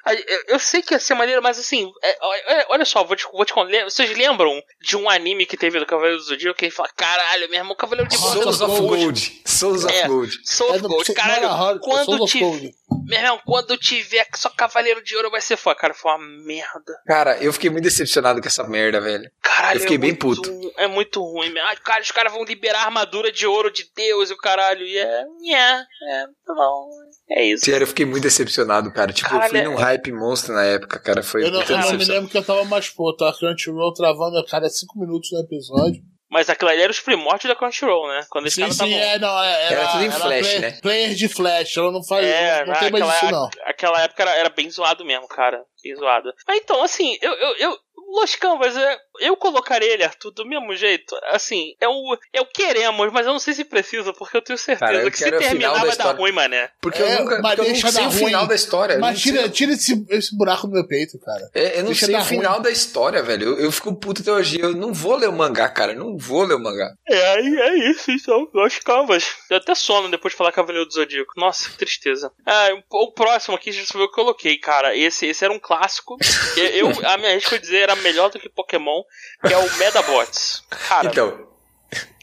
[0.49, 3.45] Eu, sei que ia ser maneiro, mas assim, é, olha, olha só, vou te, vou
[3.45, 3.85] te contar.
[3.85, 7.49] Vocês lembram de um anime que teve do Cavaleiro do Zodíaco que ele fala: caralho,
[7.49, 8.43] meu irmão, Cavaleiro de Ouro.
[8.43, 9.43] Souls of Gold.
[9.47, 10.09] Souls of É.
[10.09, 10.39] Gold.
[10.45, 11.79] Soul É of do- Gold, caralho.
[11.81, 12.73] Quando Souls tiver,
[13.07, 15.77] meu irmão, quando tiver só Cavaleiro de Ouro vai ser foda.
[15.79, 16.93] Cara, foi uma merda.
[17.07, 19.31] Cara, eu fiquei muito decepcionado com essa merda, velho.
[19.41, 20.51] Caralho, Eu fiquei é bem puto.
[20.77, 21.65] É muito ruim, meu.
[21.67, 24.85] Ai, cara, os caras vão liberar a armadura de ouro de Deus e o caralho.
[24.85, 25.25] E é.
[25.55, 26.89] É, é, tá bom.
[27.35, 27.65] É isso.
[27.65, 29.13] Sério, eu fiquei muito decepcionado, cara.
[29.13, 31.23] Tipo, eu fui Caralho, num hype monstro na época, cara.
[31.23, 33.25] Foi Eu não, muita eu não me lembro que eu tava mais puto.
[33.25, 36.03] A Crunchyroll travando a cada 5 minutos no episódio.
[36.31, 38.25] Mas aquilo ali era os primórdios da Crunchyroll, né?
[38.31, 38.91] Quando esse Sim, cara sim, tava.
[38.91, 40.79] é, não, é, Era tudo em flash, play- né?
[40.81, 42.27] Player de flash, ela não faz.
[42.27, 43.51] É, não tem mais aquela, isso, não.
[43.67, 45.63] aquela época era, era bem zoado mesmo, cara.
[45.85, 46.33] Bem zoado.
[46.49, 47.33] Mas então, assim, eu.
[47.33, 47.77] eu, eu
[48.15, 51.15] Los Canvas, é, eu colocaria ele, Arthur, do mesmo jeito.
[51.31, 54.59] Assim, é o, é o queremos, mas eu não sei se precisa, porque eu tenho
[54.59, 56.71] certeza Cara, eu que se terminar vai dar ruim, mané.
[56.81, 58.49] Porque É, eu nunca, mas porque eu deixa não sei dar o final ruim.
[58.49, 58.95] da história.
[58.95, 61.51] eu Mas tira, tira esse, esse buraco do meu peito, cara.
[61.55, 62.63] É, eu não Deixa sei o final ruim.
[62.63, 63.49] da história, velho.
[63.49, 64.59] Eu, eu fico puto até hoje.
[64.61, 65.93] Eu não vou ler o mangá, cara.
[65.93, 66.91] Eu não vou ler o mangá.
[67.09, 68.49] É, aí é isso, então.
[68.55, 69.25] Los Canvas.
[69.49, 71.33] Deu até sono depois de falar Cavaleiro do Zodíaco.
[71.37, 72.33] Nossa, que tristeza.
[72.47, 74.97] Ah, o o próximo aqui já foi o que eu coloquei, cara.
[74.97, 76.17] Esse, esse era um clássico.
[76.57, 79.02] Eu, a minha risco de dizer era melhor do que Pokémon,
[79.47, 80.63] que é o Medabots.
[80.89, 81.49] Cara, Então.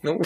[0.04, 0.20] Não,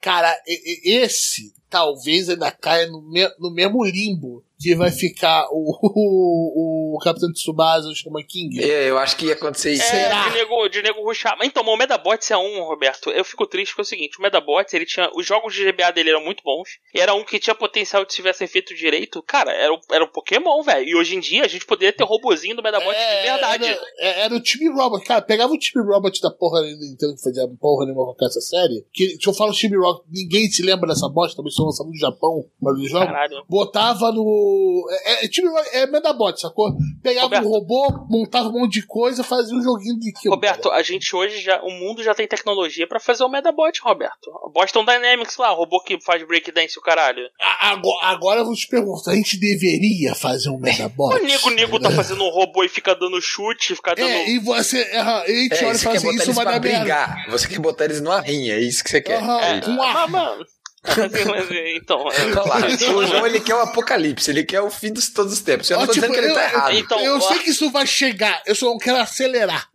[0.00, 6.96] Cara, esse talvez ainda caia no, me- no mesmo limbo que vai ficar o, o,
[6.96, 8.62] o Capitão Tsubasa, o Shaman King.
[8.62, 9.82] é, eu acho que ia acontecer isso.
[9.84, 10.28] É, Será?
[10.28, 11.34] de nego, de nego ruxar.
[11.38, 13.10] Mas então, o Medabots é um, Roberto.
[13.10, 15.10] Eu fico triste porque é o seguinte: o Medabots, ele tinha.
[15.14, 16.68] Os jogos de GBA dele eram muito bons.
[16.94, 19.22] E era um que tinha potencial de se tivessem feito direito.
[19.22, 20.86] Cara, era, o- era um Pokémon, velho.
[20.86, 23.64] E hoje em dia a gente poderia ter robozinho do Medabots de verdade.
[23.64, 25.04] Era, é- era o time Robot.
[25.06, 28.40] Cara, pegava o time Robot da porra do Nintendo que fazia porra nenhuma com essa
[28.42, 28.84] série.
[28.92, 31.98] Que, se eu falo time Robot, ninguém se lembra dessa bosta, também são lançados no
[31.98, 33.06] Japão, mas no jogo.
[33.06, 33.44] Caralho.
[33.48, 34.86] Botava no.
[35.04, 36.72] É, é, time Robot, é Medabot, sacou?
[37.02, 37.46] Pegava Roberto.
[37.46, 40.30] um robô, montava um monte de coisa, fazia um joguinho de kill.
[40.30, 40.76] Roberto, cara.
[40.80, 41.60] a gente hoje já.
[41.62, 44.30] O mundo já tem tecnologia pra fazer o Medabot, Roberto.
[44.44, 47.22] O Boston Dynamics lá, robô que faz breakdance o caralho.
[47.40, 51.14] A- Agora, agora eu vou te perguntar: a gente deveria fazer um Medabot?
[51.14, 54.08] O nego, nego tá fazendo um robô e fica dando chute, fica dando.
[54.08, 54.82] É, e você.
[54.94, 57.26] aham, e a gente É, olha e você fala quer assim: isso vai dar brigar.
[57.30, 59.18] Você quer botar eles numa rinha, é isso que você quer.
[59.22, 60.08] Aham, É, com mas, arma.
[60.08, 60.44] mano.
[60.96, 61.98] Mas, mas, então.
[62.00, 62.56] Olha lá,
[62.96, 65.68] o João ele quer o apocalipse, ele quer o fim de todos os tempos.
[65.70, 66.72] Eu não tô tipo, dizendo que ele tá errado.
[66.74, 67.20] Então, eu ó.
[67.20, 69.68] sei que isso vai chegar, eu só não quero acelerar.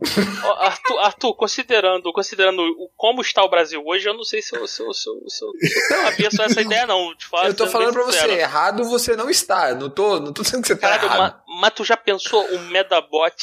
[0.43, 4.57] Ó, Arthur, Arthur, considerando, considerando o, como está o Brasil hoje, eu não sei se
[4.57, 7.15] eu, se eu, se eu, se eu, se eu avesso a essa ideia, não.
[7.15, 8.33] Te falo, Eu tô falando pra você, sincero.
[8.39, 9.69] errado você não está.
[9.69, 11.19] Eu Não tô, não tô dizendo que você tá Caralho, errado.
[11.19, 13.35] ma- mas tu já pensou um Medabot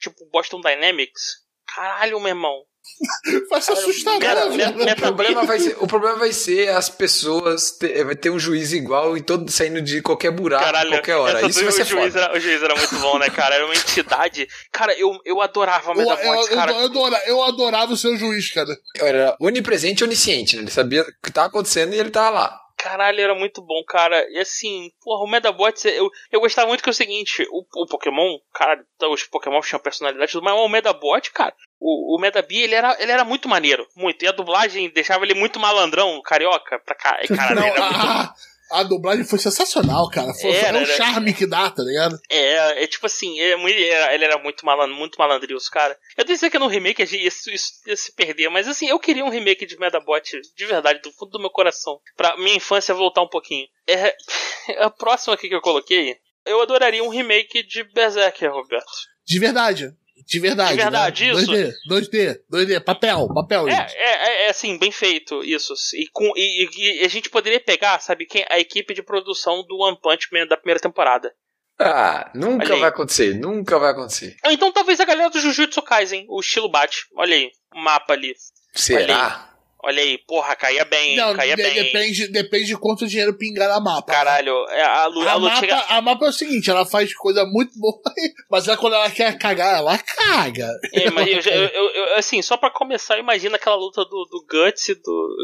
[0.00, 1.44] tipo Boston Dynamics?
[1.66, 2.62] Caralho, meu irmão.
[3.50, 4.76] Vai ser Cara, assustador, meta- velho.
[4.84, 8.38] meta- O problema, vai ser, o problema vai ser as pessoas ter, vai ter um
[8.38, 11.46] juiz igual em todo saindo de qualquer buraco, Caralho, qualquer hora.
[11.46, 12.24] Isso do- vai ser o, juiz foda.
[12.26, 13.54] era, o juiz era muito bom, né, cara?
[13.56, 14.46] Era uma entidade.
[14.72, 16.72] Cara, eu, eu adorava Eu, Medabot, eu, eu, cara.
[16.72, 18.74] eu adora- eu adorava o seu juiz, cara.
[18.96, 20.62] Era onipresente e onisciente, né?
[20.62, 22.60] Ele sabia o que tava acontecendo e ele tava lá.
[22.76, 24.26] Caralho, era muito bom, cara.
[24.30, 27.86] E assim, porra, o Medabots, eu, eu gostava muito que é o seguinte, o, o
[27.86, 28.78] Pokémon, cara,
[29.10, 31.54] os Pokémon tinham personalidade, e tudo, mas o Medabot, cara,
[31.86, 34.24] o, o Medabi, ele era, ele era muito maneiro, muito.
[34.24, 37.18] E a dublagem deixava ele muito malandrão, carioca, pra cá.
[37.28, 38.34] Cara, Não, era muito a,
[38.70, 40.32] a dublagem foi sensacional, cara.
[40.32, 40.96] Foi, Era, foi um era.
[40.96, 42.18] charme que dá, tá ligado?
[42.30, 45.94] É, é tipo assim, é ele era, ele era muito malandro, muito malandrioso, cara.
[46.16, 49.24] Eu certeza que no remake a isso, isso ia se perder, mas assim, eu queria
[49.24, 52.00] um remake de Medabot de verdade, do fundo do meu coração.
[52.16, 53.66] Pra minha infância voltar um pouquinho.
[53.86, 54.16] É,
[54.80, 56.16] a próxima aqui que eu coloquei,
[56.46, 58.90] eu adoraria um remake de Berserker, Roberto.
[59.26, 59.94] De verdade.
[60.26, 60.70] De verdade.
[60.76, 61.32] De verdade, né?
[61.32, 61.50] isso.
[61.52, 63.96] 2D, 2D, 2D, papel, papel, É, gente.
[63.96, 65.74] é, é, é, assim, bem feito isso.
[65.94, 66.68] E, com, e,
[67.00, 68.44] e- a gente poderia pegar, sabe quem?
[68.50, 71.32] A equipe de produção do One Punch Man da primeira temporada.
[71.78, 72.80] Ah, nunca Olha aí.
[72.80, 74.36] vai acontecer, nunca vai acontecer.
[74.44, 77.06] Ou então talvez a galera do Jujutsu Kaisen, o estilo bate.
[77.16, 78.32] Olha aí, o mapa ali.
[78.72, 79.53] Será?
[79.86, 81.74] Olha aí, porra, caía bem, Não, caía de- bem.
[81.74, 84.12] depende, depende de quanto dinheiro pingar na mapa.
[84.12, 85.76] Caralho, é, a, Lu, a A Lu mapa, chega.
[85.88, 87.94] a mapa é o seguinte, ela faz coisa muito boa,
[88.50, 90.68] mas ela, quando ela quer cagar, ela caga.
[90.92, 94.24] É, mas eu, já- eu- eu- eu- assim, só pra começar, imagina aquela luta do,
[94.30, 95.36] do Guts e do.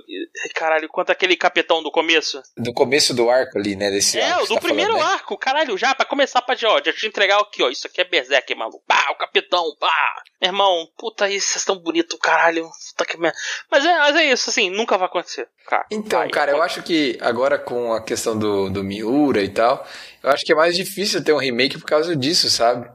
[0.55, 2.41] Caralho, quanto aquele capetão do começo.
[2.57, 3.91] Do começo do arco ali, né?
[3.91, 5.15] Desse é, arco do tá primeiro falando, né?
[5.15, 7.69] arco, caralho, já, pra começar pra ó, já te entregar aqui, ó.
[7.71, 8.83] Isso aqui é Berserk, maluco.
[8.87, 10.23] Pá, o capitão, pá.
[10.41, 12.69] Meu irmão, puta, isso, vocês tão bonito, caralho.
[12.91, 13.37] Puta que merda.
[13.71, 15.49] Mas é, mas é isso, assim, nunca vai acontecer.
[15.67, 19.49] Cara, Então, vai, cara, eu acho que agora com a questão do, do Miura e
[19.49, 19.87] tal,
[20.23, 22.91] eu acho que é mais difícil ter um remake por causa disso, sabe?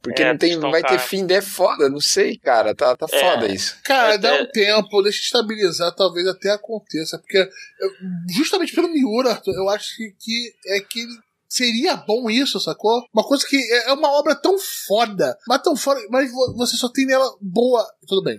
[0.00, 3.06] Porque É, não tem, então, vai ter fim, é foda, não sei, cara, tá, tá
[3.12, 3.18] É.
[3.20, 3.76] foda isso.
[3.84, 4.42] Cara, dá é.
[4.42, 7.90] um tempo, deixa estabilizar, talvez até aconteça, porque eu-
[8.36, 11.04] justamente pelo Miura, Arthur, eu acho que, que é que
[11.48, 13.02] seria bom isso, sacou?
[13.12, 14.56] Uma coisa que é é uma obra tão
[14.86, 18.38] foda, mas tão foda, mas vo- você só tem nela boa, tudo bem.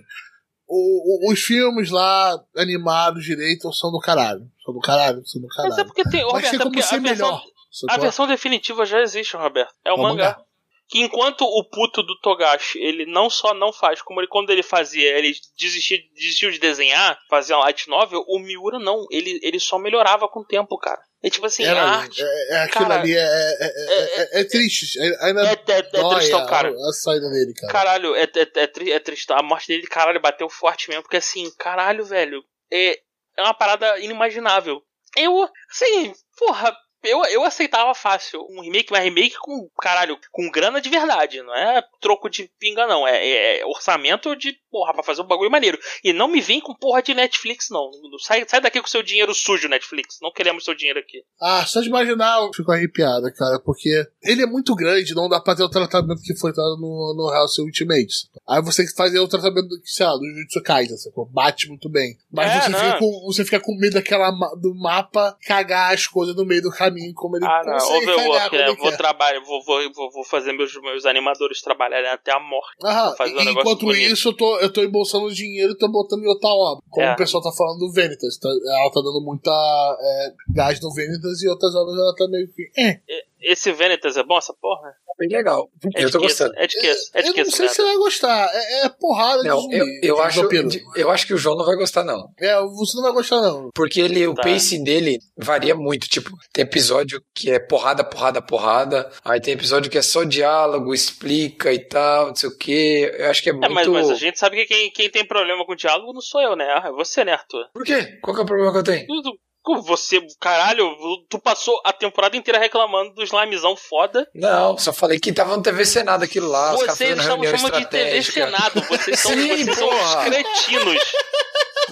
[0.72, 4.48] O- o- os filmes lá, animados direito, são do caralho.
[4.64, 5.70] São do caralho, são do caralho.
[5.72, 7.42] Mas é porque tem, Mas Roberto, tem é como ser a versão, melhor.
[7.42, 8.02] a sacou?
[8.04, 9.74] versão definitiva já existe, Roberto.
[9.84, 10.24] É o, o mangá.
[10.26, 10.42] mangá.
[10.90, 14.64] Que enquanto o puto do Togashi, ele não só não faz, como ele quando ele
[14.64, 19.78] fazia, ele desistia, desistiu de desenhar, fazia light novel, o Miura não, ele, ele só
[19.78, 21.00] melhorava com o tempo, cara.
[21.22, 24.40] É tipo assim, Era- a arte é, é aquilo cara, ali é, é, é, é-
[24.40, 24.98] é triste.
[25.00, 26.70] É, ainda é, é, é tristão, a, cara.
[26.72, 27.72] a saída dele, cara.
[27.74, 29.32] Caralho, é, é, é, tri- é triste.
[29.34, 31.04] A morte dele, caralho, bateu forte mesmo.
[31.04, 32.42] Porque assim, caralho, velho.
[32.72, 32.94] É,
[33.38, 34.82] é uma parada inimaginável.
[35.18, 36.76] Eu, assim, porra.
[37.04, 41.42] Eu, eu aceitava fácil um remake, mas remake com, caralho, com grana de verdade.
[41.42, 43.08] Não é troco de pinga, não.
[43.08, 45.78] É, é- é orçamento de, porra, pra fazer um bagulho maneiro.
[46.04, 47.90] E não me vem com porra de Netflix, não.
[48.20, 50.18] Sai, sai daqui com seu dinheiro sujo, Netflix.
[50.22, 51.24] Não queremos seu dinheiro aqui.
[51.42, 55.40] Ah, só de imaginar, eu fico arrepiado, cara, porque ele é muito grande, não dá
[55.40, 58.30] pra ter o tratamento que foi dado no, no House Ultimate.
[58.48, 61.26] Aí você tem que fazer o tratamento, do- sei lá, do Jujutsu Kaisen, sacou?
[61.26, 62.18] Bate muito bem.
[62.32, 62.80] Mas É, você, não.
[62.80, 64.32] fica com, você fica com medo daquela,
[64.62, 67.74] do mapa cagar as coisas no meio do caminho, como ele Ah, não.
[67.74, 68.76] consegue cagar Overwork, como né?
[68.90, 72.76] Vou trabalhar, vou, vou, vou, fazer meus, meus animadores trabalharem até a morte.
[72.84, 76.24] Aham, fazer um e- enquanto isso, eu tô, eu tô embolsando dinheiro e tô botando
[76.24, 76.84] em outra obra.
[76.90, 77.14] Como É.
[77.14, 78.38] o pessoal tá falando do Venitas.
[78.38, 82.48] Tá, ela tá dando muita é, gás no Venitas e outras obras ela tá meio
[82.48, 82.70] que.
[82.78, 83.00] É.
[83.42, 84.92] Esse Venitas é bom, essa porra?
[85.18, 85.70] Bem legal.
[85.96, 86.54] É eu tô gostando.
[86.58, 86.88] É de que?
[87.14, 88.50] É de eu que não sei se você vai gostar.
[88.54, 89.78] É, é porrada Não, de zumbi.
[89.78, 90.50] eu, eu, de acho,
[90.96, 92.30] eu acho que o João não vai gostar, não.
[92.40, 93.70] É, você não vai gostar, não.
[93.76, 94.44] Porque ele, o Tá.
[94.44, 96.08] pace dele varia muito.
[96.08, 99.12] Tipo, tem episódio que é porrada, porrada, porrada.
[99.26, 103.14] Aí tem episódio que é só diálogo, explica e tal, não sei o quê.
[103.18, 103.66] Eu acho que é muito.
[103.66, 106.42] É, mas, mas a gente sabe que quem, quem tem problema com diálogo não sou
[106.42, 106.66] eu, né?
[106.86, 107.66] É você, né, Arthur?
[107.74, 108.18] Por quê?
[108.22, 109.06] Qual que é o problema que eu tenho?
[109.06, 109.40] Tu- tu-
[109.82, 110.90] Você, caralho,
[111.30, 114.28] tu passou a temporada inteira reclamando do slimezão foda.
[114.34, 118.22] Não, só falei que tava no TV Senado aquilo lá, Vocês reunião chamam de TV.
[118.24, 118.82] Senado.
[118.82, 121.12] Vocês são, Sim, vocês são os cretinos.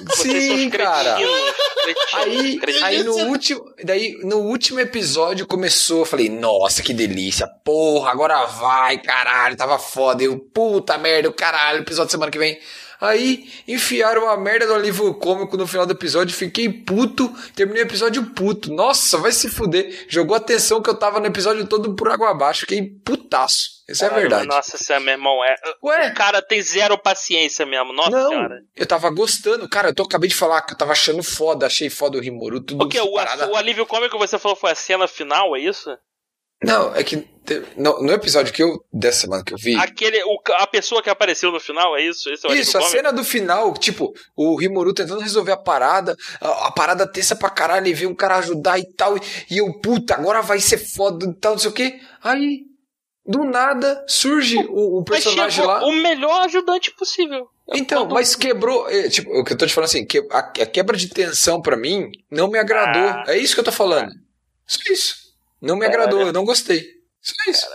[0.05, 1.15] Vocês Sim, cara.
[1.15, 1.53] cretinos.
[1.83, 2.83] cretinos, Aí, cretinos.
[2.83, 8.45] aí no último, daí no último episódio começou, eu falei, nossa, que delícia, porra, agora
[8.45, 12.59] vai, caralho, tava foda, eu, puta merda, o caralho, episódio semana que vem.
[12.99, 17.85] Aí enfiaram a merda do alívio cômico no final do episódio, fiquei puto, terminei o
[17.85, 18.73] episódio puto.
[18.73, 20.05] Nossa, vai se fuder.
[20.07, 23.77] Jogou a atenção que eu tava no episódio todo por água abaixo, fiquei putaço.
[23.87, 24.47] Isso é verdade.
[24.47, 25.43] Nossa, é meu irmão.
[25.45, 26.09] É, Ué?
[26.09, 27.93] O cara tem zero paciência mesmo.
[27.93, 28.59] Nossa Não, senhora.
[28.75, 29.89] eu tava gostando, cara.
[29.89, 32.83] Eu tô, acabei de falar que eu tava achando foda, achei foda o Rimuru, tudo
[32.83, 33.49] o, parada.
[33.49, 35.89] o alívio cômico que você falou foi a cena final, é isso?
[36.63, 37.25] Não, é que
[37.75, 41.09] no, no episódio que eu dessa semana que eu vi, Aquele, o, a pessoa que
[41.09, 42.29] apareceu no final, é isso?
[42.29, 46.67] Esse é isso, a cena do final, tipo, o Rimuru tentando resolver a parada, a,
[46.67, 49.21] a parada tensa pra caralho, e vê um cara ajudar e tal, e,
[49.51, 51.99] e eu, puta, agora vai ser foda e tal, não sei o quê.
[52.23, 52.61] Aí,
[53.25, 55.83] do nada, surge o, o personagem lá.
[55.85, 57.49] o melhor ajudante possível.
[57.73, 58.89] Então, Quando- mas quebrou.
[58.89, 61.61] é, tipo, o que eu tô te falando assim, que a, a quebra de tensão
[61.61, 63.01] pra mim não me agradou.
[63.09, 63.25] Ah.
[63.27, 64.09] é isso que eu tô falando.
[64.65, 65.15] Só isso.
[65.61, 66.96] Não me agradou, eu não gostei.
[67.27, 67.67] Só isso.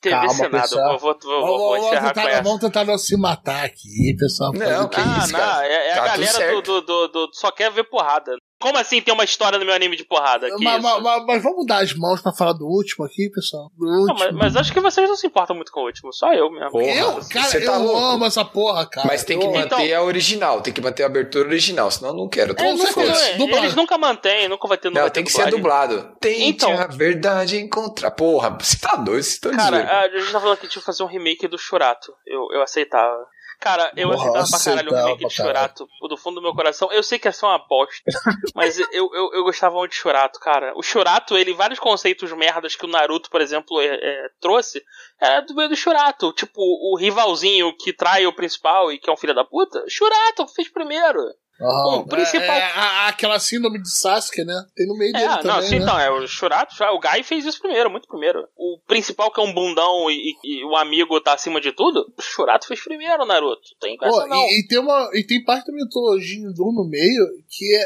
[0.00, 0.92] TV Calma, Senado, pessoal.
[0.92, 2.42] eu vou, vou, vou, Vamos, vou encerrar com tentar, essa.
[2.42, 4.52] vamos tentar não se matar aqui, pessoal.
[4.52, 5.02] Não, fazer o que quê?
[5.06, 5.66] Ah, isso, não, cara.
[5.66, 8.32] é, é Tá a galera do, do, do, do- Só quer ver porrada.
[8.60, 10.46] Como assim tem uma história no meu anime de porrada?
[10.46, 10.82] Que Mas, isso?
[10.82, 13.70] mas- mas- mas vamos dar as mãos pra falar do último aqui, pessoal?
[13.76, 14.18] Do Não, último.
[14.18, 16.70] mas, mas acho que vocês não se importam muito com o último, só eu mesmo.
[16.70, 17.98] Porra, eu, cara, você tá eu louco.
[17.98, 19.06] amo essa porra, cara.
[19.06, 22.10] Mas tem que Eu- manter Então- a original, tem que manter a abertura original, senão
[22.10, 22.54] eu não quero.
[22.58, 25.50] É, nunca, é, eles nunca mantêm, nunca vai ter Não, vai ter tem que ser
[25.50, 25.96] dublagem.
[25.98, 26.16] dublado.
[26.20, 28.12] Tente Então- a verdade encontrar.
[28.12, 29.90] Porra, você tá doido, você tá Cara, zoando.
[29.90, 32.12] a gente tá falando que tinha que fazer um remake do Churato.
[32.26, 33.26] Eu, eu aceitava.
[33.64, 35.34] Cara, eu aceitava pra caralho o remake de.
[35.34, 35.88] Churato.
[36.02, 36.92] Do fundo do meu coração.
[36.92, 38.02] Eu sei que ia ser uma bosta.
[38.54, 40.74] mas eu, eu, eu gostava muito de Churato, cara.
[40.76, 44.84] O Churato, ele, vários conceitos merdas que o Naruto, por exemplo, é, é, trouxe,
[45.18, 46.30] era do meio do Churato.
[46.34, 49.82] Tipo, o rivalzinho que trai o principal e que é um filho da puta.
[49.88, 51.18] Churato fez primeiro.
[51.60, 51.98] Uhum.
[52.00, 54.54] O principal- É, é, aquela síndrome de Sasuke, né?
[54.74, 55.82] Tem no meio dele É, também, não, sim, né?
[55.84, 58.46] então, é o Churato, já- o Guy fez isso primeiro, muito primeiro.
[58.56, 60.14] O principal que é um bundão e,
[60.44, 63.62] e- e o amigo tá acima de tudo, o Churato fez primeiro, Naruto.
[63.80, 64.36] Tem Pô, não.
[64.36, 67.82] e, e tem uma, e tem parte da mitologia hindu no meio que é,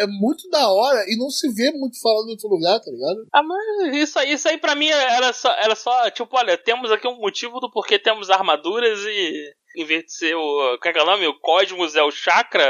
[0.00, 2.90] é, é muito da hora e não se vê muito falando em outro lugar, tá
[2.90, 3.26] ligado?
[3.32, 6.90] Ah, mas isso aí, isso aí pra mim era só, era só, tipo, olha, temos
[6.92, 10.78] aqui um motivo do porquê temos armaduras e em vez de ser o.
[10.80, 11.26] Qual é que é o nome?
[11.26, 12.64] O Cosmos é o Chakra,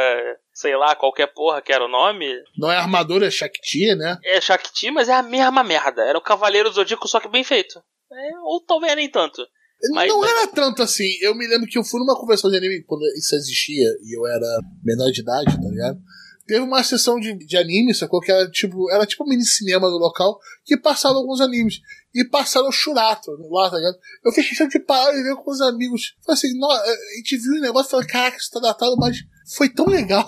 [0.53, 2.27] sei lá, qualquer porra que era o nome.
[2.57, 4.19] Não é armadura, é Shakti, né?
[4.25, 6.03] É Shakti, mas é a mesma merda.
[6.03, 7.79] Era o Cavaleiro Zodíaco, só que bem feito.
[8.13, 9.43] É, ou talvez nem tanto.
[9.95, 11.17] Mas- não era tanto assim.
[11.21, 14.27] Eu me lembro que eu fui numa convenção de anime quando isso existia e eu
[14.27, 15.99] era menor de idade, tá ligado?
[16.53, 18.21] Teve uma sessão de, de anime, sacou?
[18.21, 21.81] Que era tipo, era tipo um mini cinema do local que passava alguns animes.
[22.15, 23.97] E passaram o Churato lá, tá ligado?
[24.23, 26.15] Eu fiz questão de parar e ver com os amigos.
[26.23, 29.17] Falei assim, nó, a gente viu o negócio e falei, caraca, isso tá datado, mas
[29.57, 30.27] foi tão legal.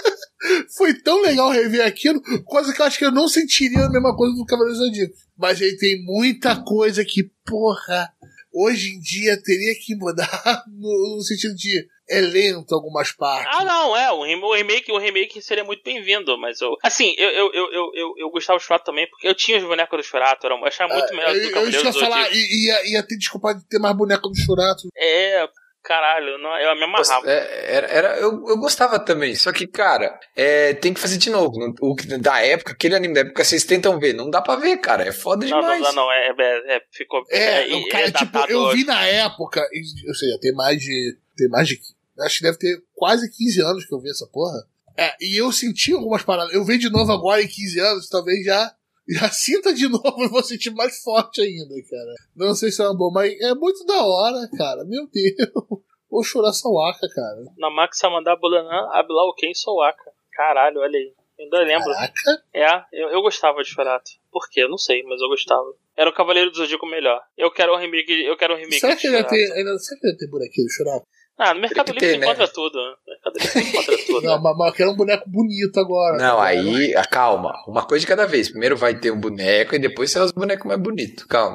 [0.74, 4.16] foi tão legal rever aquilo, coisa que eu acho que eu não sentiria a mesma
[4.16, 5.14] coisa do Cavaleiro Zodíaco.
[5.36, 8.10] Mas aí tem muita coisa que, porra,
[8.50, 11.86] hoje em dia teria que mudar no, no sentido de
[12.18, 13.56] é lento algumas partes.
[13.58, 14.10] Ah, não, é.
[14.12, 16.76] O rem- o remake, o remake seria muito bem-vindo, mas eu.
[16.82, 19.64] Assim, eu, eu, eu, eu, eu, eu gostava do Churato também, porque eu tinha os
[19.64, 21.92] bonecos do Churato, era, eu achava muito melhor Ah, do eu, que o eu ia
[21.92, 24.88] falar, ia, ia ter desculpa de ter mais boneco do Churato.
[24.96, 25.48] É,
[25.82, 27.28] caralho, não, eu me amarrava.
[27.30, 31.28] É, era, era- eu, eu gostava também, só que, cara, é, tem que fazer de
[31.30, 31.58] novo.
[31.58, 34.12] Não- O da época, aquele anime da época, vocês tentam ver.
[34.12, 35.04] Não dá pra ver, cara.
[35.04, 35.80] É foda Não, demais.
[35.80, 36.12] não dá, não.
[36.12, 37.24] É, é, é, ficou.
[37.30, 39.60] É, é, cara, é tipo, eu vi na época,
[40.08, 41.16] ou seja, tem mais de.
[41.36, 41.78] Tem mais de.
[42.20, 44.66] Acho que deve ter quase 15 anos que eu vi essa porra.
[44.96, 46.52] É, e eu senti algumas paradas.
[46.52, 48.74] Eu vi de novo agora em 15 anos, talvez já.
[49.08, 52.14] Já sinta de novo e vou sentir mais forte ainda, cara.
[52.36, 54.84] Não sei se é uma boa, mas é muito da hora, cara.
[54.84, 55.82] Meu Deus.
[56.10, 57.44] Vou chorar Sawaka, cara.
[57.56, 60.12] Namak Samandá Bulanã Ablau Ken Sowaka.
[60.32, 61.14] Caralho, olha aí.
[61.40, 61.92] Ainda lembro.
[61.92, 62.42] Caraca.
[62.52, 64.10] É, eu, eu gostava de Churato.
[64.30, 64.62] Por quê?
[64.62, 65.74] Eu não sei, mas eu gostava.
[65.96, 67.20] Era o Cavaleiro do Zodíaco melhor.
[67.36, 69.52] Eu quero um remake, eu quero um remake Será que ele ia ter.
[69.52, 71.06] Ainda, será que ele ia ter bonequinho do Churato?
[71.44, 72.26] Ah, no Mercado que Livre ter, você né?
[72.26, 72.78] encontra tudo.
[72.78, 74.22] No Mercado Livre você encontra tudo.
[74.26, 76.16] Não, mas, mas eu quero um boneco bonito agora.
[76.18, 76.48] Não, cara.
[76.48, 77.52] aí, ah, calma.
[77.66, 78.48] Uma coisa de cada vez.
[78.50, 81.24] Primeiro vai ter um boneco e depois será os bonecos mais bonitos.
[81.24, 81.54] Calma.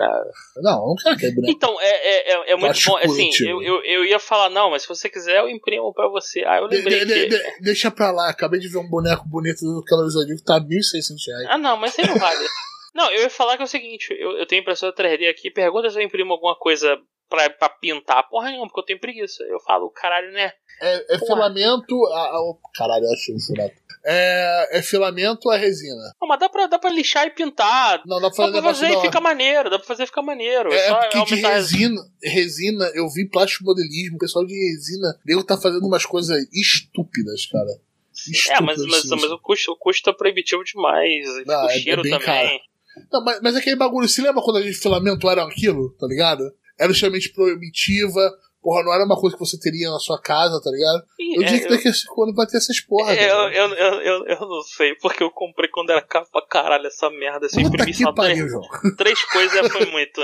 [0.58, 1.54] Não, eu não quero aquele boneco.
[1.54, 2.98] Então, é, é, é, é muito Acho bom.
[2.98, 6.44] Assim, eu, eu, eu ia falar, não, mas se você quiser, eu imprimo pra você.
[6.46, 7.26] Ah, eu De- lembrei de- que.
[7.28, 10.60] de- de- deixa pra lá, acabei de ver um boneco bonito do do Zodíaco, tá
[10.60, 11.48] 1.600 reais.
[11.50, 12.38] Ah, não, mas aí não vale.
[12.98, 15.90] não, eu ia falar que é o seguinte: eu, eu tenho impressora 3D aqui, pergunta
[15.90, 16.98] se eu imprimo alguma coisa
[17.30, 18.28] pra, pra pintar.
[18.30, 19.44] Porra nenhuma, porque eu tenho preguiça.
[19.44, 20.52] Eu falo, caralho, né?
[20.82, 21.96] É, é filamento.
[22.08, 23.76] A, a, o- caralho, eu achei um furato.
[24.06, 26.14] É, é filamento a resina.
[26.22, 28.02] Não, mas dá pra, dá pra lixar e pintar.
[28.06, 30.08] Não, dá pra Dá fazer pra negócio fazer e fica maneiro, dá pra fazer e
[30.08, 30.72] fica maneiro.
[30.74, 35.44] É, só porque de resina, resina, eu vi plástico modelismo, o pessoal de resina, nego
[35.44, 37.70] tá fazendo umas coisas estúpidas, cara.
[37.70, 39.22] É, mas, Estúpidas, mas, assim.
[39.22, 41.28] mas o, custo, o custo é proibitivo demais.
[41.46, 42.26] O é- é cheiro bem também.
[42.26, 42.60] caro.
[43.12, 46.08] Não, mas, mas é aquele bagulho, se lembra quando a gente filamento era aquilo, tá
[46.08, 46.44] ligado?
[46.80, 48.20] Era extremamente proibitiva,
[48.62, 51.04] porra, não era uma coisa que você teria na sua casa, tá ligado?
[51.20, 53.36] Ih, Eu é, diria que daqui a cinco anos vai ter essas porra, É, eu,
[53.36, 53.56] cara.
[53.56, 57.10] eu, eu, eu, eu não sei, porque eu comprei quando era caro pra caralho essa
[57.10, 57.48] merda.
[57.50, 58.64] Se imprimi que três, pariu, João.
[58.98, 60.22] três coisas foi muito.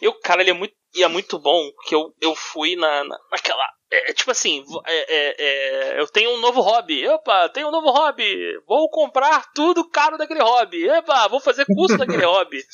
[0.00, 3.04] E o cara, ele é muito, e é muito bom, que eu, eu fui na,
[3.04, 3.62] na- naquela.
[3.92, 7.06] É, tipo assim, é, é, é, eu tenho um novo hobby.
[7.06, 8.58] Opa, tenho um novo hobby.
[8.66, 10.88] Vou comprar tudo caro daquele hobby.
[10.88, 12.64] Epa, vou fazer curso daquele hobby.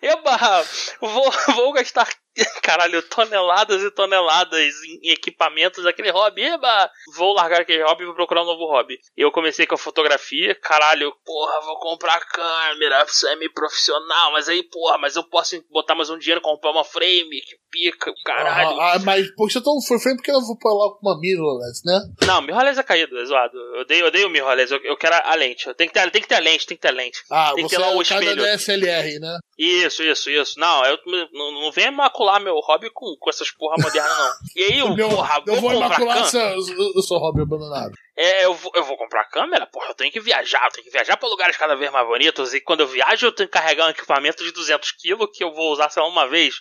[0.00, 0.64] Eba,
[1.00, 2.08] vou, vou gastar,
[2.62, 6.42] caralho, toneladas e toneladas em equipamentos daquele hobby.
[6.42, 8.98] Eba, vou largar aquele hobby e vou procurar um novo hobby.
[9.16, 15.16] Eu comecei com a fotografia, caralho, porra, vou comprar câmera, semi-profissional, mas aí, porra, mas
[15.16, 18.80] eu posso botar mais um dinheiro, comprar uma frame, que pica, caralho.
[18.80, 21.82] Ah, ah, mas, poxa, então foi frame porque eu vou pôr lá com uma mirrorless,
[21.84, 22.00] né?
[22.26, 23.56] Não, mirrorless é caído, é zoado.
[23.56, 25.72] Eu odeio, eu odeio o mirrorless, eu, eu quero a lente.
[25.74, 27.20] Tem que, ter, tem que ter a lente, tem que ter a lente.
[27.30, 28.42] Ah, Tem que você ter lá é o cara espelho.
[28.42, 29.38] da DSLR, né?
[29.58, 30.58] Isso, isso, isso.
[30.58, 30.98] Não, eu
[31.32, 34.32] não, não venha macular meu hobby com, com essas porra modernas, não.
[34.56, 36.60] E aí, eu, Meu, porra, eu vou vou comprar imacular câmera.
[36.62, 37.92] seu, o seu hobby abandonado.
[38.16, 39.66] É, eu vou, eu vou comprar câmera?
[39.66, 42.54] Porra, eu tenho que viajar, eu tenho que viajar pra lugares cada vez mais bonitos.
[42.54, 45.52] E quando eu viajo, eu tenho que carregar um equipamento de 200 kg que eu
[45.52, 46.54] vou usar, lá, uma vez.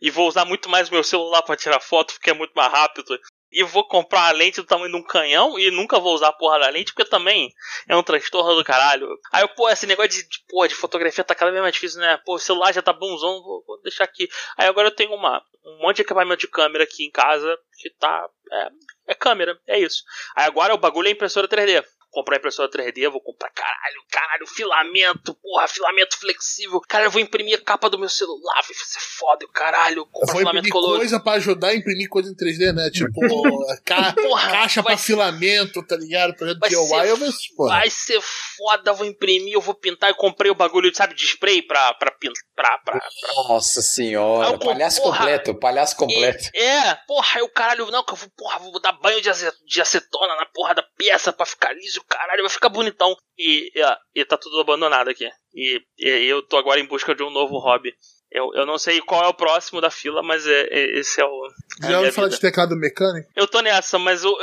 [0.00, 3.18] E vou usar muito mais meu celular pra tirar foto, porque é muito mais rápido.
[3.52, 6.32] E vou comprar uma lente do tamanho de um canhão e nunca vou usar a
[6.32, 7.52] porra da lente, porque também
[7.88, 9.08] é um transtorno do caralho.
[9.32, 12.18] Aí, pô, esse negócio de, de, porra, de fotografia tá cada vez mais difícil, né?
[12.24, 14.28] Pô, o celular já tá bonzão, vou, vou deixar aqui.
[14.56, 17.90] Aí agora eu tenho uma, um monte de equipamento de câmera aqui em casa que
[17.90, 18.28] tá.
[18.52, 18.68] É,
[19.08, 20.02] é câmera, é isso.
[20.36, 21.84] Aí agora o bagulho é impressora 3D.
[22.10, 26.80] Comprar impressora 3D, vou comprar caralho, caralho, filamento, porra, filamento flexível.
[26.88, 30.68] Cara, eu vou imprimir a capa do meu celular, vai ser foda, caralho, comprar filamento
[30.68, 30.98] colorido.
[30.98, 32.90] coisa pra ajudar a imprimir coisa em 3D, né?
[32.90, 36.34] Tipo, ca porra, caixa pra filamento, tá ligado?
[36.34, 37.78] Projeto vai DIY, ser, eu vou, porra.
[37.78, 40.10] Vai ser foda, vou imprimir, eu vou pintar.
[40.10, 42.40] Eu comprei o bagulho, sabe, de spray pra, pra pintar.
[42.54, 43.08] Pra, pra, pra,
[43.48, 46.50] Nossa senhora, palhaço porra, completo, palhaço completo.
[46.52, 49.80] E, é, porra, aí o caralho, não, que eu vou, porra, vou dar banho de
[49.80, 53.16] acetona na porra da peça pra ficar liso, caralho, vai ficar bonitão.
[53.38, 55.28] E, e, e tá tudo abandonado aqui.
[55.54, 57.94] E, e eu tô agora em busca de um novo hobby.
[58.30, 61.24] Eu, eu não sei qual é o próximo da fila, mas é, é esse é
[61.24, 61.48] o.
[61.82, 63.28] Já ouviu falar de teclado mecânico?
[63.34, 64.36] Eu tô nessa, mas o,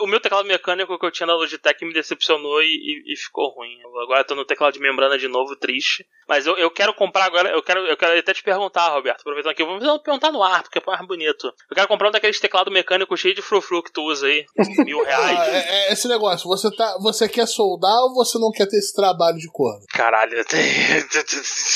[0.00, 3.50] o meu teclado mecânico que eu tinha na Logitech me decepcionou e, e, e ficou
[3.50, 3.78] ruim.
[4.02, 6.06] Agora eu tô no teclado de membrana de novo, triste.
[6.28, 9.52] Mas eu, eu quero comprar agora, eu quero, eu quero até te perguntar, Roberto, aproveitando
[9.52, 11.46] aqui, vamos perguntar no ar, porque é mais bonito.
[11.46, 14.44] Eu quero comprar um daqueles teclados mecânicos cheio de frufru que tu usa aí,
[14.84, 15.38] mil reais.
[15.38, 18.76] Ah, é, é, esse negócio, você, tá, você quer soldar ou você não quer ter
[18.76, 19.80] esse trabalho de corno?
[19.92, 21.08] Caralho, eu tenho.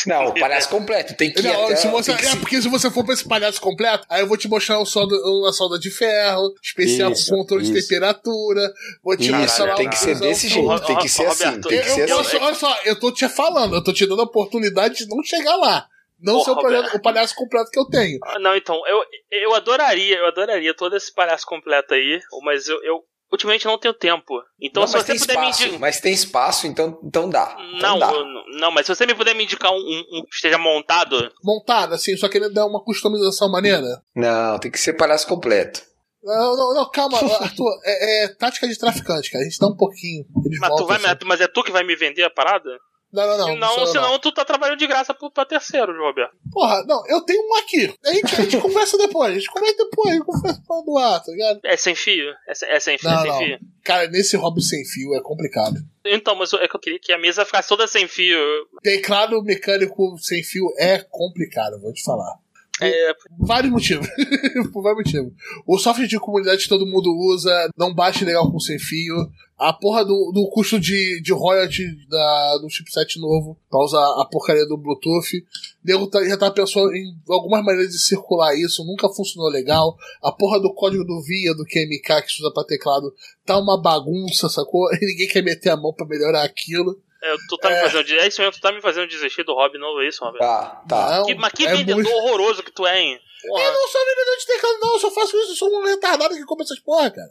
[0.06, 3.14] Não, palhaço completo, tem que não, até, se você, É, porque se você for pra
[3.14, 7.12] esse palhaço completo, aí eu vou te mostrar um solda, uma solda de ferro, especial
[7.12, 7.72] isso, com controle isso.
[7.72, 8.72] de temperatura.
[9.02, 11.60] Vou te mostrar Tem que ser desse jeito, tem que ser assim.
[11.60, 12.36] Tem que ser assim.
[12.38, 15.56] Olha só, eu tô te falando, eu tô te dando a oportunidade de não chegar
[15.56, 15.86] lá.
[16.22, 18.18] Não Porra, ser o, projeto, o, palhaço completo que eu tenho.
[18.22, 19.02] Ah, não, então, eu,
[19.32, 23.02] eu adoraria, eu adoraria todo esse palhaço completo aí, mas eu, eu
[23.32, 24.42] ultimamente não tenho tempo.
[24.60, 25.80] Então, não, se você puder espaço, me indicar.
[25.80, 27.56] Mas tem espaço, então, então dá.
[27.76, 28.12] Então não, dá.
[28.60, 31.32] não, mas se você me puder me indicar um, um, que esteja montado.
[31.42, 34.02] Montado, assim, só querendo dar uma customização maneira?
[34.14, 35.82] Não, tem que ser palhaço completo.
[36.22, 37.80] Não, não, não, calma, Arthur.
[37.84, 39.42] É, é, tática de traficante, cara.
[39.42, 40.24] A gente dá um pouquinho.
[40.60, 41.16] Mas, tu vai, assim.
[41.24, 42.70] mas é tu que vai me vender a parada?
[43.12, 43.46] Não, não, não.
[43.46, 44.18] Senão, não senão não.
[44.18, 46.34] tu tá trabalhando de graça pra terceiro, Roberto.
[46.50, 47.94] Porra, não, eu tenho um aqui.
[48.04, 49.32] A gente, a gente conversa depois.
[49.32, 51.60] A gente conversa depois, a gente conversa do ar, tá ligado?
[51.64, 52.30] É sem fio?
[52.48, 53.10] É, é sem fio?
[53.10, 53.38] Não, é sem não.
[53.38, 53.58] fio?
[53.84, 55.76] Cara, nesse hobby sem fio é complicado.
[56.04, 58.38] Então, mas é que eu queria que a mesa ficasse toda sem fio.
[58.82, 62.38] Teclado mecânico sem fio é complicado, vou te falar.
[62.80, 63.14] É...
[63.38, 64.08] Vários motivos.
[64.72, 65.32] Por vários motivos.
[65.66, 69.14] O software de comunidade que todo mundo usa não bate legal com sem fio.
[69.62, 74.24] A porra do, do custo de, de royalty da, do chipset novo pra usar a
[74.24, 75.44] porcaria do Bluetooth.
[75.84, 79.96] Nego tá, já tá pensando em algumas maneiras de circular isso, nunca funcionou legal.
[80.22, 83.14] A porra do código do VIA, do QMK que se usa pra teclado,
[83.46, 84.92] tá uma bagunça, sacou?
[84.94, 87.00] E ninguém quer meter a mão para melhorar aquilo.
[87.22, 87.74] É, tu tá é.
[87.76, 90.24] me fazendo, é isso mesmo, tu tá me fazendo desistir do hobby novo, é isso,
[90.24, 90.40] Roberto?
[90.40, 91.18] Tá, tá.
[91.18, 92.10] Não, que, mas que é vendedor muito...
[92.10, 93.20] horroroso que tu é, hein?
[93.42, 93.64] Porra.
[93.64, 96.34] Eu não sou vendedor de teclado, não, eu só faço isso, eu sou um retardado
[96.34, 97.28] que compra essas porra, cara.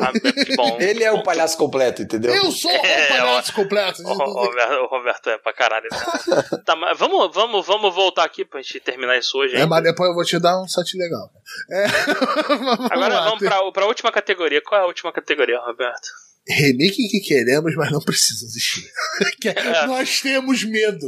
[0.00, 0.76] Ah, que bom.
[0.80, 2.34] Ele é o palhaço completo, entendeu?
[2.34, 4.02] Eu sou é, o palhaço completo.
[4.02, 5.88] O, Roberto, o Roberto é pra caralho.
[5.90, 6.60] Né?
[6.64, 9.56] tá, mas vamos, vamos, vamos voltar aqui pra gente terminar isso hoje.
[9.56, 11.30] É, mas depois eu vou te dar um site legal.
[11.70, 11.86] É.
[12.48, 14.60] vamos Agora lá, vamos pra, pra última categoria.
[14.60, 16.25] Qual é a última categoria, Roberto?
[16.48, 18.90] Remake que queremos, mas não precisa existir.
[19.46, 19.86] é.
[19.86, 21.06] Nós temos medo.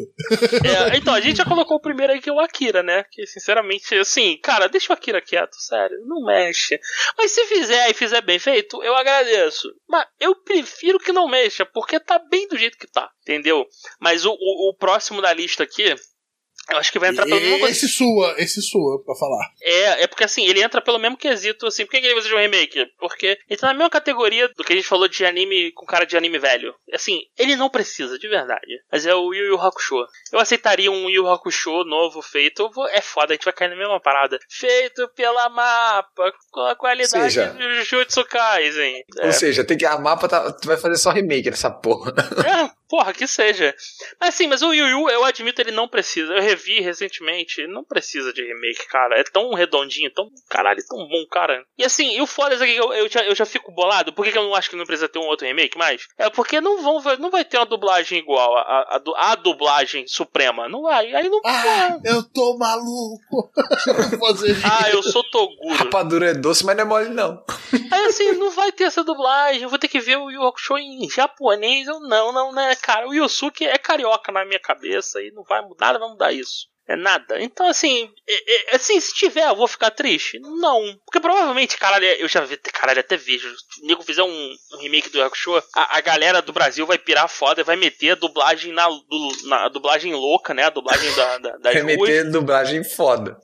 [0.65, 3.05] É, então, a gente já colocou o primeiro aí que é o Akira, né?
[3.11, 6.79] Que sinceramente, assim, cara, deixa o Akira quieto, sério, não mexe.
[7.17, 9.69] Mas se fizer e fizer bem feito, eu agradeço.
[9.89, 13.67] Mas eu prefiro que não mexa, porque tá bem do jeito que tá, entendeu?
[14.01, 15.95] Mas o, o, o próximo da lista aqui
[16.71, 17.67] eu acho que vai entrar pelo mesmo.
[17.67, 19.53] Esse sua, esse sua, pra falar.
[19.63, 21.85] É, é porque assim, ele entra pelo mesmo quesito, assim.
[21.85, 22.87] Por que ele usa de um remake?
[22.99, 26.05] Porque ele tá na mesma categoria do que a gente falou de anime com cara
[26.05, 26.75] de anime velho.
[26.93, 28.81] Assim, ele não precisa, de verdade.
[28.91, 29.97] Mas é o Yu Yu Hakusho.
[30.33, 32.71] Eu aceitaria um Yu Yu Hakusho novo feito.
[32.71, 32.89] Vou...
[32.89, 34.39] É foda, a gente vai cair na mesma parada.
[34.49, 39.05] Feito pela mapa, com a qualidade seja, do Jujutsu Kaisen.
[39.19, 39.27] É.
[39.27, 42.13] Ou seja, tem que a mapa tá, tu vai fazer só remake nessa porra.
[42.39, 43.75] É, porra, que seja.
[44.21, 46.33] Mas sim, mas o Yu Yu, eu admito, ele não precisa.
[46.33, 49.19] Eu revi recentemente, não precisa de remake, cara.
[49.19, 51.65] É tão redondinho, tão caralho, tão bom, cara.
[51.79, 54.13] E assim, e o foda é que eu, eu, já, eu já fico bolado.
[54.13, 56.07] Por que, que eu não acho que não precisa ter um outro remake mais?
[56.19, 60.69] É porque não vão não vai ter uma dublagem igual a, a, a dublagem suprema.
[60.69, 61.15] Não vai.
[61.15, 61.41] Aí não.
[61.45, 63.51] Ah, eu tô maluco.
[64.65, 65.75] ah, eu sou Toguro.
[65.75, 67.45] Rapadura é doce, mas não é mole, não.
[67.93, 69.63] Aí assim, não vai ter essa dublagem.
[69.63, 71.87] Eu vou ter que ver o Yu Hakusho em japonês.
[71.87, 73.09] Eu, não, não, né, cara.
[73.09, 76.48] O Yusuke é carioca na minha cabeça e não vai mudar, nada vai mudar isso.
[76.89, 77.39] É nada.
[77.43, 80.39] Então, assim, é, é, assim, se tiver, eu vou ficar triste?
[80.39, 80.99] Não.
[81.05, 83.47] Porque provavelmente, caralho, eu já vi, caralho, até vejo.
[83.51, 86.97] Se o nego fizer um, um, remake do Hakusho, a, a galera do Brasil vai
[86.97, 90.65] pirar foda, vai meter a dublagem na, do, na a dublagem louca, né?
[90.65, 93.39] A dublagem da, da, das Vai meter dublagem foda.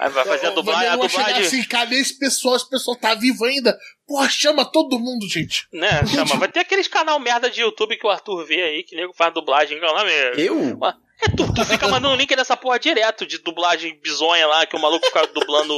[0.00, 0.88] Aí vai fazer a dublagem.
[0.88, 1.46] A dublagem...
[1.46, 2.56] assim, cadê esse pessoal?
[2.56, 3.78] Esse pessoal tá vivo ainda.
[4.08, 5.68] Porra, chama todo mundo, gente.
[5.72, 6.36] Né, chama.
[6.36, 9.32] Vai ter aqueles canal merda de YouTube que o Arthur vê aí, que nego faz
[9.32, 9.78] dublagem.
[9.78, 10.12] Qual é o nome?
[10.42, 10.78] Eu?
[11.24, 14.80] É, tu, tu fica mandando link nessa porra direto de dublagem bizonha lá, que o
[14.80, 15.72] maluco fica dublando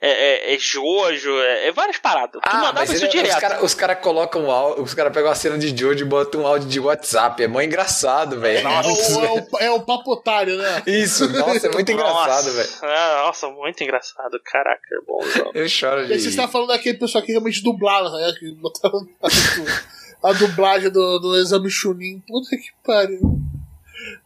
[0.00, 2.40] é, é, é Jojo, é, é várias paradas.
[2.42, 3.32] Tu Ah, mandava isso ele- direto.
[3.34, 6.04] os caras os cara colocam o áudio, os caras pegam a cena de Jojo e
[6.04, 7.42] botam um áudio de WhatsApp.
[7.42, 8.66] É mó engraçado, velho.
[8.66, 10.82] É o, é, o, é o papotário, né?
[10.86, 12.68] Isso, nossa, é muito engraçado, velho.
[12.70, 14.40] Nossa, é, nossa, muito engraçado.
[14.44, 15.20] Caraca, é bom.
[15.36, 15.50] não.
[15.54, 18.32] Eu choro E de você está falando daquele pessoal que realmente dublava, né?
[18.38, 22.20] Que botaram a, a dublagem do, do exame Chunin.
[22.26, 23.20] Puta que pariu.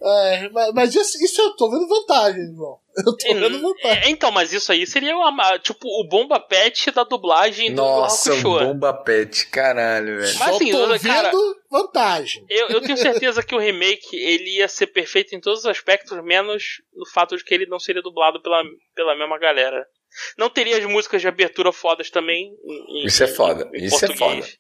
[0.03, 2.79] É, mas, mas isso, isso eu tô vendo vantagem, irmão.
[2.97, 4.03] Eu tô vendo vantagem.
[4.05, 8.33] É, então, mas isso aí seria uma, tipo o bomba pet da dublagem do Nossa,
[8.35, 10.39] o Bomba Pet, caralho, velho.
[10.39, 12.45] Mas Só assim, tô cara- vendo vantagem.
[12.49, 16.17] Eu, eu tenho certeza que o remake ele ia ser perfeito em todos os aspectos,
[16.25, 18.63] menos no fato de que ele não seria dublado pela,
[18.95, 19.87] pela mesma galera.
[20.39, 22.55] Não teria as músicas de abertura fodas também.
[22.65, 24.57] em- em- Isso é foda, em isso é português.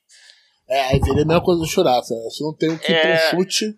[0.68, 2.12] É, aí a mesma coisa do Churaça.
[2.14, 2.28] né?
[2.30, 3.30] Se não tem o que É.
[3.30, 3.74] chute,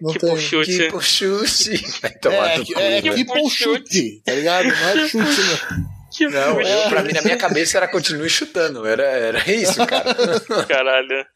[0.00, 0.38] não Tipo tem.
[0.38, 0.90] chute.
[0.90, 1.76] Que chute.
[2.02, 3.14] Vai tomar É, que- cu, é velho.
[3.14, 4.66] tipo Tipo um chute, tá ligado?
[4.68, 5.86] Não é chute, né?
[6.16, 8.86] Que Não, chute, eu, pra mim, na minha cabeça era continue chutando.
[8.86, 10.14] Era, era isso, cara.
[10.68, 11.26] caralho.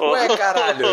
[0.00, 0.84] Ué, caralho.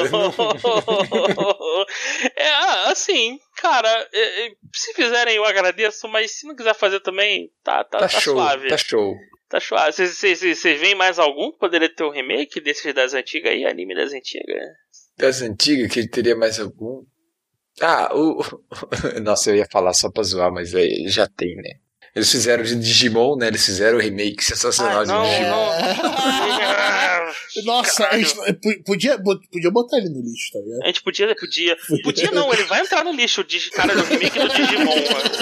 [2.35, 6.99] é, ah, assim, cara, é, é, se fizerem eu agradeço, mas se não quiser fazer
[6.99, 8.67] também, tá, tá, Tá tá show, suave.
[8.69, 9.15] tá show.
[9.49, 9.93] Tá suave.
[9.93, 13.65] Vocês- Vocês vocês veem mais algum que poderia ter um remake desses das antigas aí,
[13.65, 14.61] anime das antigas?
[15.17, 17.03] Das antigas, que teria mais algum?
[17.81, 18.41] Ah, o.
[19.21, 21.71] Nossa, eu ia falar só pra zoar, mas aí já tem, né?
[22.15, 23.47] Eles fizeram de Digimon, né?
[23.47, 25.69] Eles fizeram o remake sensacional Ah, não, de Digimon.
[27.65, 28.35] Nossa, gente
[28.83, 30.83] podia, podia botar ele no lixo, tá ligado?
[30.83, 31.75] A gente podia, podia.
[32.03, 34.93] Podia não, ele vai entrar no lixo, o cara do remake do Digimon.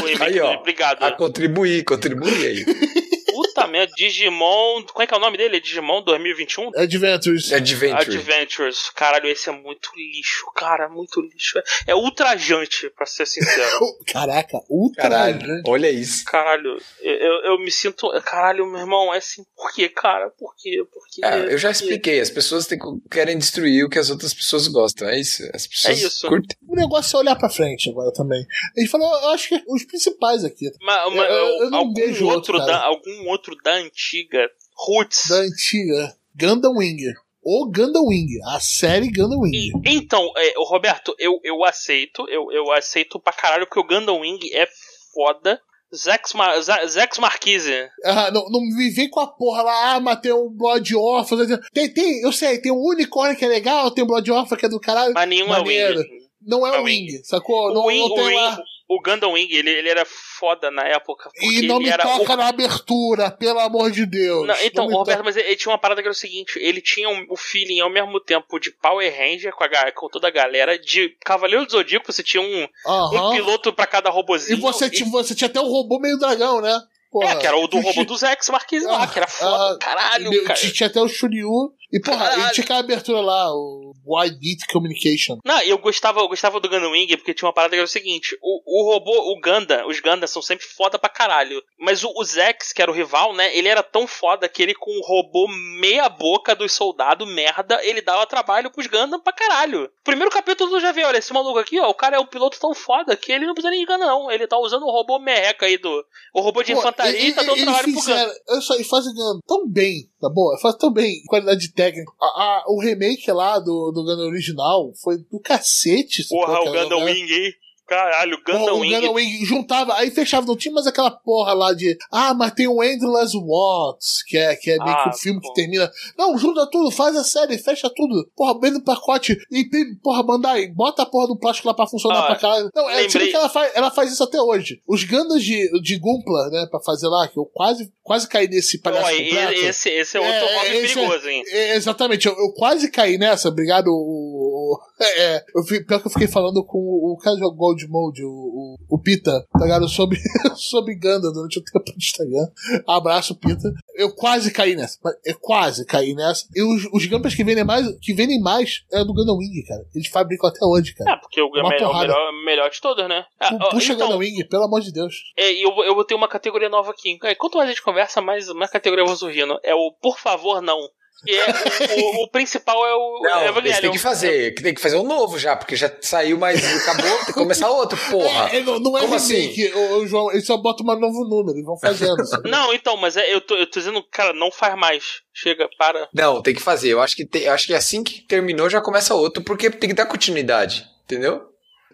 [0.02, 0.54] O remake Aí, ó.
[0.54, 1.04] do- Obrigado.
[1.04, 2.66] A contribuir, contribuir aí.
[3.56, 4.84] Puta merda, Digimon.
[4.84, 5.56] Como é que é o nome dele?
[5.56, 6.72] É Digimon 2021?
[6.76, 7.54] Adventures.
[7.54, 8.18] Adventure.
[8.18, 8.90] Adventures.
[8.90, 11.58] Caralho, esse é muito lixo, cara, muito lixo.
[11.88, 13.80] É ultrajante, pra ser sincero.
[14.12, 15.04] Caraca, ultra.
[15.04, 16.26] Caralho, olha isso.
[16.26, 18.10] Caralho, eu, eu, eu me sinto.
[18.26, 19.46] Caralho, meu irmão, é assim.
[19.56, 20.30] Por quê, cara?
[20.32, 20.84] Por quê?
[20.92, 21.22] Por quê?
[21.24, 21.84] Ah, eu já Por quê?
[21.84, 22.80] expliquei, as pessoas têm-
[23.10, 25.44] querem destruir o que as outras pessoas gostam, é isso.
[25.54, 26.28] As pessoas É isso.
[26.28, 26.58] curtem.
[26.68, 28.46] O negócio é olhar pra frente agora também.
[28.76, 30.70] Ele falou, eu acho que os principais aqui.
[30.82, 35.30] Mas, mas, Eu- eu não algum, vejo outro outro, da, algum outro da antiga Roots.
[35.30, 37.02] Da antiga Gundam Wing.
[37.44, 38.28] O Gundam Wing.
[38.48, 39.56] A série Gundam Wing.
[39.56, 44.20] E- então, é, Roberto, eu, eu aceito, eu, eu aceito pra caralho que o Gundam
[44.22, 44.68] Wing é
[45.14, 45.60] foda.
[45.96, 47.88] Zex, Mar Zex Marquise.
[48.04, 51.38] Ah, não, não me vem com a porra lá, ah, mas tem um Blood Orphan.
[51.72, 54.66] Tem, tem, eu sei, tem um unicórnio que é legal, tem um Blood Orphan que
[54.66, 55.14] é do caralho.
[55.14, 56.02] Mas nenhum Maneiro.
[56.02, 56.26] é Wing.
[56.42, 57.06] Não é É o Wing.
[57.14, 57.70] Wing, sacou?
[57.70, 58.60] O, não, Wing, não o, tem Wing, lá.
[58.88, 61.30] O Gundam Wing, ele, ele era foda na época.
[61.42, 64.46] E não me toca o- na abertura, pelo amor de Deus.
[64.48, 65.24] Não, então, Não Roberto, toca.
[65.26, 67.80] mas ele, ele tinha uma parada que era o seguinte: ele tinha um- o feeling
[67.80, 71.72] ao mesmo tempo de Power Ranger com, a, com toda a galera, de Cavaleiro do
[71.72, 73.32] Zodíaco, você tinha um, um Aham.
[73.32, 74.62] piloto pra cada E robozinho.
[74.62, 76.80] você, tinha, você tinha até o robô meio dragão, né?
[77.12, 77.32] Porra.
[77.32, 79.28] É, que era o do E robô tinha- do Zex Marquise lá, Ah, que era
[79.28, 79.74] foda.
[79.76, 80.60] ah, caralho, meu, cara.
[80.60, 81.50] tinha, tinha até o Shuryu.
[81.92, 82.48] E, porra, Caralho.
[82.48, 85.38] e tinha aquela abertura lá, o Wide Beat Communication.
[85.46, 87.88] Não, eu gostava, eu gostava do Gundam Wing porque tinha uma parada que era o
[87.88, 91.62] seguinte: o, o robô, o Ganda, os Ganda são sempre foda pra caralho.
[91.80, 93.56] Mas o, o Zex, que era o rival, né?
[93.56, 95.48] Ele era tão foda que ele, com o robô
[95.80, 99.90] meia-boca dos soldados, merda, ele dava trabalho pros Gundam pra caralho.
[100.04, 102.60] Primeiro capítulo tu já vê, olha, esse maluco aqui, ó, o cara é um piloto
[102.60, 104.32] tão foda que ele não precisa nem de Gundam, não.
[104.32, 106.04] Ele tá usando o robô merreca aí do.
[106.34, 108.02] O robô de Pô, infantaria e tá dando trabalho pro Gundam.
[108.02, 110.58] fizeram, eu só, eles fazem Gundam tão bem, tá bom?
[110.62, 112.12] Faz tão bem, qualidade técnica.
[112.22, 116.28] A- a- o remake lá do, do Gundam original foi do cacete.
[116.28, 117.04] Porra, o Gundam.
[117.06, 117.54] Wing, hein?
[117.88, 118.96] Caralho, Gundam o Wing.
[118.96, 122.68] Gundam Wing juntava, aí fechava, não tinha mais aquela porra lá de ah, mas tem
[122.68, 125.48] o Endless Watts, que é, que é meio que Ah, o filme pô.
[125.50, 125.92] que termina.
[126.18, 128.30] Não, junta tudo, faz a série, fecha tudo.
[128.36, 129.38] Porra, bem no pacote.
[129.52, 132.70] E tem, porra, Bandai, bota a porra do plástico lá pra funcionar Ah, pra caralho.
[132.74, 134.82] Não, é, lembrei- que ela faz, ela faz isso até hoje.
[134.88, 138.80] Os Gundams de, de Gumpla, né, pra fazer lá, que eu quase, quase caí nesse
[138.80, 139.54] palhaço completo.
[139.54, 141.44] esse, esse é outro É, esse é- perigoso, hein?
[141.48, 143.88] É, exatamente, eu, eu quase caí nessa, obrigado.
[143.90, 147.42] O, o- é, eu, fi- pior que eu fiquei falando com o, o cara de
[147.42, 149.88] Gold Mode, o, o, o Pita, tá ligado?
[149.88, 150.18] Sobre,
[150.56, 152.48] sobre Ganda durante o tempo do Instagram.
[152.88, 153.70] Abraço, Pita.
[153.96, 156.46] Eu quase caí nessa, eu quase caí nessa.
[156.56, 159.86] E os, os Gundams que vendem mais, que vendem mais é do Gundam Wing, cara.
[159.94, 161.12] Eles fabricam até hoje, cara.
[161.12, 163.26] É, porque o, é Uma melhor, melhor, melhor de todos, né?
[163.40, 165.14] Ah, Puxa então, Gundam Wing, pelo amor de Deus.
[165.38, 167.18] é, e eu, vou- eu vou ter uma categoria nova aqui.
[167.24, 169.58] É, Quanto mais a gente conversa, mais, mais categoria vai surgindo.
[169.64, 170.78] É o por favor, não.
[171.26, 173.82] E é, o, o- o principal é o Não, eles Evangelion.
[173.82, 177.10] têm que fazer, que tem que fazer um novo já, porque já saiu, mas acabou,
[177.18, 178.50] tem que começar outro, porra.
[178.52, 179.54] É, é, não, não é Como assim?
[179.74, 182.18] o, o João, eles só botam um novo número, eles vão fazendo.
[182.46, 185.22] Não, então, mas é, eu, tô, eu tô dizendo, cara, não faz mais.
[185.34, 186.08] Chega, para.
[186.14, 186.90] Não, tem que fazer.
[186.90, 189.90] Eu acho que tem, eu acho que assim que terminou já começa outro, porque tem
[189.90, 191.42] que dar continuidade, entendeu?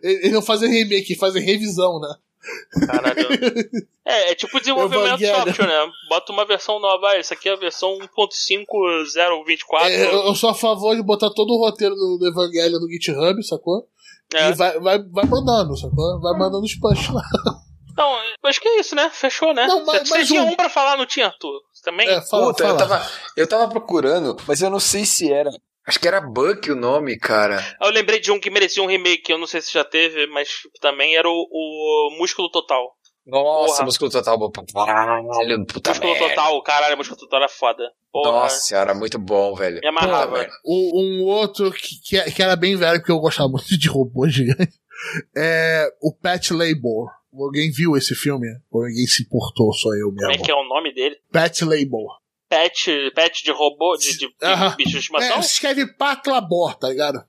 [0.03, 2.09] Eles não fazem remake, fazem revisão, né?
[2.87, 3.27] Caralho.
[4.05, 5.35] É, é tipo desenvolvimento Evangelho.
[5.45, 5.91] software, né?
[6.09, 7.09] Bota uma versão nova.
[7.09, 9.89] Ah, isso aqui é a versão 1.5024.
[9.89, 13.43] É, eu sou a favor de botar todo o roteiro do, do Evangelho no GitHub,
[13.45, 13.87] sacou?
[14.33, 14.49] É.
[14.49, 16.19] E vai, vai, vai mandando, sacou?
[16.21, 17.21] Vai mandando os punch lá.
[17.91, 19.09] Então, acho que é isso, né?
[19.13, 19.67] Fechou, né?
[19.67, 21.59] Não, mas- Você tinha um- um pra falar, não tinha, Arthur?
[21.73, 22.07] Você também?
[22.07, 22.73] É, fala, Puta, fala.
[22.73, 25.51] eu tava, eu tava procurando, mas eu não sei se era.
[25.85, 27.59] Acho que era Buck o nome, cara.
[27.81, 30.49] Eu lembrei de um que merecia um remake, eu não sei se já teve, mas
[30.79, 32.95] também era o, o Músculo Total.
[33.25, 33.85] Nossa, Porra.
[33.85, 36.29] músculo total caralho, puta músculo merda.
[36.29, 37.83] Total, caralho, Músculo Total era foda.
[38.11, 39.79] Porra, Nossa senhora, muito bom, velho.
[39.79, 40.47] me amarrava.
[40.65, 44.25] O- um outro que, que, que era bem velho, porque eu gostava muito de robô
[44.29, 44.73] gigante,
[45.37, 47.09] é o Pat Labor.
[47.33, 48.47] Alguém viu esse filme?
[48.71, 50.43] Ou ninguém se importou, só eu Como é mesmo.
[50.43, 51.15] que é o nome dele?
[51.31, 52.19] Pat Labor.
[52.51, 54.75] Pet, pet de robô, de, de, de Aham.
[54.75, 55.37] bicho de estimação?
[55.37, 57.23] É, se escreve Patlabor, tá ligado?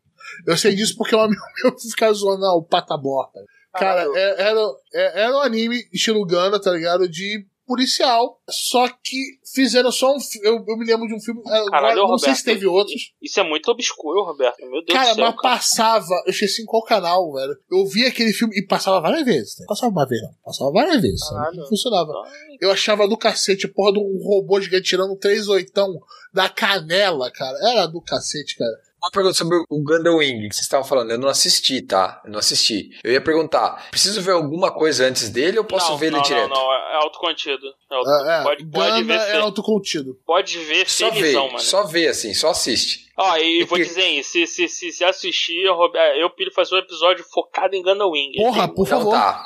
[0.44, 3.30] Eu sei disso porque um amigo meu fica zoando o Patabor.
[3.72, 3.78] Tá?
[3.78, 4.60] Cara, é- era,
[4.92, 7.08] é- era um anime estilo Gana, tá ligado?
[7.08, 8.40] De policial.
[8.48, 9.16] Só que
[9.54, 10.46] fizeram só um filme.
[10.48, 11.40] Eu, eu me lembro de um filme.
[11.46, 12.36] é, Caralho, não sei Roberto.
[12.38, 13.12] se teve outros.
[13.20, 14.58] Isso é muito obscuro, Roberto.
[14.60, 15.24] Meu Deus Cara, do céu.
[15.26, 16.14] mas passava.
[16.26, 17.56] Eu esqueci em qual canal, velho.
[17.70, 19.58] Eu vi aquele filme e passava várias vezes.
[19.58, 19.66] Né?
[19.68, 20.32] Passava uma vez, não.
[20.44, 21.28] Passava várias vezes.
[21.28, 21.56] Caralho.
[21.56, 22.12] Não funcionava.
[22.26, 25.88] Ai, Eu achava do cacete, porra, de um robô gigante tirando um três oitão
[26.32, 27.58] da canela, cara.
[27.70, 28.72] Era do cacete, cara.
[29.02, 31.10] Uma pergunta sobre o Gundam Wing que vocês estavam falando.
[31.10, 32.20] Eu não assisti, tá?
[32.24, 32.90] Eu não assisti.
[33.02, 36.22] Eu ia perguntar: preciso ver alguma coisa antes dele ou posso não, ver ele não,
[36.22, 36.48] direto?
[36.48, 37.66] Não, não, é autocontido.
[37.90, 40.14] É auto- É, é, pode, pode ver, é autocontido.
[40.24, 41.58] pode ver Só felizão, ver, mano.
[41.64, 43.10] só ver assim, só assiste.
[43.18, 45.76] Ó, e É vou que- dizer aí, se, se, se, se assistir, eu,
[46.20, 48.32] eu pilho fazer um episódio focado em Gundam Wing.
[48.36, 49.12] Porra, Tem- por então favor.
[49.12, 49.44] tá.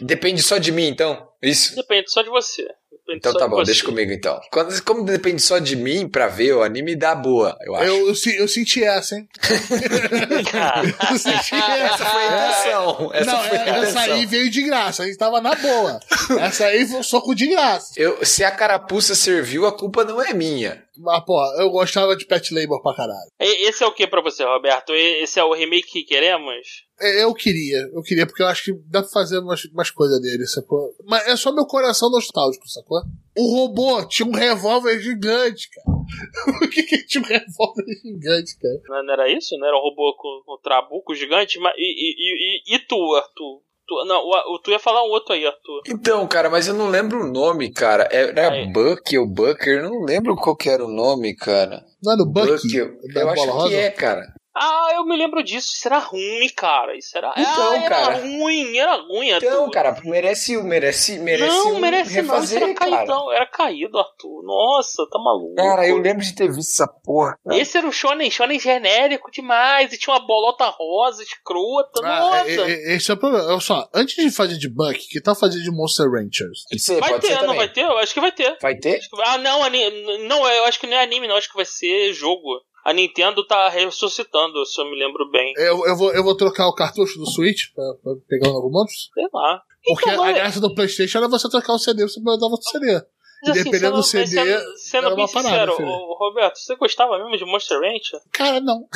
[0.00, 1.28] Depende só de mim, então?
[1.42, 1.76] Isso?
[1.76, 2.66] Depende só de você.
[3.06, 3.64] Depende Então só tá de bom, você.
[3.66, 4.40] deixa comigo então.
[4.50, 7.84] Quando, como depende só de mim pra ver, o anime dá boa, eu acho.
[7.84, 9.28] Eu, eu, eu senti essa, hein?
[11.10, 11.94] eu senti essa.
[11.94, 13.10] Essa foi a intenção.
[13.12, 14.02] Essa não, foi a essa intenção.
[14.14, 15.02] aí veio de graça.
[15.02, 16.00] A gente tava na boa.
[16.40, 17.92] Essa aí foi um soco de graça.
[17.96, 20.83] Eu, se a carapuça serviu, a culpa não é minha.
[20.98, 23.30] Mas, pô, eu gostava de Pet Labor pra caralho.
[23.40, 24.92] Esse é o que pra você, Roberto?
[24.92, 26.84] Esse é o remake que queremos?
[27.00, 30.20] É, Eu queria, eu queria, porque eu acho que dá pra fazer umas, umas coisas
[30.20, 30.94] dele, sacou?
[31.04, 33.00] Mas é só meu coração nostálgico, sacou?
[33.36, 35.98] O robô tinha um revólver gigante, cara.
[36.58, 38.80] Por que, que tinha um revólver gigante, cara?
[38.88, 39.58] Não não era isso?
[39.58, 41.58] Não era um robô com, com trabuco gigante?
[41.58, 43.60] Mas, e, e, e, e tu, Arthur?
[43.86, 45.82] Tu, não, o, o- tu ia falar um outro aí, Arthur.
[45.86, 48.08] Então, cara, mas eu não lembro o nome, cara.
[48.10, 48.72] Era Aí.
[48.72, 49.82] Buck ou Bucker?
[49.84, 51.84] Eu não lembro qual que era o nome, cara.
[52.02, 52.76] Não é do Bucky?
[52.76, 53.68] eu, eu acho rosa?
[53.68, 54.22] que é, cara.
[54.56, 55.72] Ah, eu me lembro disso.
[55.74, 56.96] Isso era ruim, cara.
[56.96, 57.32] Isso era.
[57.36, 58.14] Então, ah, era cara.
[58.20, 59.46] ruim, era ruim, Arthur.
[59.46, 62.22] Então, cara, merece, merece, merece não, um merece não.
[62.22, 62.90] Isso refazer, era cara.
[62.96, 64.42] caído, era caído, Arthur.
[64.44, 65.54] Nossa, tá maluco.
[65.56, 67.36] Cara, eu lembro de ter visto essa porra.
[67.44, 67.56] cara.
[67.58, 69.92] Esse era o Shonen, Shonen genérico demais.
[69.92, 72.00] E tinha uma bolota rosa, escrota.
[72.04, 72.48] Ah, Nossa.
[72.50, 73.46] é- é- esse é o problema.
[73.48, 76.64] Olha só, antes de fazer de Buck, que tal fazer de Monster Ranchers?
[76.78, 77.82] Ser, vai pode ter, ser não vai ter?
[77.82, 78.56] Eu acho que vai ter.
[78.62, 79.00] Vai ter?
[79.26, 81.36] Ah, não, ani- não, eu acho que não é anime, não.
[81.36, 82.40] Acho que vai ser jogo.
[82.84, 85.52] A Nintendo tá ressuscitando, se eu me lembro bem.
[85.56, 88.70] Eu, eu, vou, eu vou trocar o cartucho do Switch pra, pra pegar o novo
[88.70, 89.12] monstro.
[89.14, 89.62] Sei lá.
[89.84, 92.46] Porque Então, a mas- graça do PlayStation era você trocar o CD pra você mandar
[92.46, 93.00] outro CD.
[93.46, 97.18] Mas, assim, dependendo do sendo- CD, Sendo, sendo era bem parada, sincero, Roberto, você gostava
[97.18, 98.20] mesmo de Monster Rancher?
[98.32, 98.86] Cara, não.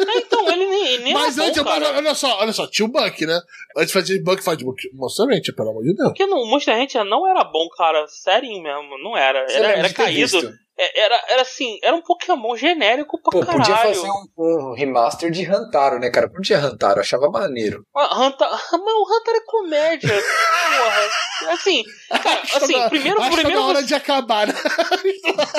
[0.00, 1.94] Ah, então, ele nem, ele nem Mas era antes, bom, cara.
[1.94, 3.38] olha só, olha só, tinha o Buck, né?
[3.76, 4.56] Antes de Buck, faz
[4.94, 6.08] Monster Rancher, pelo amor de Deus.
[6.08, 8.06] Porque no Monster Rancher não era bom, cara.
[8.08, 9.40] Sério mesmo, não era.
[9.52, 10.38] Era, era ter caído.
[10.78, 13.58] É, Era, era assim, era um Pokémon genérico pra Pô, caralho.
[13.58, 14.26] podia fazer um,
[14.70, 16.30] um remaster de Hantaro, né, cara?
[16.30, 17.84] Podia Hantaro, eu achava maneiro.
[17.96, 20.08] Ah, Hunter, mas o Hunter é comédia.
[20.14, 21.28] Porra.
[21.52, 24.46] Assim, cara, Acho que assim, tá- primeiro, acho tá primeiro na hora você- de acabar,
[24.48, 24.54] né?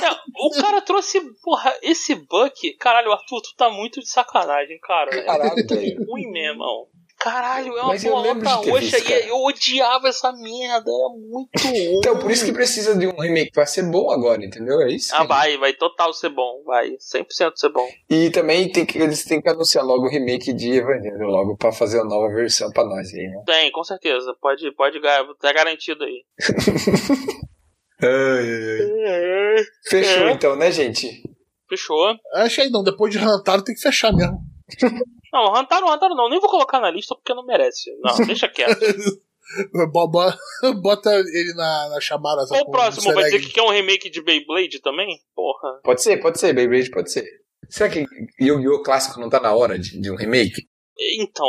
[0.03, 0.11] É,
[0.45, 2.73] o cara trouxe, porra, esse Buck.
[2.79, 5.15] Caralho, Arthur, tu tá muito de sacanagem, cara.
[5.15, 6.05] É Caralho, muito velho.
[6.05, 6.87] ruim mesmo, irmão.
[7.19, 10.89] Caralho, é uma Mas bolota ter roxa visto, e eu odiava essa merda.
[10.89, 11.97] Era muito ruim.
[11.97, 14.79] Então, por isso que precisa de um remake pra ser bom agora, entendeu?
[14.81, 15.13] É isso.
[15.13, 16.91] Ah, vai, vai total ser bom, vai.
[16.91, 17.85] 100% ser bom.
[18.09, 21.73] E também tem que, eles têm que anunciar logo o remake de Evangelho, logo pra
[21.73, 23.43] fazer a nova versão pra nós aí, né?
[23.45, 24.33] Tem, com certeza.
[24.39, 25.01] Pode, pode
[25.41, 26.23] tá garantido aí.
[29.89, 30.31] Fechou É.
[30.31, 31.21] então, né, gente?
[31.67, 32.15] Fechou.
[32.35, 34.39] Acho aí não, depois de Hantaro tem que fechar mesmo.
[35.33, 36.29] Não, Hantaro, Hantaro não.
[36.29, 37.91] Nem vou colocar na lista porque não merece.
[38.01, 38.79] Não, deixa quieto.
[39.91, 40.33] Bo- bo-
[40.81, 42.45] Bota ele na, na chamada.
[42.47, 43.13] Qual o próximo?
[43.15, 45.07] Vai dizer que quer um remake de Beyblade também?
[45.35, 45.79] Porra.
[45.83, 47.25] Pode ser, pode ser, Beyblade pode ser.
[47.67, 48.05] Será que
[48.39, 48.83] Yu-Gi-Oh!
[48.83, 50.67] clássico não tá na hora de, de um remake?
[51.17, 51.47] Então,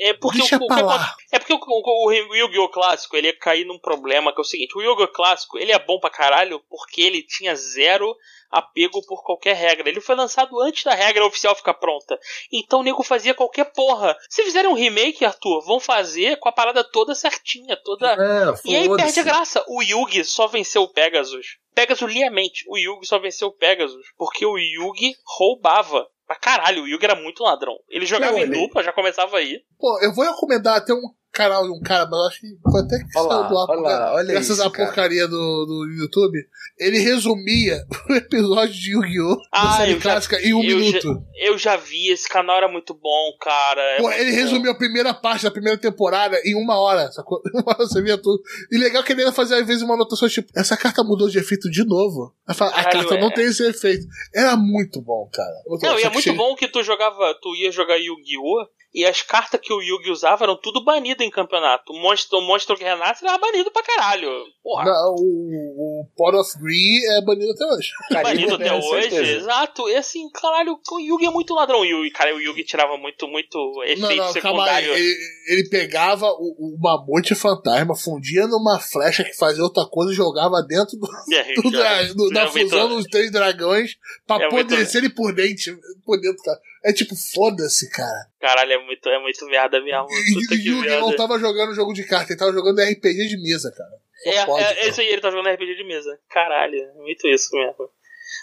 [0.00, 1.14] é porque Deixa o, o lá.
[1.32, 2.68] é porque o, o, o Yu-Gi-Oh!
[2.68, 5.08] clássico, ele ia cair num problema que é o seguinte, o Yu-Gi-Oh!
[5.08, 8.14] clássico, ele é bom pra caralho porque ele tinha zero
[8.50, 9.88] apego por qualquer regra.
[9.88, 12.18] Ele foi lançado antes da regra oficial ficar pronta.
[12.52, 14.16] Então o nego fazia qualquer porra.
[14.28, 18.76] Se fizerem um remake, Arthur, vão fazer com a parada toda certinha, toda É, e
[18.76, 19.64] aí perde a graça.
[19.68, 21.58] O Yugi só venceu o Pegasus.
[21.74, 22.64] Pegasus liamente.
[22.68, 24.06] O Yugi só venceu o Pegasus.
[24.16, 26.06] Porque o Yugi roubava.
[26.26, 27.74] Pra caralho, o Yugi era muito ladrão.
[27.88, 29.62] Ele jogava Não, em ele- dupla, já começava aí.
[29.78, 31.00] Pô, eu vou recomendar até um
[31.32, 33.66] canal de um cara, mas eu acho que foi até que Olha saiu do ar,
[33.70, 34.86] olha lá, olha graças isso, à cara.
[34.86, 35.36] porcaria do,
[35.66, 36.38] do YouTube.
[36.78, 39.36] Ele resumia o episódio de Yu-Gi-Oh!
[39.52, 41.22] Ah, série já- clássica em um eu minuto.
[41.40, 43.80] Eu já vi, esse canal era muito bom, cara.
[43.80, 44.36] É Pô, muito ele bom.
[44.36, 47.40] resumiu a primeira parte da primeira temporada em uma hora, sacou?
[47.54, 48.40] Uma hora você via tudo.
[48.70, 51.38] E legal que ele ainda fazia às vezes uma anotação tipo, essa carta mudou de
[51.38, 52.34] efeito de novo.
[52.46, 53.34] Aí fala, a carta não é.
[53.34, 54.06] tem esse efeito.
[54.34, 55.54] Era muito bom, cara.
[55.66, 55.98] Muito Não, bom.
[55.98, 58.66] e é muito chega- bom que tu jogava, tu ia jogar Yu-Gi-Oh!
[58.94, 61.92] E as cartas que o Yugi usava eram tudo banido em campeonato.
[61.92, 64.30] O monstro, o monstro que renasce era banido pra caralho.
[64.62, 64.86] Porra.
[64.86, 67.90] Não, o, o Pot of Green é banido até hoje.
[68.10, 69.36] banido Carimbo, até né, hoje, certeza.
[69.40, 69.88] exato.
[69.90, 71.84] E assim, caralho, o Yugi é muito ladrão.
[71.84, 74.32] E o cara, o Yugi tirava muito, muito efeito Não, não, calma aí.
[74.32, 74.94] secundário.
[74.94, 75.16] Ele,
[75.48, 80.62] ele pegava o, o mamute fantasma, fundia numa flecha que fazia outra coisa e jogava
[80.66, 81.06] dentro do,
[81.36, 83.96] É, do dra- do- da é muito- fusão dos três dragões
[84.26, 85.78] pra É muito- apodrecer ele por dentro.
[86.06, 86.58] Por dentro, cara.
[86.84, 88.28] É tipo, foda-se, cara.
[88.40, 90.06] Caralho, é muito, é muito merda mesmo.
[90.34, 93.42] Puta E que o não tava jogando jogo de carta, ele tava jogando RPG de
[93.42, 94.08] mesa, cara.
[94.22, 96.18] Só É, pode, é, é isso aí, ele tá jogando RPG de mesa.
[96.28, 97.90] Caralho, é muito isso mesmo.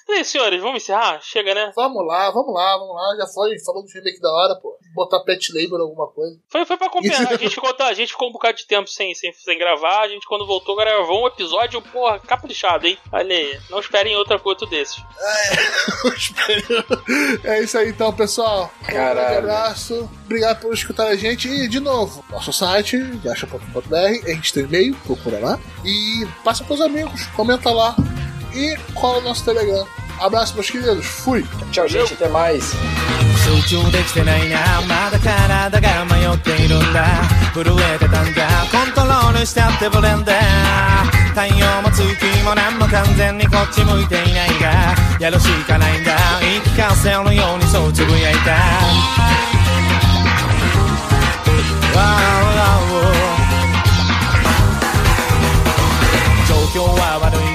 [0.08, 1.20] E aí, senhores, vamos encerrar?
[1.22, 1.72] Chega, né?
[1.76, 3.16] Vamos lá, vamos lá, vamos lá.
[3.18, 4.78] Já foi, falou do remake da hora, pô.
[4.94, 6.38] Botar pet label alguma coisa.
[6.50, 7.26] Foi, foi pra compensar.
[7.34, 10.02] A gente, ficou, tá, a gente ficou um bocado de tempo sem, sem, sem gravar.
[10.02, 12.98] A gente, quando voltou, gravou um episódio, porra, caprichado, hein?
[13.12, 13.60] Olha aí.
[13.70, 14.96] Não esperem outra coisa desses.
[17.44, 18.72] é isso aí então, pessoal.
[18.84, 19.38] Um grande Caralho.
[19.40, 20.10] abraço.
[20.26, 21.48] Obrigado por escutar a gente.
[21.48, 25.60] E, de novo, nosso site, gacha.com.br, a gente tem e-mail, procura lá.
[25.84, 27.96] E passa pros amigos, comenta lá.
[28.56, 29.86] E cola no nosso Telegram.
[30.18, 31.06] Abraço, meus queridos.
[31.06, 31.46] Fui.
[31.72, 32.74] Tchau, gente, até mais.
[33.46, 34.58] 集中できてないな
[34.88, 37.06] まだ体が迷っているんだ
[37.54, 37.62] 震
[37.94, 42.04] えてたんだコントロールしちゃってブレンダー太陽も月
[42.44, 48.56] も何も完全にこっち向いていないがやるしかないんだ言い聞かせのようにそうつぶやいた
[51.94, 53.16] Wow, wow, wow
[56.48, 57.55] 状況は悪い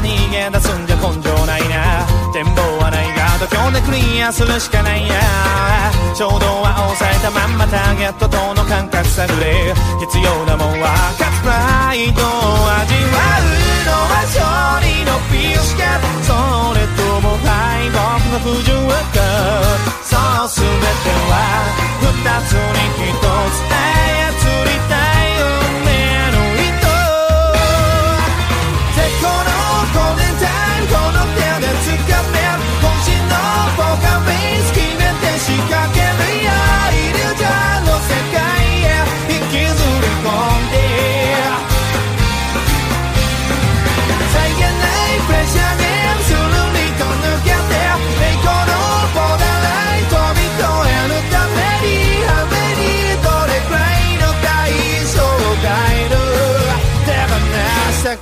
[0.00, 2.06] 逃げ出すんじゃ根性ないな。
[2.32, 5.20] 展望はないが度胸でクリアするしかないや。
[6.14, 9.74] 衝動は抑えたまんまターゲットとの感覚探れ。
[10.00, 12.26] 必要なもんは勝つプライドを
[12.80, 13.54] 味わう
[13.86, 14.40] のは勝
[14.84, 15.84] 利のピースケ
[16.24, 16.32] そ
[16.74, 18.00] れとも敗北
[18.32, 19.20] の不純か。
[20.04, 21.34] そう全ては
[22.00, 22.14] 二
[22.48, 23.99] つに一つ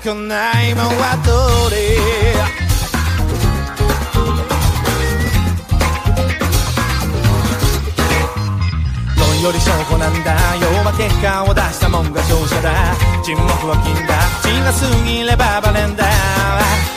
[0.08, 1.98] くないもんはどれ？
[9.38, 12.74] より証拠なんだ要は結果を出したもんが勝者だ。
[13.22, 14.18] 沈黙は金だ。
[14.42, 16.04] 口が過ぎればバレンだ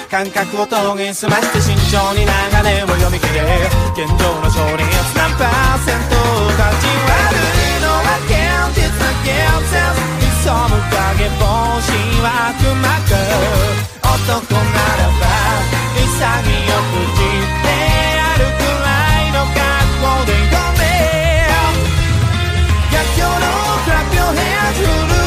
[0.10, 2.32] 感覚を研ぎ澄まして慎重に流
[2.66, 3.46] れを読み切れ。
[3.94, 6.16] 現状の勝率何パーセント
[6.58, 9.38] 勝ち悪いのは現実な現
[10.18, 10.21] 実。
[10.42, 11.94] 潜む影帽子
[12.24, 13.14] は悪魔く
[14.02, 14.66] 男な
[14.98, 15.24] らば
[15.94, 17.70] 潔く散って
[18.18, 18.90] やるくら
[19.22, 19.62] いの格
[20.02, 20.82] 好で読め
[22.92, 23.30] 逆境の
[23.86, 25.21] クラップをヘア奮い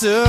[0.00, 0.27] massive